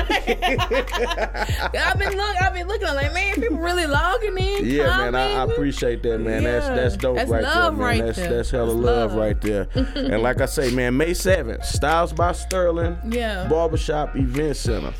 [1.98, 2.86] been look, I've been looking.
[2.86, 4.64] I'm like, man, people really logging in.
[4.64, 6.44] Yeah, man, I, I appreciate that, man.
[6.44, 6.74] That's Yeah.
[6.74, 7.80] that's dope That's right love there, man.
[7.80, 8.32] right that's there.
[8.36, 9.20] that's hella That's love, love.
[9.20, 9.68] right there.
[9.74, 13.46] and like I say, man, May seventh, Styles by Sterling, Yeah.
[13.48, 14.92] Barbershop Event Center.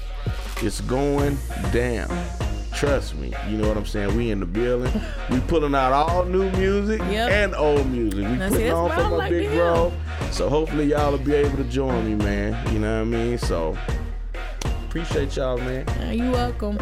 [0.63, 1.39] It's going
[1.73, 2.09] down.
[2.75, 4.17] Trust me, you know what I'm saying.
[4.17, 4.93] We in the building.
[5.31, 7.31] We pulling out all new music Yep.
[7.31, 8.27] and old music.
[8.27, 9.93] We putting on for my like big bro.
[10.31, 12.57] So hopefully y'all will be able to join me, man.
[12.73, 13.39] You know what I mean?
[13.39, 13.77] So
[14.95, 15.89] appreciate y'all, man.
[15.89, 16.77] Uh, you welcome.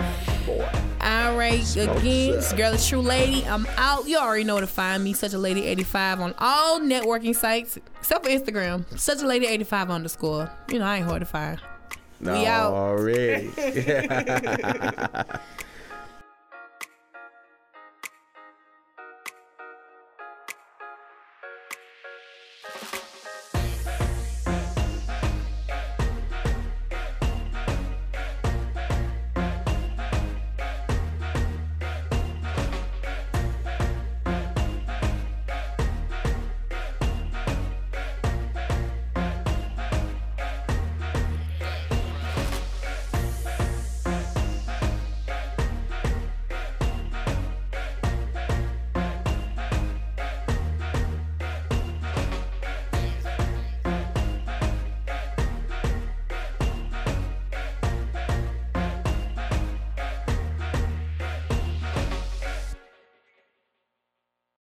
[0.47, 0.67] Boy.
[1.03, 3.45] All right, Smoke again, girl, the Tru Lady.
[3.47, 4.09] I'm out.
[4.09, 7.77] You already know where to find me, such a lady 85 on all networking sites
[7.99, 8.99] except for Instagram.
[8.99, 10.51] Such a lady 85 underscore.
[10.71, 11.61] You know, I ain't hard to find.
[12.21, 12.73] No, We out.
[12.73, 13.49] already.